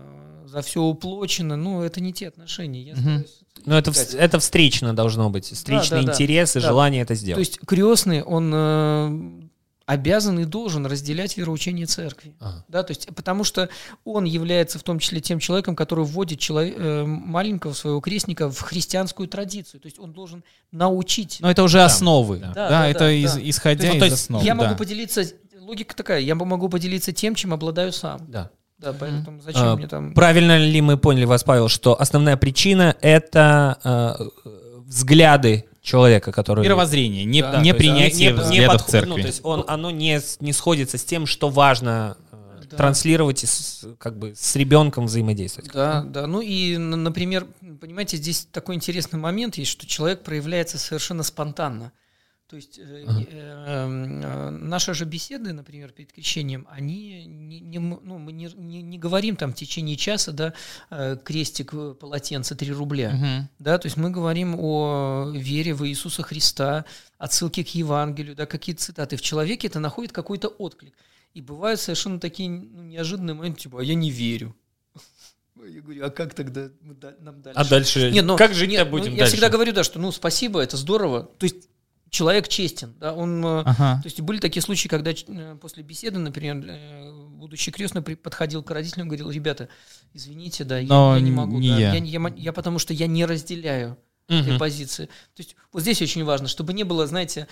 [0.47, 2.83] за все уплочено, ну это не те отношения.
[2.83, 5.45] Я стараюсь- ну это, это встречно должно быть.
[5.47, 6.13] Встречный да, да.
[6.13, 6.67] интерес и Да.
[6.69, 7.47] желание это То сделать.
[7.47, 9.41] есть крестный, он э,
[9.87, 12.35] обязан и должен разделять вероучение церкви.
[12.41, 12.65] Ага.
[12.69, 13.69] Да, то есть, потому что
[14.05, 18.61] он является в том числе тем человеком, который вводит человек, э, маленького своего крестника в
[18.61, 19.81] христианскую традицию.
[19.81, 20.43] То есть он должен
[20.73, 21.39] научить.
[21.41, 22.39] Но это уже основы.
[22.39, 22.47] да.
[22.49, 23.41] Да, Да, да, это да, из- да.
[23.51, 24.43] исходя То есть, из то есть основ.
[24.45, 24.63] я да.
[24.65, 25.23] могу поделиться,
[25.71, 28.21] логика такая, я могу поделиться тем, чем обладаю сам.
[28.29, 28.51] Да.
[28.79, 30.15] Да, поэтому зачем А, мне там...
[30.15, 34.51] Правильно ли мы поняли вас, Павел, что основная причина это э,
[34.87, 39.09] взгляды человека, который Мировоззрение, не, Да, не то есть принятие не- не подход- церкви.
[39.11, 42.37] Ну, то есть он, оно не, не сходится с тем, что важно э,
[42.71, 42.77] Да.
[42.79, 45.71] транслировать и с, как бы с ребенком взаимодействовать.
[45.73, 46.27] Да, да.
[46.27, 47.47] Ну и, например,
[47.81, 51.93] понимаете, здесь такой интересный момент есть, что человек проявляется совершенно спонтанно.
[52.51, 53.21] То есть э, Ага.
[53.31, 58.83] э, э, наши же беседы, например, перед крещением, они не, не ну, мы не, не-
[58.83, 60.53] не говорим там в течение часа, да,
[60.91, 61.71] э, крестик,
[62.01, 63.11] полотенце, 3 рубля.
[63.11, 63.49] Мгм.
[63.61, 66.87] Да, то есть мы говорим о вере в Иисуса Христа,
[67.19, 69.17] отсылки к Евангелию, да, какие-то цитаты.
[69.17, 70.95] В человеке это находит какой-то отклик.
[71.35, 74.57] И бывают совершенно такие ну, неожиданные моменты, типа, а я не верю.
[75.65, 77.61] Я говорю, а как тогда мы да- нам дальше?
[77.61, 79.35] А дальше Не, ну, как жить-то нет, ну, будем Я дальше?
[79.35, 81.31] всегда говорю, да, что ну спасибо, это здорово.
[81.39, 81.69] То есть
[82.11, 83.45] человек честен, да, он...
[83.45, 84.01] э, Ага.
[84.03, 88.71] То есть были такие случаи, когда э, после беседы, например, э, будущий крестный подходил к
[88.71, 89.69] родителям говорил, ребята,
[90.13, 91.99] извините, да, я, Но я не могу, не да, я».
[92.01, 93.97] не- мо- я потому что я не разделяю
[94.29, 94.41] Мгм.
[94.43, 95.07] этой позиции.
[95.07, 97.49] То есть вот здесь очень важно, чтобы не было, знаете,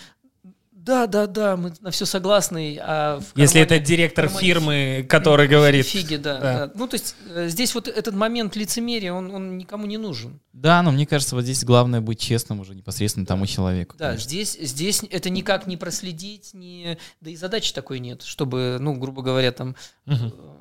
[0.88, 5.46] да, да, да, мы на все согласны, а в Если это директор кармане фирмы, который
[5.46, 5.84] говорит...
[5.84, 6.66] Фиги, да, Да.
[6.66, 6.72] да.
[6.74, 10.40] Ну, то есть э, здесь вот этот момент лицемерия, он, он никому не нужен.
[10.54, 13.96] Да, но мне кажется, вот здесь главное быть честным уже непосредственно тому человеку.
[13.98, 14.28] Да, конечно.
[14.30, 16.96] здесь, здесь это никак не проследить, не...
[17.20, 20.14] да и задачи такой нет, чтобы, ну, грубо говоря, там э,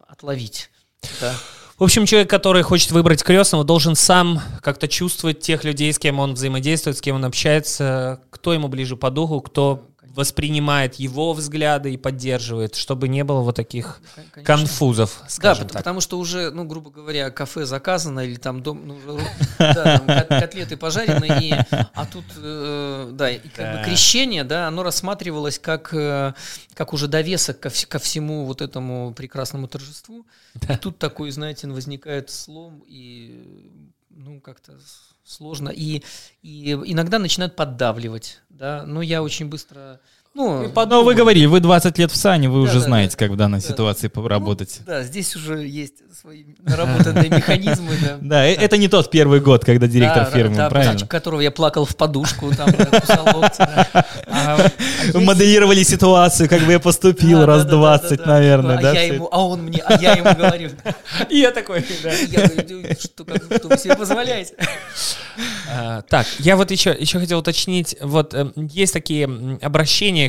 [0.09, 0.69] отловить.
[1.21, 1.33] Да.
[1.77, 6.19] В общем, человек, который хочет выбрать крестного, должен сам как-то чувствовать тех людей, с кем
[6.19, 9.87] он взаимодействует, с кем он общается, кто ему ближе по духу, кто
[10.17, 14.43] воспринимает его взгляды и поддерживает, чтобы не было вот таких Конечно.
[14.43, 15.71] конфузов, Да, так.
[15.71, 18.97] потому что уже, ну, грубо говоря, кафе заказано или там дом, ну,
[19.59, 21.53] да, там кот- котлеты пожарены, и,
[21.93, 23.77] а тут, э, да, и как Да.
[23.77, 26.33] бы крещение, да, оно рассматривалось как, э,
[26.73, 30.25] как уже довесок ко, ко всему вот этому прекрасному торжеству.
[30.67, 33.71] И тут такой, знаете, возникает слом и,
[34.09, 34.73] ну, как-то
[35.23, 35.69] сложно.
[35.69, 36.01] И,
[36.41, 39.99] и иногда начинают поддавливать, да, но я очень быстро...
[40.37, 43.25] Ну, Но вы говорили, вы 20 лет в САНе, вы Да, уже да, знаете, да.
[43.25, 43.67] как в данной Да.
[43.67, 44.81] ситуации поработать.
[44.85, 48.45] да, здесь уже есть свои наработанные механизмы, да.
[48.45, 51.07] Это не тот первый год, когда директор фирмы, да, правильно?
[51.07, 52.69] которого я плакал в подушку, там.
[54.27, 54.57] А,
[55.15, 58.31] моделировали ситуацию, как бы я поступил раз да, да, 20, да, да.
[58.33, 58.91] наверное, а да?
[58.93, 60.69] я всё ему, а он мне, а я ему говорю.
[61.29, 62.11] И я такой, да.
[62.11, 63.23] Я говорю, «Да что,
[63.69, 64.53] вы себе позволяете?
[65.71, 69.59] А, Так, я вот еще, хотел уточнить, вот э, есть такие м,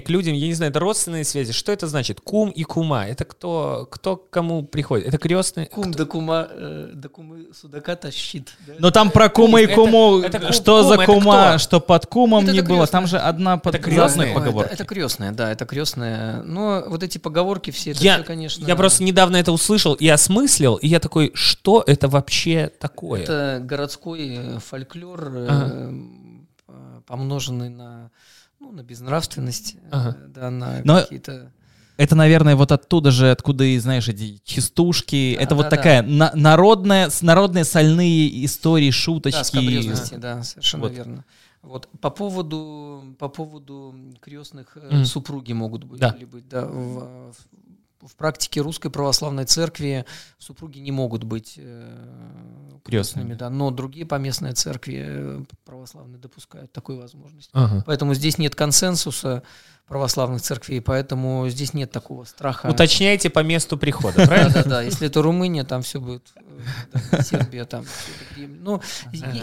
[0.01, 2.21] к людям, я не знаю, это родственные связи, что это значит?
[2.21, 5.07] Кум и кума, это кто, кто к кому приходит?
[5.09, 5.67] Это крестный?
[5.67, 8.53] Кум да кума, э, да кумы судака тащит.
[8.67, 8.75] да.
[8.79, 11.59] Но там про кума и Это- куму, это кум- что кум, за это кума, кто?
[11.59, 13.01] что под кумом Это не это было, крестная.
[13.01, 14.35] там же одна под Это крестная?
[14.35, 14.73] Поговорка.
[14.73, 16.43] Это, это крестная, да, это крестная.
[16.43, 18.65] Но вот эти поговорки все, это Я, всё, конечно...
[18.67, 23.23] я просто недавно это услышал и осмыслил, и я такой, что это вообще такое?
[23.23, 25.91] Это городской фольклор, э, Ага.
[26.69, 28.11] э, помноженный на,
[28.69, 30.17] ну, на безнравственность, э, Ага.
[30.29, 31.51] да, на Но- какие-то...
[31.97, 35.35] Это, наверное, вот оттуда же, откуда и, знаешь, эти частушки.
[35.37, 35.77] Да, это вот да, да.
[35.77, 39.43] такая на- народная, с- народные сольные истории, Да, шуточки.
[39.43, 40.93] скабрезности, да, совершенно Вот.
[40.93, 41.25] верно.
[41.63, 45.05] Вот по поводу по поводу крестных Мгм.
[45.07, 46.11] супруги могут быть Да.
[46.17, 47.37] или быть, да, в, в
[48.17, 50.05] практике русской православной церкви
[50.39, 53.35] супруги не могут быть э, Крестными.
[53.35, 57.51] да, но другие поместные церкви э, православные допускают такую возможность.
[57.53, 57.83] Ага.
[57.87, 59.43] Поэтому здесь нет консенсуса
[59.89, 62.67] православных церквей, поэтому здесь нет такого страха.
[62.67, 64.53] Уточняйте по месту прихода, Да, правильно?
[64.53, 64.83] да, да.
[64.83, 67.85] Если это Румыния, там все будет, э, Сербия, там
[68.35, 68.59] Кремль.
[68.61, 68.83] Ну,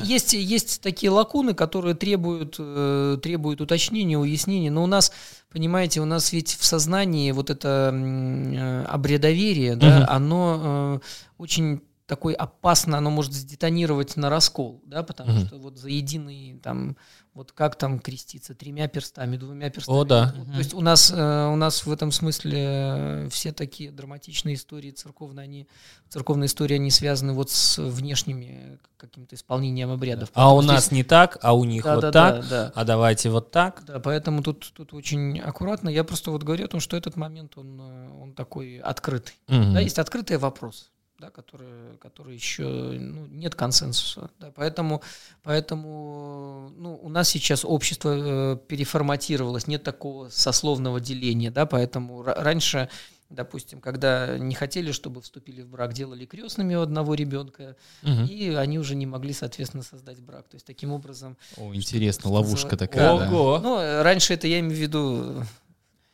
[0.03, 4.69] есть, есть такие лакуны, которые требуют, э, требуют уточнения, уяснения.
[4.69, 5.11] Но у нас,
[5.51, 11.01] понимаете, у нас ведь в сознании вот это э, обрядоверие, да, оно
[11.38, 15.47] очень такой опасно, оно может сдетонировать на раскол, да, потому Мгм.
[15.47, 16.97] что вот за единый там,
[17.36, 19.98] вот как там креститься, тремя перстами, двумя перстами.
[19.98, 20.34] О, да.
[20.38, 24.56] Вот, То есть у нас, э, у нас в этом смысле э, все такие драматичные
[24.56, 25.68] истории церковные, они,
[26.07, 30.30] церковные истории, они связаны вот с внешними каким-то исполнением обрядов.
[30.34, 32.72] А у нас здесь- не так, а у них Да, вот да, так, да, да.
[32.74, 33.84] а давайте вот так.
[33.86, 35.90] Да, поэтому тут, тут очень аккуратно.
[35.90, 39.36] Я просто вот говорю о том, что этот момент, он, э, он такой открытый.
[39.49, 39.74] Мгм.
[39.74, 40.90] Да, есть открытый вопрос,
[41.20, 44.30] да, который, который еще ну, нет консенсуса.
[44.40, 45.02] Да, поэтому,
[45.44, 52.90] поэтому ну, у нас сейчас общество э, переформатировалось, нет такого сословного деления, да, поэтому раньше
[53.30, 58.24] допустим, когда не хотели, чтобы вступили в брак, делали крестными у одного ребенка, угу.
[58.30, 60.48] и они уже не могли, соответственно, создать брак.
[60.48, 61.36] То есть таким образом...
[61.58, 63.12] О, интересно, ловушка такая.
[63.12, 63.58] Ого!
[63.58, 63.64] Да.
[63.64, 65.44] Ну, раньше это я имею в виду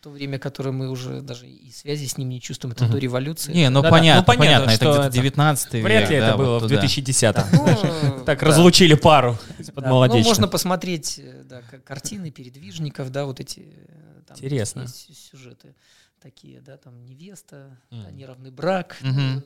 [0.02, 2.94] то время, которое мы уже даже и связи с ним не чувствуем, это угу.
[2.94, 3.54] до революции.
[3.54, 5.84] Не, ну, да, понятно, ну понятно, понятно, это 19 век.
[5.84, 8.12] Вряд ли да, это было вот в 2010-м.
[8.18, 13.68] Ну, так разлучили пару из-под Ну, можно посмотреть э, картины передвижников, да, вот эти...
[13.88, 14.88] Э, Интересно.
[14.88, 15.76] Сюжеты
[16.20, 18.98] такие, да, там невеста, неравный брак,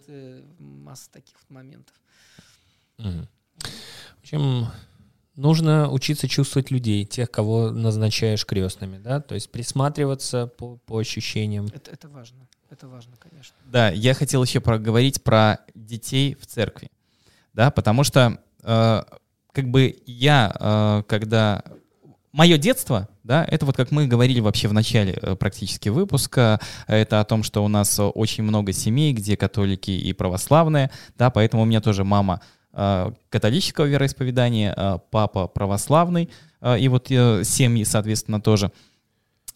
[0.07, 1.95] э, масса таких вот моментов.
[2.97, 4.67] В общем,
[5.35, 11.67] нужно учиться чувствовать людей, тех, кого назначаешь крестными, да, то есть присматриваться по, по ощущениям.
[11.73, 13.55] Это, это важно, это важно, конечно.
[13.65, 16.89] Да, я хотел еще проговорить про детей в церкви,
[17.53, 19.03] да, потому что э,
[19.51, 21.63] как бы я, э, когда
[22.31, 27.19] мое детство, да, это вот как мы говорили вообще в начале э, практически выпуска, это
[27.19, 31.65] о том, что у нас очень много семей, где католики и православные, да, поэтому у
[31.65, 32.41] меня тоже мама
[33.29, 36.29] католического вероисповедания, э, папа православный,
[36.61, 38.71] э, и вот э, семьи, соответственно, тоже.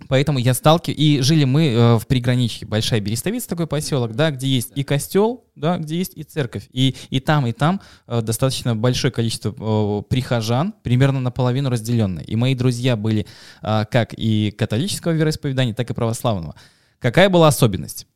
[0.07, 4.47] Поэтому я сталкиваюсь, и жили мы э, в приграничье, Большая Берестовица, такой поселок, да, где
[4.47, 8.75] есть и костел, да, где есть и церковь, и, и там, и там э, достаточно
[8.75, 12.25] большое количество э, прихожан, примерно наполовину разделенные.
[12.25, 13.27] И мои друзья были
[13.61, 16.55] э, как и католического вероисповедания, так и православного.
[16.99, 18.07] Какая была особенность?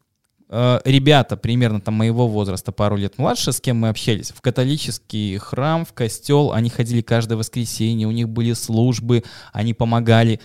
[0.56, 5.38] Э, ребята примерно там моего возраста, пару лет младше, с кем мы общались, в католический
[5.40, 10.40] храм, в костел, они ходили каждое воскресенье, у них были службы, они помогали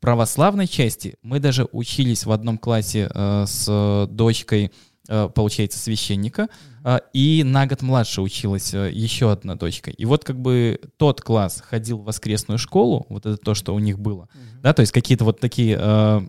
[0.00, 4.70] православной части мы даже учились в одном классе э, с дочкой,
[5.08, 6.48] э, получается, священника,
[6.84, 9.90] э, и на год младше училась э, еще одна дочка.
[9.90, 13.78] И вот как бы тот класс ходил в воскресную школу, вот это то, что у
[13.78, 14.60] них было, mm-hmm.
[14.60, 16.20] да, то есть какие-то вот такие э,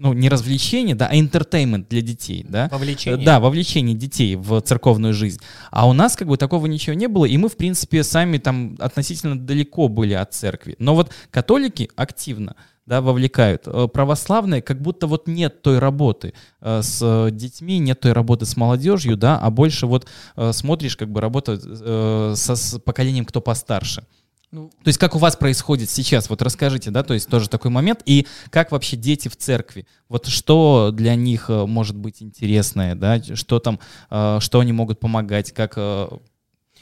[0.00, 2.68] ну, не развлечения, да, а интертеймент для детей, да.
[2.72, 3.24] Вовлечение.
[3.24, 5.40] Да, вовлечение детей в церковную жизнь.
[5.70, 8.76] А у нас как бы такого ничего не было, и мы, в принципе, сами там
[8.78, 10.74] относительно далеко были от церкви.
[10.78, 12.56] Но вот католики активно
[12.86, 13.64] да, вовлекают.
[13.66, 16.32] Э, православные, как будто вот нет той работы
[16.62, 21.10] э, с детьми, нет той работы с молодежью, да, а больше вот э, смотришь, как
[21.10, 24.04] бы работа со, с поколением, кто постарше.
[24.50, 26.28] Ну, то есть как у вас происходит сейчас?
[26.28, 28.02] Вот расскажите, да, то есть тоже такой момент.
[28.04, 29.86] И как вообще дети в церкви?
[30.08, 33.78] Вот что для них может быть интересное, да, что там,
[34.08, 35.78] что они могут помогать, как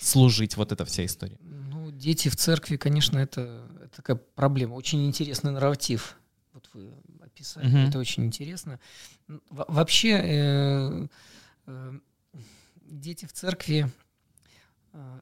[0.01, 1.37] служить, вот эта вся история.
[1.43, 4.75] Ну, дети в церкви, конечно, это такая проблема.
[4.75, 6.17] Очень интересный нарратив.
[6.53, 6.91] Вот вы
[7.21, 7.89] описали, mm-hmm.
[7.89, 8.81] это очень интересно.
[9.51, 11.07] Во- вообще э,
[11.67, 11.93] э,
[12.87, 13.91] дети в церкви э,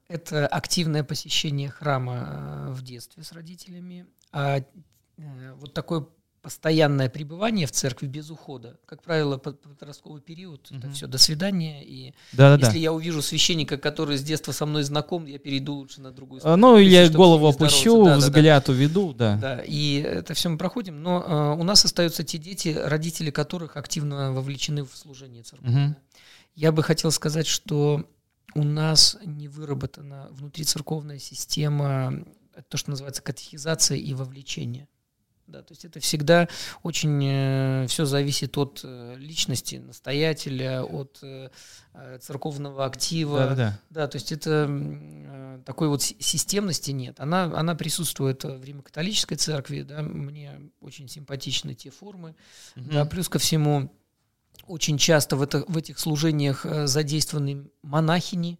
[0.09, 4.63] это активное посещение храма э, в детстве с родителями, а э,
[5.55, 6.07] вот такое
[6.47, 8.79] постоянное пребывание в церкви без ухода.
[8.87, 10.79] Как правило, под подростковый период mm-hmm.
[10.79, 11.83] это все до свидания.
[11.85, 12.79] И да, если да.
[12.79, 16.75] я увижу священника, который с детства со мной знаком, я перейду лучше на другую сторону.
[16.75, 18.73] Ну, или я голову опущу, да, взгляд да, да.
[18.73, 19.37] уведу, да.
[19.37, 21.03] Да, и это все мы проходим.
[21.03, 25.69] Но э, у нас остаются те дети, родители которых активно вовлечены в служение церкви.
[25.69, 25.95] Mm-hmm.
[26.55, 28.09] Я бы хотел сказать, что
[28.57, 32.25] у нас не выработана внутрицерковная система,
[32.69, 34.89] то, что называется катехизация и вовлечение.
[35.47, 36.49] Да, то есть это всегда
[36.83, 41.51] очень э, все зависит от э, личности настоятеля, от э,
[41.95, 43.39] э церковного актива.
[43.39, 43.81] Да, да.
[43.91, 47.21] да, то есть это э, такой вот системности нет.
[47.21, 52.35] Она, она присутствует в Римо-католической церкви, да, мне очень симпатичны те формы.
[52.75, 52.91] Угу.
[52.91, 53.93] Да, плюс ко всему,
[54.67, 58.59] очень часто в, это, в этих служениях э, задействованы монахини,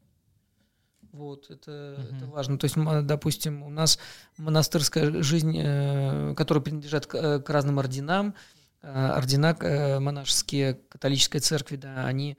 [1.13, 2.17] вот, это, угу.
[2.17, 2.59] это важно.
[2.59, 2.77] То есть,
[3.07, 3.99] допустим, у нас
[4.37, 8.35] монастырская жизнь, э, которая принадлежит к, э, к разным орденам,
[8.83, 12.39] ордена монашеские католической церкви, да, они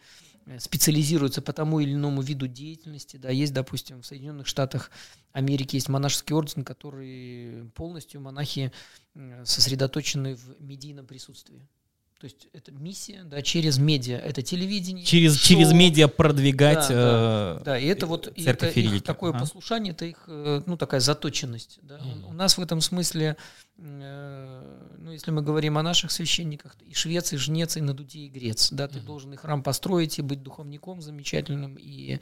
[0.60, 3.18] специализируются по тому или иному виду деятельности.
[3.18, 4.92] Да, есть, допустим, в Соединенных Штатах
[5.34, 8.72] Америки есть монашеский орден, который полностью монахи
[9.44, 11.68] сосредоточены в медийном присутствии.
[12.20, 15.06] То есть это миссия, да, через медиа, это телевидение.
[15.06, 15.50] Через, шоу.
[15.50, 16.88] через медиа продвигать.
[16.90, 19.40] Да, э, да, да, и это вот и это их такое а?
[19.40, 21.78] послушание, это их, э, ну, такая заточенность.
[21.84, 22.00] Да.
[22.00, 22.30] Mm.
[22.30, 23.38] У нас в этом смысле,
[23.78, 28.30] э, ну, если мы говорим о наших священниках, и швец, и жнец, и надутий, и
[28.30, 29.06] грец, да, ты mm.
[29.06, 32.18] должен и храм построить, и быть духовником замечательным, и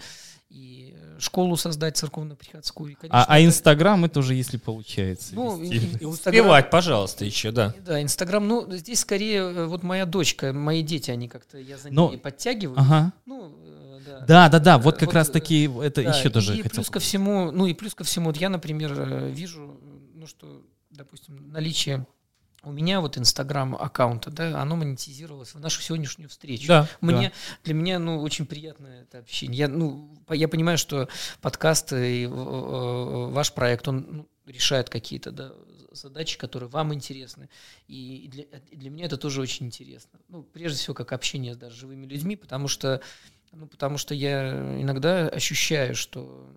[0.55, 2.95] и школу создать церковно-приходскую.
[3.09, 5.35] а, а Инстаграм это уже если получается.
[5.35, 5.61] Ну,
[6.01, 7.73] успевать, пожалуйста, еще, да.
[7.85, 11.89] Да, Инстаграм, ну, здесь скорее э, вот моя дочка, мои дети, они как-то, я за
[11.91, 12.09] Но...
[12.09, 12.79] ними подтягиваю.
[12.79, 13.13] Ага.
[13.25, 14.19] Ну, э, да.
[14.25, 16.75] Да, да, да, вот как вот, раз таки это да, еще тоже и хотел.
[16.75, 19.79] плюс ко всему, ну и плюс ко всему, вот я, например, э, вижу,
[20.13, 22.05] ну, что, допустим, наличие
[22.65, 26.67] у меня вот Инстаграм аккаунта, да, оно монетизировалось в нашу сегодняшнюю встречу.
[26.67, 27.33] Да, Мне, да.
[27.63, 29.57] Для меня, ну, очень приятное это общение.
[29.57, 31.07] Я, ну, я понимаю, что
[31.41, 35.53] подкасты и э, э, ваш проект, он ну, решает какие-то да,
[35.91, 37.49] задачи, которые вам интересны.
[37.87, 40.19] И для, для меня это тоже очень интересно.
[40.27, 43.01] Ну, прежде всего, как общение с даже живыми людьми, потому что,
[43.51, 46.49] ну, потому что я иногда ощущаю, что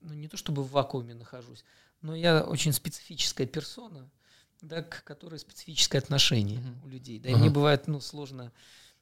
[0.00, 1.64] ну, не то чтобы в вакууме нахожусь,
[2.00, 4.08] но я очень специфическая персона,
[4.62, 7.18] да, к которой специфическое отношение у людей.
[7.20, 7.40] Да, и Ага.
[7.42, 8.52] мне бывает, ну, сложно,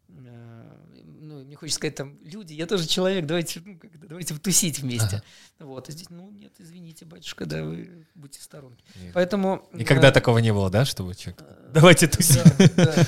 [0.08, 4.78] э, ну, мне хочется сказать, там, люди, я тоже человек, давайте, ну, как давайте тусить
[4.80, 5.22] вместе.
[5.58, 8.84] Вот, а здесь, ну, нет, извините, батюшка, да, вы будьте в сторонке.
[8.96, 9.66] И- Поэтому...
[9.72, 11.40] Никогда э, такого не было, да, чтобы человек...
[11.42, 12.42] э, Давайте тусить.
[12.76, 13.06] да, да,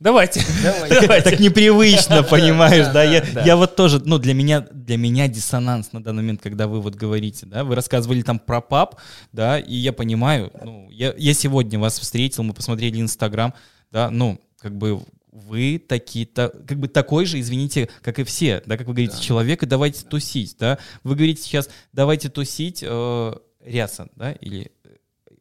[0.00, 0.42] Давайте.
[0.62, 1.30] давайте.
[1.30, 2.92] Так непривычно, понимаешь, да, да?
[2.92, 3.42] да, Я да.
[3.42, 6.94] я вот тоже, ну, для меня, для меня диссонанс на данный момент, когда вы вот
[6.94, 9.00] говорите, да, вы рассказывали там про пап,
[9.32, 13.54] да, и я понимаю, ну, я я сегодня вас встретил, мы посмотрели Инстаграм,
[13.90, 15.00] да, ну, как бы
[15.30, 19.22] вы такие-то, как бы такой же, извините, как и все, да, как вы говорите, Да.
[19.22, 20.78] человек, и давайте тусить, да.
[21.02, 23.32] Вы говорите сейчас, давайте тусить, э,
[23.64, 24.70] ряса, да, или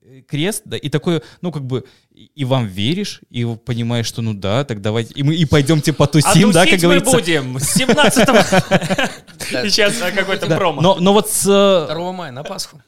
[0.02, 4.34] э, крест, да, и такое, ну, как бы, и вам веришь, и понимаешь, что, ну,
[4.34, 7.18] да, так давайте, и мы и пойдемте А потусим, да, как тусить мы говорится.
[7.18, 8.28] будем с 17
[9.52, 9.70] Да.
[9.70, 10.82] Сейчас а, какой-то промо.
[11.00, 11.46] Но, вот с...
[11.46, 12.82] э, 2 мая на Пасху.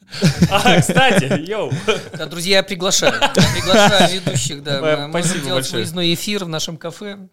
[0.49, 1.71] А, кстати, йоу.
[2.17, 3.13] Да, друзья, я приглашаю.
[3.13, 4.79] Я приглашаю ведущих, да.
[4.81, 5.73] Э, спасибо большое.
[5.75, 7.17] выездной эфир в нашем кафе.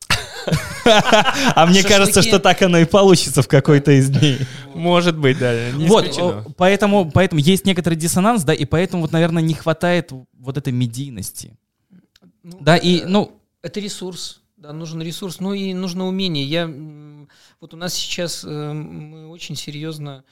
[0.85, 4.40] А мне кажется, что так оно и получится в какой-то из дней.
[4.74, 5.55] Может быть, да.
[5.77, 6.19] Вот,
[6.56, 11.56] поэтому, поэтому есть некоторый диссонанс, да, и поэтому вот, наверное, не хватает вот этой медийности.
[12.43, 14.40] Ну, Да, и, э, ну, Это ресурс.
[14.56, 15.39] Да, нужен ресурс.
[15.40, 16.44] Ну и нужно умение.
[16.44, 16.69] Я,
[17.60, 20.24] вот у нас сейчас э, мы очень серьезно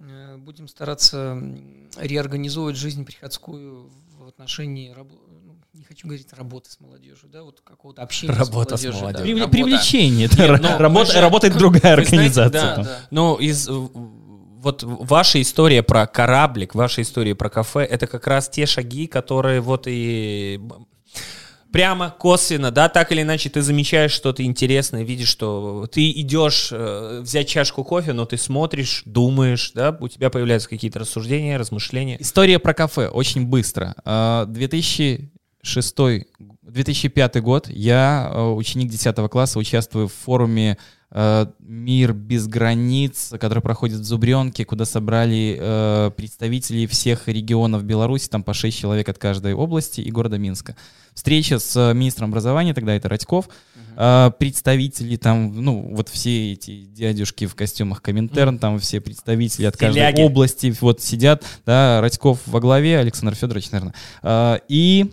[0.00, 6.70] э, будем стараться м, реорганизовывать жизнь приходскую в отношении рабо- ну, не хочу говорить работы
[6.70, 8.92] с молодежью, да, вот какого-то общения Работа с с молодежью.
[8.92, 9.26] да, молодежью.
[9.36, 9.56] привле- работа.
[9.56, 12.76] привлечение, это Нет, ну, ра- работа- же- работает другая вы знаете, организация.
[12.76, 12.82] да.
[12.82, 13.00] Да.
[13.10, 18.64] Ну, из вот ваша история про кораблик, ваша история про кафе, это как раз те
[18.66, 20.58] шаги, которые вот и
[21.74, 27.18] прямо, косвенно, да, так или иначе ты замечаешь что-то интересное, видишь, что ты идешь э,
[27.20, 32.16] взять чашку кофе, но ты смотришь, думаешь, да, у тебя появляются какие-то рассуждения, размышления.
[32.20, 33.96] История про кафе очень быстро.
[34.04, 35.96] А, 2006
[36.62, 37.68] 2005 год.
[37.68, 40.78] Я, э, ученик 10 класса, участвую в форуме
[41.14, 48.28] э, «Мир без границ», который проходит в Зубренке, куда собрали э, представителей всех регионов Беларуси,
[48.28, 50.76] там по 6 человек от каждой области и города Минска.
[51.14, 53.48] Встреча с э, министром образования, тогда это Радьков,
[53.96, 59.76] э, представители там, ну, вот все эти дядюшки в костюмах Коминтерн, там все представители от
[59.76, 60.20] каждой Стиляги.
[60.22, 63.94] области вот сидят, да, Радьков во главе, Александр Федорович, наверное.
[64.22, 65.12] Э, И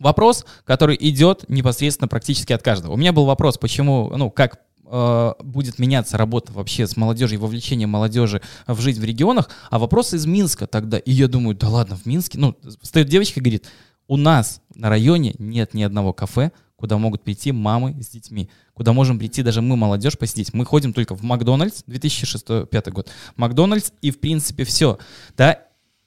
[0.00, 2.92] вопрос, который идет непосредственно практически от каждого.
[2.92, 4.58] У меня был вопрос, почему, ну, как
[4.92, 9.78] э, будет меняться работа вообще с молодежью и вовлечение молодежи в жизнь в регионах, а
[9.78, 10.98] вопрос из Минска тогда.
[10.98, 13.66] И я думаю, да ладно, в Минске, ну, встает девочка и говорит,
[14.06, 18.92] у нас на районе нет ни одного кафе, куда могут прийти мамы с детьми, куда
[18.92, 20.52] можем прийти даже мы, молодежь, посидеть.
[20.52, 24.98] Мы ходим только в Макдональдс, 2006-2005 год, Макдональдс, и в принципе все.
[25.36, 25.60] Да,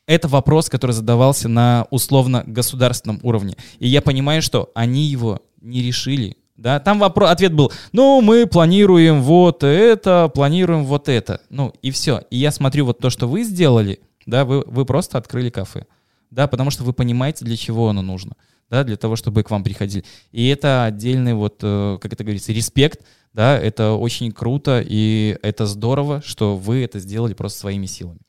[0.05, 3.55] это вопрос, который задавался на условно государственном уровне.
[3.79, 6.37] И я понимаю, что они его не решили.
[6.55, 11.41] Да, там вопрос, ответ был, ну, мы планируем вот это, планируем вот это.
[11.49, 12.23] Ну, и все.
[12.29, 15.85] И я смотрю вот то, что вы сделали, да, вы, вы просто открыли кафе.
[16.31, 18.35] Да, потому что вы понимаете, для чего оно нужно.
[18.69, 20.05] Да, для того, чтобы к вам приходили.
[20.31, 25.67] И это отдельный вот, э, как это говорится, респект, да, это очень круто, и это
[25.67, 28.21] здорово, что вы это сделали просто своими силами.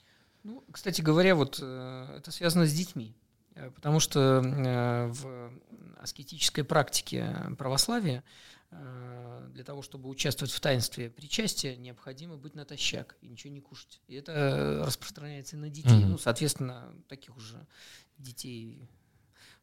[0.45, 3.15] Ну, кстати говоря, вот э, это связано с детьми,
[3.57, 4.43] Э, потому что
[5.13, 5.51] в
[6.07, 8.25] аскетической практике православия
[8.71, 14.01] э, для того, чтобы участвовать в таинстве причастия, необходимо быть натощак и ничего не кушать.
[14.09, 16.11] И это распространяется и на детей, Мгм.
[16.13, 17.67] ну, соответственно, таких уже
[18.19, 18.89] детей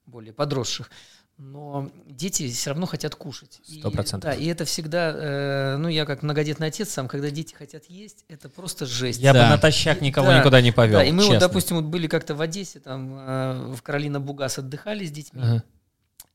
[0.06, 0.90] более подросших.
[1.38, 3.60] Но дети все равно хотят кушать.
[3.64, 4.30] Сто процентов.
[4.30, 8.24] Да, и это всегда, э, ну, я как многодетный отец сам, когда дети хотят есть,
[8.28, 9.20] это просто жесть.
[9.20, 9.44] Я Да.
[9.46, 11.00] бы натощак никого Да, никуда не повел.
[11.00, 11.40] Да, и мы вот, честно.
[11.48, 15.42] допустим, вот были как-то в Одессе, там э, в Каролина Бугас отдыхали с детьми.
[15.42, 15.64] Ага.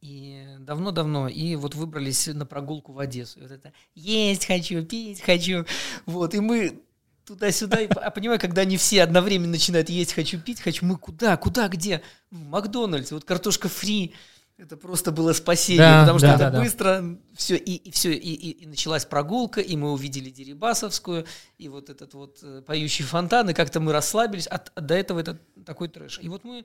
[0.01, 3.41] И давно-давно, и вот выбрались на прогулку в Одессу.
[3.41, 5.65] И вот это есть хочу, пить хочу.
[6.07, 6.81] Вот, и мы
[7.25, 11.69] туда-сюда, а понимаю, когда они все одновременно начинают есть хочу, пить хочу, мы куда, куда,
[11.69, 12.01] где?
[12.31, 14.15] В Макдональдс, вот картошка фри,
[14.59, 16.60] Это просто было спасение, Да, потому что да, это да, да.
[16.62, 17.05] быстро
[17.36, 21.26] все и, и все и, и- и началась прогулка, и мы увидели Дерибасовскую,
[21.59, 24.48] и вот этот вот э, поющий фонтан, и как-то мы расслабились.
[24.48, 26.18] От, от- до этого это такой трэш.
[26.20, 26.64] И вот мы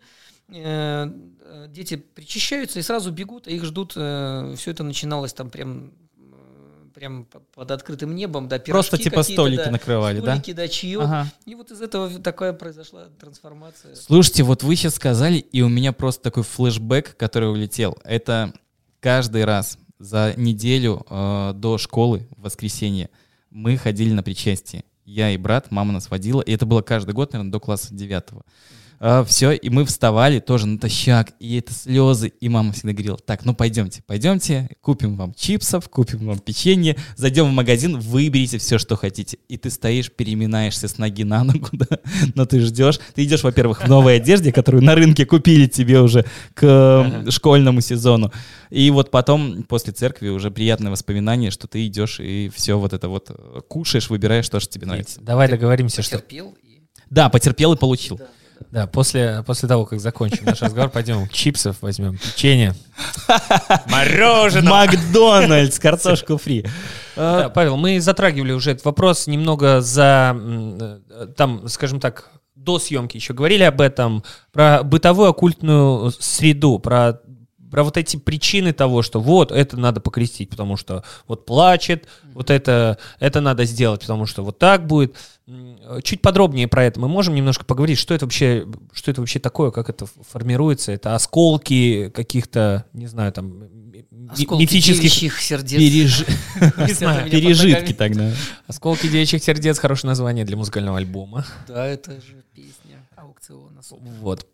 [0.50, 1.08] э,
[1.42, 3.92] э, дети причащаются и сразу бегут, а их ждут.
[3.92, 6.13] все это начиналось там прям э,
[6.94, 10.36] прям по- под открытым небом, да, Просто пирожки типа какие-то, столики да, накрывали, да?
[10.36, 11.02] столики, да, чаек.
[11.02, 11.32] Ага.
[11.46, 13.96] И вот из этого такая произошла трансформация.
[13.96, 17.98] Слушайте, вот вы сейчас сказали, и у меня просто такой флешбэк, который улетел.
[18.04, 18.54] Это
[19.00, 23.10] каждый раз за неделю э, до школы в воскресенье
[23.50, 24.84] мы ходили на причастие.
[25.06, 28.44] Я и брат, мама нас водила, и это было каждый год, наверное, до класса девятого.
[29.28, 33.54] Все, и мы вставали тоже натощак, и это слезы, и мама всегда говорила, так, ну
[33.54, 39.38] пойдемте, пойдемте, купим вам чипсов, купим вам печенье, зайдем в магазин, выберите все, что хотите.
[39.50, 42.00] И ты стоишь, переминаешься с ноги на ногу, да,
[42.36, 43.00] но ты ждешь.
[43.14, 47.82] Ты идешь, во-первых, в новой одежде, которую на рынке купили тебе уже к э, школьному
[47.82, 48.32] сезону.
[48.70, 53.10] И вот потом, после церкви, уже приятное воспоминание, что ты идешь и все вот это
[53.10, 55.22] вот э, кушаешь, выбираешь то, что тебе нравится.
[55.22, 58.18] Давай договоримся, что Терпел и Да, потерпел и получил.
[58.18, 58.28] да,
[58.92, 62.76] после, после того, как закончим наш разговор, пойдем чипсов возьмем, печенье,
[63.90, 64.70] мороженое.
[64.70, 66.66] Макдональдс, картошку фри.
[67.16, 73.18] Да, Павел, мы затрагивали уже этот вопрос немного за, э, там, скажем так, до съемки
[73.18, 77.20] еще говорили об этом, про бытовую оккультную среду, про
[77.74, 82.52] про вот эти причины того, что вот это надо покрестить, потому что вот плачет, вот
[82.52, 85.16] это, это надо сделать, потому что вот так будет.
[85.86, 89.40] М, Чуть подробнее про это мы можем немножко поговорить, что это вообще, что это вообще
[89.40, 93.64] такое, как это формируется, это осколки каких-то, не знаю, там
[94.30, 95.80] осколки мифических сердец.
[95.82, 96.26] Переж-
[96.88, 98.32] Не знаю, Пережитки тогда.
[98.68, 101.46] Осколки девичьих сердец хорошее название для музыкального альбома.
[101.68, 103.82] Да, это же песня аукциона.
[104.22, 104.48] Вот.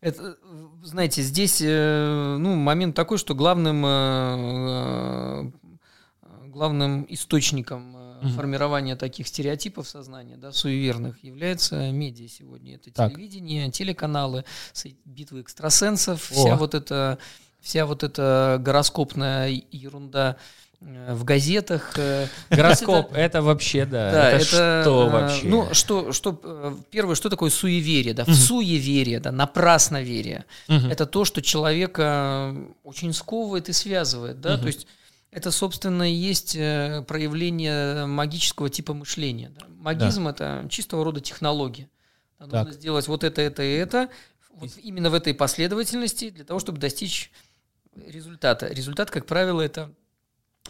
[0.00, 0.34] Это, э,
[0.82, 5.50] знаете, здесь э, ну, момент такой, что главным, э,
[6.22, 8.32] э, главным источником Мгм.
[8.34, 12.76] формирования таких стереотипов сознания, да, суеверных, является медиа сегодня.
[12.76, 13.12] Это Так.
[13.12, 14.44] телевидение, телеканалы,
[15.04, 16.34] битвы экстрасенсов, О.
[16.34, 17.18] вся вот эта
[17.60, 20.36] вся вот эта гороскопная ерунда
[20.80, 21.92] э, в газетах.
[21.98, 24.10] э, Гороскоп, это вообще, да.
[24.10, 25.46] да, это, это, что э, вообще?
[25.46, 30.46] Ну, что, что, первое, что такое суеверие, да, в суеверие, да, напрасноверие.
[30.68, 30.90] Мгм.
[30.90, 34.60] Это то, что человека очень сковывает и связывает, да, Мгм.
[34.62, 34.86] то есть
[35.30, 39.52] это, собственно, и есть э, проявление магического типа мышления.
[39.58, 39.66] да.
[39.68, 41.88] Магизм это чистого рода технология.
[42.38, 42.74] Да, Нужно Так.
[42.74, 44.08] сделать вот это, это и это,
[44.52, 47.30] вот именно в этой последовательности для того, чтобы достичь
[48.06, 48.66] результата.
[48.68, 49.92] Результат, как правило, это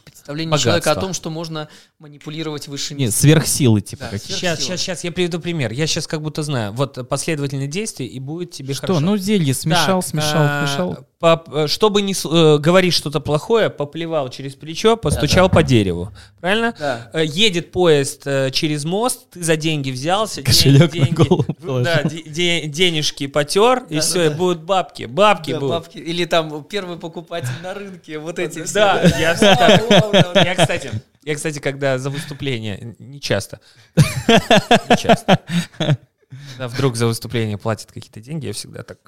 [0.04, 1.00] представление человека о Богатство.
[1.08, 1.68] том, что можно
[1.98, 4.18] манипулировать высшими Нет, сверхсилы типа Да.
[4.18, 5.72] Сейчас, сейчас, сейчас я приведу пример.
[5.72, 6.72] Я сейчас как будто знаю.
[6.72, 8.82] Вот последовательные действия, и будет тебе Что?
[8.88, 9.00] хорошо.
[9.00, 11.06] Ну, зелье смешал, Так, смешал, а, смешал.
[11.20, 16.10] По- э, чтобы не э, говорить что-то плохое, поплевал через плечо, постучал по дереву.
[16.40, 16.74] Правильно?
[16.78, 17.10] Да.
[17.12, 21.84] Э, Едет поезд э, через мост, ты за деньги взялся, Кошелек на деньги, голову положил.
[21.84, 24.34] да, де- де- денежки потер, и Да, все, да, и да.
[24.34, 25.74] будут бабки, бабки Да, будут.
[25.76, 25.98] бабки.
[25.98, 28.74] Или там первый покупатель на рынке, вот эти все.
[28.74, 30.42] Да, я, да, да.
[30.42, 30.90] я, кстати,
[31.22, 33.60] я, кстати, когда за выступление, не часто,
[33.94, 35.38] не часто,
[35.76, 38.98] когда вдруг за выступление платят какие-то деньги, я всегда так.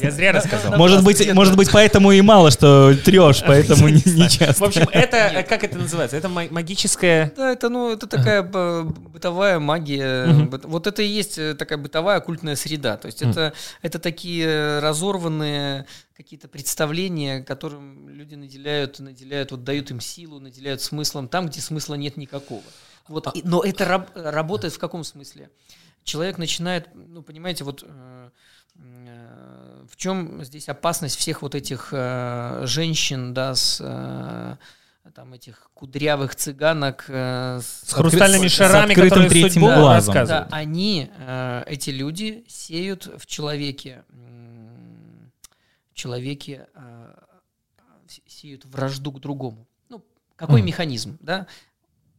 [0.00, 0.76] Я зря рассказал.
[0.76, 4.64] Может быть, может быть, поэтому и мало что трешь, поэтому не, не В часто.
[4.64, 6.16] общем, это, э, как это называется?
[6.16, 7.32] Это ма- магическая...
[7.34, 10.26] Да, это, ну, это такая бытовая магия.
[10.64, 12.96] Вот это и есть э, такая бытовая оккультная среда.
[12.98, 20.00] То есть это, это такие разорванные какие-то представления, которым люди наделяют, наделяют, вот дают им
[20.00, 22.62] силу, наделяют смыслом там, где смысла нет никакого.
[23.08, 25.48] Вот, и- но это раб- работает в каком смысле?
[26.04, 28.28] Человек начинает, ну, понимаете, вот э, э,
[28.78, 34.56] в чем здесь опасность всех вот этих э, женщин, да, с э,
[35.14, 40.14] там этих кудрявых цыганок э, С хрустальными с шарами, открытым которые третьим судьбу глазом.
[40.26, 44.02] да, они, э, эти люди, сеют в человеке,
[45.90, 47.14] в человеке э,
[48.08, 49.66] с- сеют вражду к другому.
[49.88, 50.02] Ну,
[50.36, 50.66] какой Мгм.
[50.66, 51.46] механизм, да?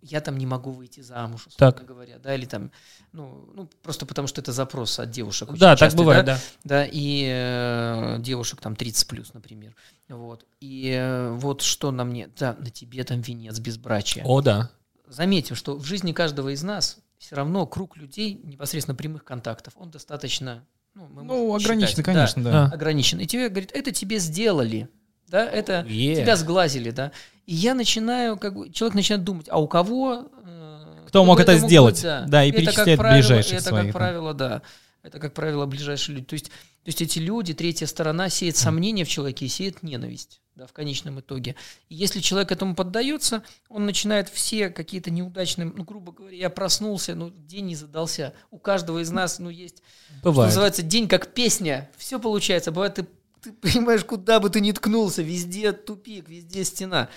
[0.01, 1.85] Я там не могу выйти замуж, условно Так.
[1.87, 2.71] говоря, да, или там,
[3.11, 5.49] ну, ну, просто потому что это запрос от девушек.
[5.49, 6.35] очень Да, так частый, бывает, да?
[6.35, 6.41] да.
[6.63, 9.75] да, и э, девушек там 30 плюс, например.
[10.09, 10.45] Вот.
[10.59, 14.23] И э, вот что на мне, да, на тебе там венец безбрачия.
[14.25, 14.69] О, да.
[15.07, 19.89] Заметим, что в жизни каждого из нас все равно круг людей, непосредственно прямых контактов, он
[19.89, 20.63] достаточно,
[20.93, 22.51] ну, мы Ну, можем ограничено, считать, конечно, да.
[22.51, 22.65] Да.
[22.75, 23.19] ограничен.
[23.19, 24.89] И тебе говорит, это тебе сделали,
[25.27, 26.15] да, это Е.
[26.15, 27.11] тебя сглазили, да.
[27.45, 30.29] И я начинаю, как бы, человек начинает думать, а у кого...
[30.45, 31.95] э, Кто мог это сделать?
[32.03, 33.99] быть, Да, и как перечисляет правило, ближайших Это, своих, как да.
[33.99, 34.61] правило, да.
[35.03, 36.27] это, как правило, ближайшие люди.
[36.27, 40.41] То есть, то есть эти люди, третья сторона, сеет сомнения в человеке и сеет ненависть
[40.57, 41.55] да, в конечном итоге.
[41.87, 47.13] И если человек этому поддается, он начинает все какие-то неудачные, ну, грубо говоря, я проснулся,
[47.15, 48.33] ну, день не задался.
[48.49, 49.83] У каждого из нас, ну, есть,
[50.23, 50.51] Бывает.
[50.51, 51.89] что называется, день как песня.
[51.97, 52.71] Все получается.
[52.71, 53.05] Бывает, ты,
[53.47, 57.09] ты понимаешь, куда бы ты ни ткнулся, везде тупик, везде стена.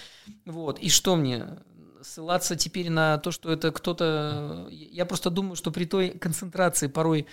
[0.45, 0.79] Вот.
[0.79, 1.59] И что мне?
[2.03, 4.69] Ссылаться теперь на то, что это кто-то...
[4.71, 7.27] Я просто думаю, что при той концентрации порой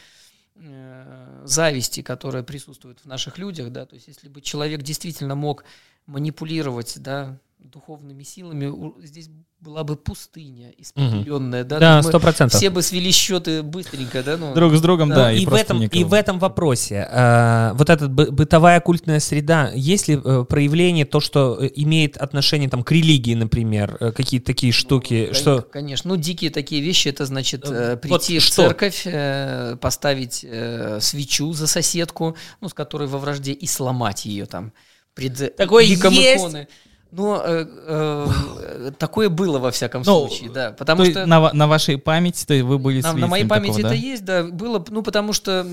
[0.56, 5.64] э, зависти, которая присутствует в наших людях, да, то есть если бы человек действительно мог
[6.06, 8.72] манипулировать, да, духовными силами,
[9.04, 9.30] здесь
[9.60, 12.58] была бы пустыня испепеленная, да, Да, есть сто процентов.
[12.60, 15.54] все бы свели счеты быстренько, да, ну, Друг с другом, Да, да, и, и, в
[15.54, 20.46] этом, и в этом вопросе э, вот эта бы- бытовая культная среда, есть ли э,
[20.48, 25.36] проявление то, что э, имеет отношение там к религии, например, э, какие-то такие штуки, Кон-
[25.36, 26.10] что Конечно.
[26.12, 28.56] Ну, дикие такие вещи, это значит Э, э, вот прийти в что?
[28.68, 34.46] церковь, э, поставить э, свечу за соседку, ну, с которой во вражде, и сломать ее
[34.46, 34.72] там
[35.16, 36.44] пред Такое ликом есть?
[36.44, 36.68] иконы.
[37.12, 40.72] Но э, э, такое было во всяком Ну, случае, да.
[40.72, 43.68] То Потому что на, на вашей памяти то есть вы были на, на моей памяти
[43.78, 43.96] такого, это да?
[43.96, 45.66] есть, да, было, ну, потому что,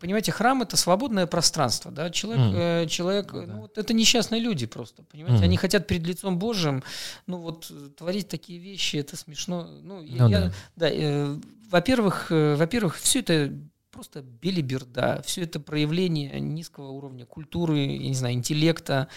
[0.00, 2.56] понимаете, храм это свободное пространство, да, человек, Мгм.
[2.56, 3.52] э, человек, Ну да.
[3.54, 5.44] ну, вот это несчастные люди просто, понимаете, Мгм.
[5.44, 6.82] они хотят перед лицом Божьим,
[7.26, 10.52] ну, вот, э, творить такие вещи, это смешно, ну, я- Ну я- да.
[10.76, 11.36] да, э,
[11.70, 13.52] во-первых, э, во-первых, все это
[13.90, 19.08] просто белиберда, все это проявление низкого уровня культуры, я не знаю, интеллекта,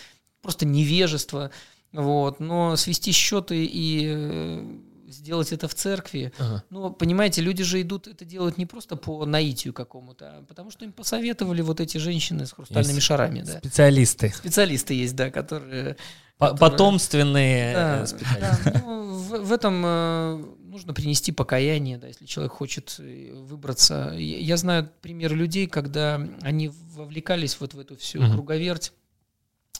[0.41, 1.51] просто невежество,
[1.93, 4.77] вот, но свести счеты и э,
[5.09, 6.63] сделать это в церкви, Ага.
[6.69, 10.85] ну, понимаете, люди же идут это делают не просто по наитию какому-то, а потому что
[10.85, 13.57] им посоветовали вот эти женщины с хрустальными Есть шарами, да.
[13.59, 15.97] специалисты, Специалисты есть, да, которые...
[16.37, 18.71] По- которые- потомственные Да, э, специалисты.
[18.71, 24.13] да, ну, в, в этом э, нужно принести покаяние, да, если человек хочет э, выбраться.
[24.17, 28.31] Я, я знаю примеры людей, когда они вовлекались вот в эту всю Мгм.
[28.33, 28.91] круговерть,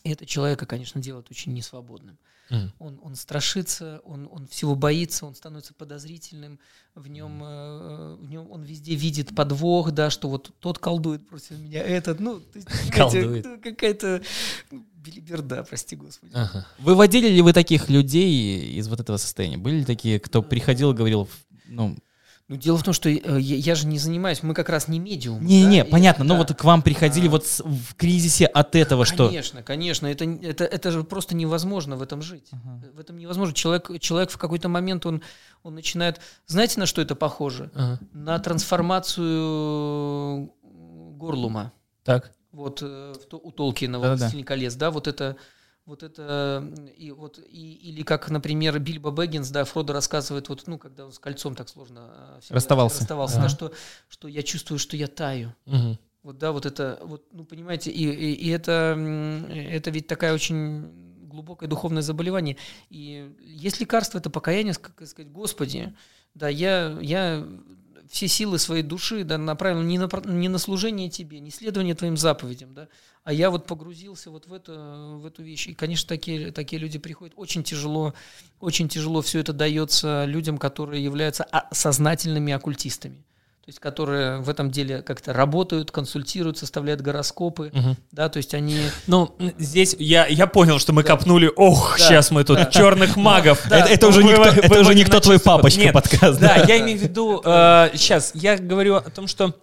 [0.04, 2.18] и это человека, конечно, делает очень несвободным.
[2.50, 2.74] Мгм.
[2.80, 6.60] Он, он страшится, он, он всего боится, он становится подозрительным,
[6.96, 11.52] в нем, э, в нем он везде видит подвох, да, что вот тот колдует против
[11.52, 12.42] меня, этот, ну,
[12.92, 13.46] Колдует.
[13.46, 14.22] ну, какая-то
[14.70, 16.34] ну, билиберда, прости господи.
[16.36, 16.68] Ага.
[16.80, 19.58] Выводили ли вы таких людей из вот этого состояния?
[19.58, 21.30] Были ли такие, кто приходил и говорил,
[21.68, 21.98] ну,
[22.48, 25.00] Ну, дело в том, что э, я, я же не занимаюсь, мы как раз не
[25.00, 25.44] медиум.
[25.46, 26.40] не-не, да, и- понятно, но да.
[26.40, 27.32] вот к вам приходили А.
[27.32, 29.28] вот с- в кризисе от этого, что...
[29.28, 32.50] Конечно, конечно, это, это, это же просто невозможно в этом жить.
[32.52, 32.82] Ага.
[32.94, 33.54] В этом невозможно.
[33.54, 35.22] Человек, человек в какой-то момент, он,
[35.64, 36.20] он начинает...
[36.46, 37.72] Знаете, на что это похоже?
[37.74, 38.00] Ага.
[38.14, 40.52] На трансформацию
[41.18, 41.72] Горлума.
[42.04, 42.32] Так.
[42.52, 44.12] Вот э, в у Толкина, Да-да-да.
[44.12, 45.38] вот «Властелин колец», да, вот это...
[45.86, 50.78] Вот это, и вот, и, или как, например, Бильбо Бэггинс, да, Фродо рассказывает, вот, ну,
[50.78, 53.00] когда он с кольцом так сложно всегда Расставался.
[53.00, 53.74] расставался да, что,
[54.08, 55.56] что я чувствую, что я таю.
[55.66, 55.98] Мгм.
[56.22, 58.96] Вот, да, вот это, вот, ну, понимаете, и, и, и это,
[59.50, 62.58] это ведь такая очень глубокое духовное заболевание.
[62.92, 65.96] И есть лекарство, это покаяние, как сказать, Господи,
[66.36, 67.48] да, я, я
[68.12, 72.18] все силы своей души да, направил не на, не на служение Тебе, не следование Твоим
[72.18, 72.90] заповедям, да,
[73.24, 74.74] а я вот погрузился вот в, это,
[75.18, 75.68] в эту вещь.
[75.68, 77.34] И, конечно, такие, такие люди приходят.
[77.38, 78.14] Очень тяжело,
[78.60, 83.24] очень тяжело все это дается людям, которые являются а- сознательными оккультистами.
[83.64, 87.96] То есть, которые в этом деле как-то работают, консультируют, составляют гороскопы, Мгм.
[88.12, 88.80] да, то есть они...
[89.06, 92.66] Ну, здесь я, я понял, что мы копнули, ох, Да, сейчас мы тут да.
[92.66, 93.64] черных магов.
[93.68, 96.40] Это, это уже Вы- никто, вы- это уже никто твой папочка Нет, подкаст.
[96.40, 99.54] Да, я имею в виду, сейчас, я говорю о том, что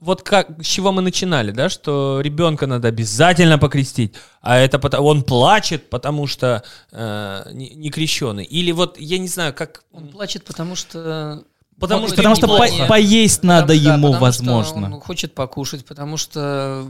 [0.00, 5.06] вот как, с чего мы начинали, да, что ребенка надо обязательно покрестить, а это потому,
[5.08, 6.62] он плачет, потому что
[6.92, 8.44] э, не, не крещеный.
[8.44, 9.84] Или вот, я не знаю, как...
[9.92, 11.44] Он плачет, потому что...
[11.78, 14.94] Потому что- Потому что по- поесть надо Потому- да, ему, что возможно.
[14.94, 16.84] он хочет покушать, потому что,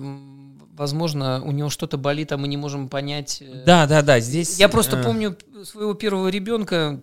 [0.77, 3.39] возможно, у него что-то болит, а мы не можем понять.
[3.41, 4.59] э, Да, да, да, здесь...
[4.59, 7.01] Я просто э, помню своего первого ребенка,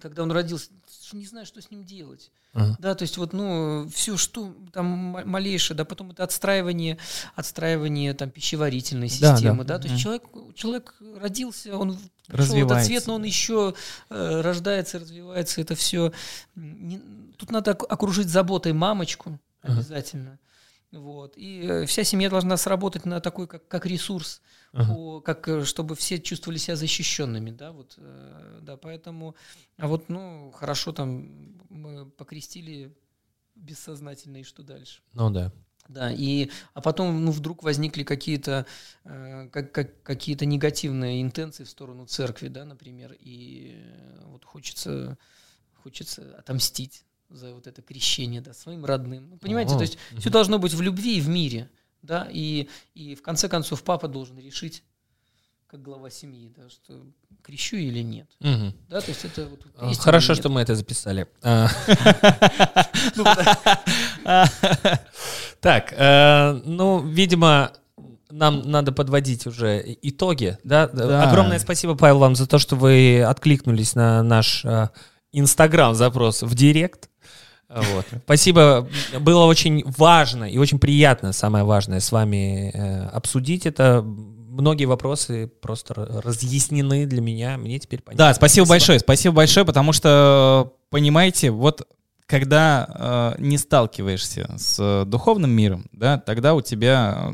[0.00, 0.70] когда он родился,
[1.16, 2.30] не знаю, что с ним делать.
[2.52, 2.76] Ага.
[2.80, 6.98] Да, то есть вот, ну, все, что там малейшее, да, потом это отстраивание,
[7.36, 9.74] отстраивание там пищеварительной Да, системы, да.
[9.78, 10.24] да, то есть человек,
[10.54, 11.96] человек родился, он в
[12.28, 12.86] этот Развивается.
[12.88, 13.74] цвет, но он еще
[14.10, 16.12] э, рождается, развивается, это все.
[17.36, 19.82] Тут надо ок- окружить заботой мамочку Ага.
[20.92, 21.34] Вот.
[21.36, 24.42] И э, вся семья должна сработать на такой, как, как ресурс,
[24.72, 24.92] Ага.
[24.94, 29.36] по- как, э, чтобы все чувствовали себя защищенными, да, вот, э, да, поэтому,
[29.78, 32.92] а вот, ну, хорошо, там, мы покрестили
[33.54, 35.00] бессознательно, и что дальше?
[35.12, 35.52] Ну да.
[35.88, 38.66] Да, и, а потом, ну, вдруг возникли какие-то,
[39.04, 43.76] э, как, как, какие-то негативные интенции в сторону церкви, да, например, и
[44.24, 45.18] вот хочется,
[45.74, 49.30] хочется отомстить за вот это крещение, да, своим родным.
[49.30, 50.20] Ну, понимаете, О, то есть угу.
[50.20, 51.70] все должно быть в любви и в мире,
[52.02, 54.82] да, и, и в конце концов папа должен решить,
[55.66, 57.00] как глава семьи, да, что
[57.42, 58.28] крещу или нет.
[58.40, 58.74] Угу.
[58.88, 61.28] Да, то есть это вот а, Хорошо, что мы это записали.
[61.42, 61.68] А.
[63.16, 63.24] Ну,
[65.60, 67.72] так, э, ну, видимо,
[68.30, 70.58] нам надо подводить уже итоги.
[70.64, 70.88] Да?
[70.88, 71.28] Да.
[71.28, 74.88] Огромное спасибо, Павел, вам за то, что вы откликнулись на наш э,
[75.32, 77.09] Инстаграм-запрос в Директ.
[77.70, 78.06] Вот.
[78.24, 78.88] Спасибо.
[79.20, 84.02] Было очень важно и очень приятно, самое важное, с вами э, обсудить это.
[84.02, 87.56] Многие вопросы просто разъяснены для меня.
[87.56, 88.26] Мне теперь понятно.
[88.26, 88.68] Да, спасибо, спасибо.
[88.68, 88.98] большое.
[88.98, 91.86] Спасибо большое, потому что, понимаете, вот
[92.26, 97.32] когда э, не сталкиваешься с духовным миром, да, тогда у тебя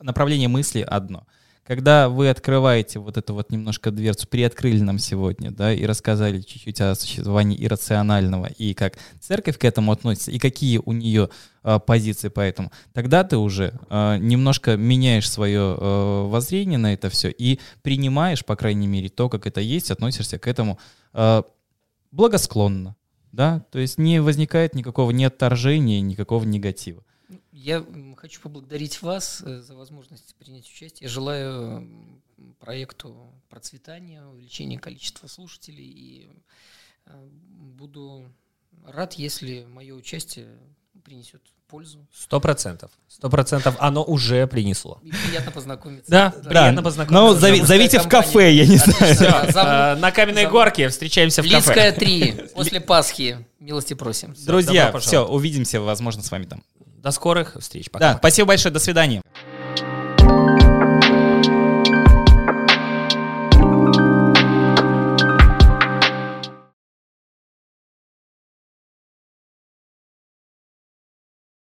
[0.00, 1.26] направление мысли одно.
[1.64, 6.80] Когда вы открываете вот эту вот немножко дверцу, приоткрыли нам сегодня, да, и рассказали чуть-чуть
[6.80, 11.30] о существовании иррационального, и как церковь к этому относится, и какие у нее
[11.62, 17.08] э, позиции по этому, тогда ты уже э, немножко меняешь свое э, воззрение на это
[17.10, 20.80] все и принимаешь, по крайней мере, то, как это есть, относишься к этому
[21.12, 21.42] э,
[22.10, 22.96] благосклонно,
[23.30, 27.04] да, то есть не возникает никакого ни отторжения, никакого негатива.
[27.52, 27.84] Я
[28.16, 31.06] хочу поблагодарить вас э, за возможность принять участие.
[31.06, 31.88] Я желаю
[32.58, 36.30] проекту процветания, увеличения количества слушателей и
[37.06, 37.28] э,
[37.78, 38.32] буду
[38.84, 40.58] рад, если мое участие
[41.04, 41.42] принесет
[41.72, 42.06] пользу.
[42.14, 42.90] Сто процентов.
[43.08, 45.00] Сто процентов оно уже принесло.
[45.02, 46.10] И приятно познакомиться.
[46.10, 47.34] Да, да приятно познакомиться.
[47.34, 49.52] Ну, зови, зовите в кафе, я не Отлично, знаю.
[49.54, 51.56] Да, на Каменной горке встречаемся в кафе.
[51.56, 53.46] Лидская 3, после Пасхи.
[53.58, 54.34] Милости просим.
[54.44, 56.62] Друзья, все, увидимся, возможно, с вами там.
[57.02, 57.90] До скорых встреч.
[57.90, 58.12] Пока.
[58.12, 59.22] Да, спасибо большое, до свидания.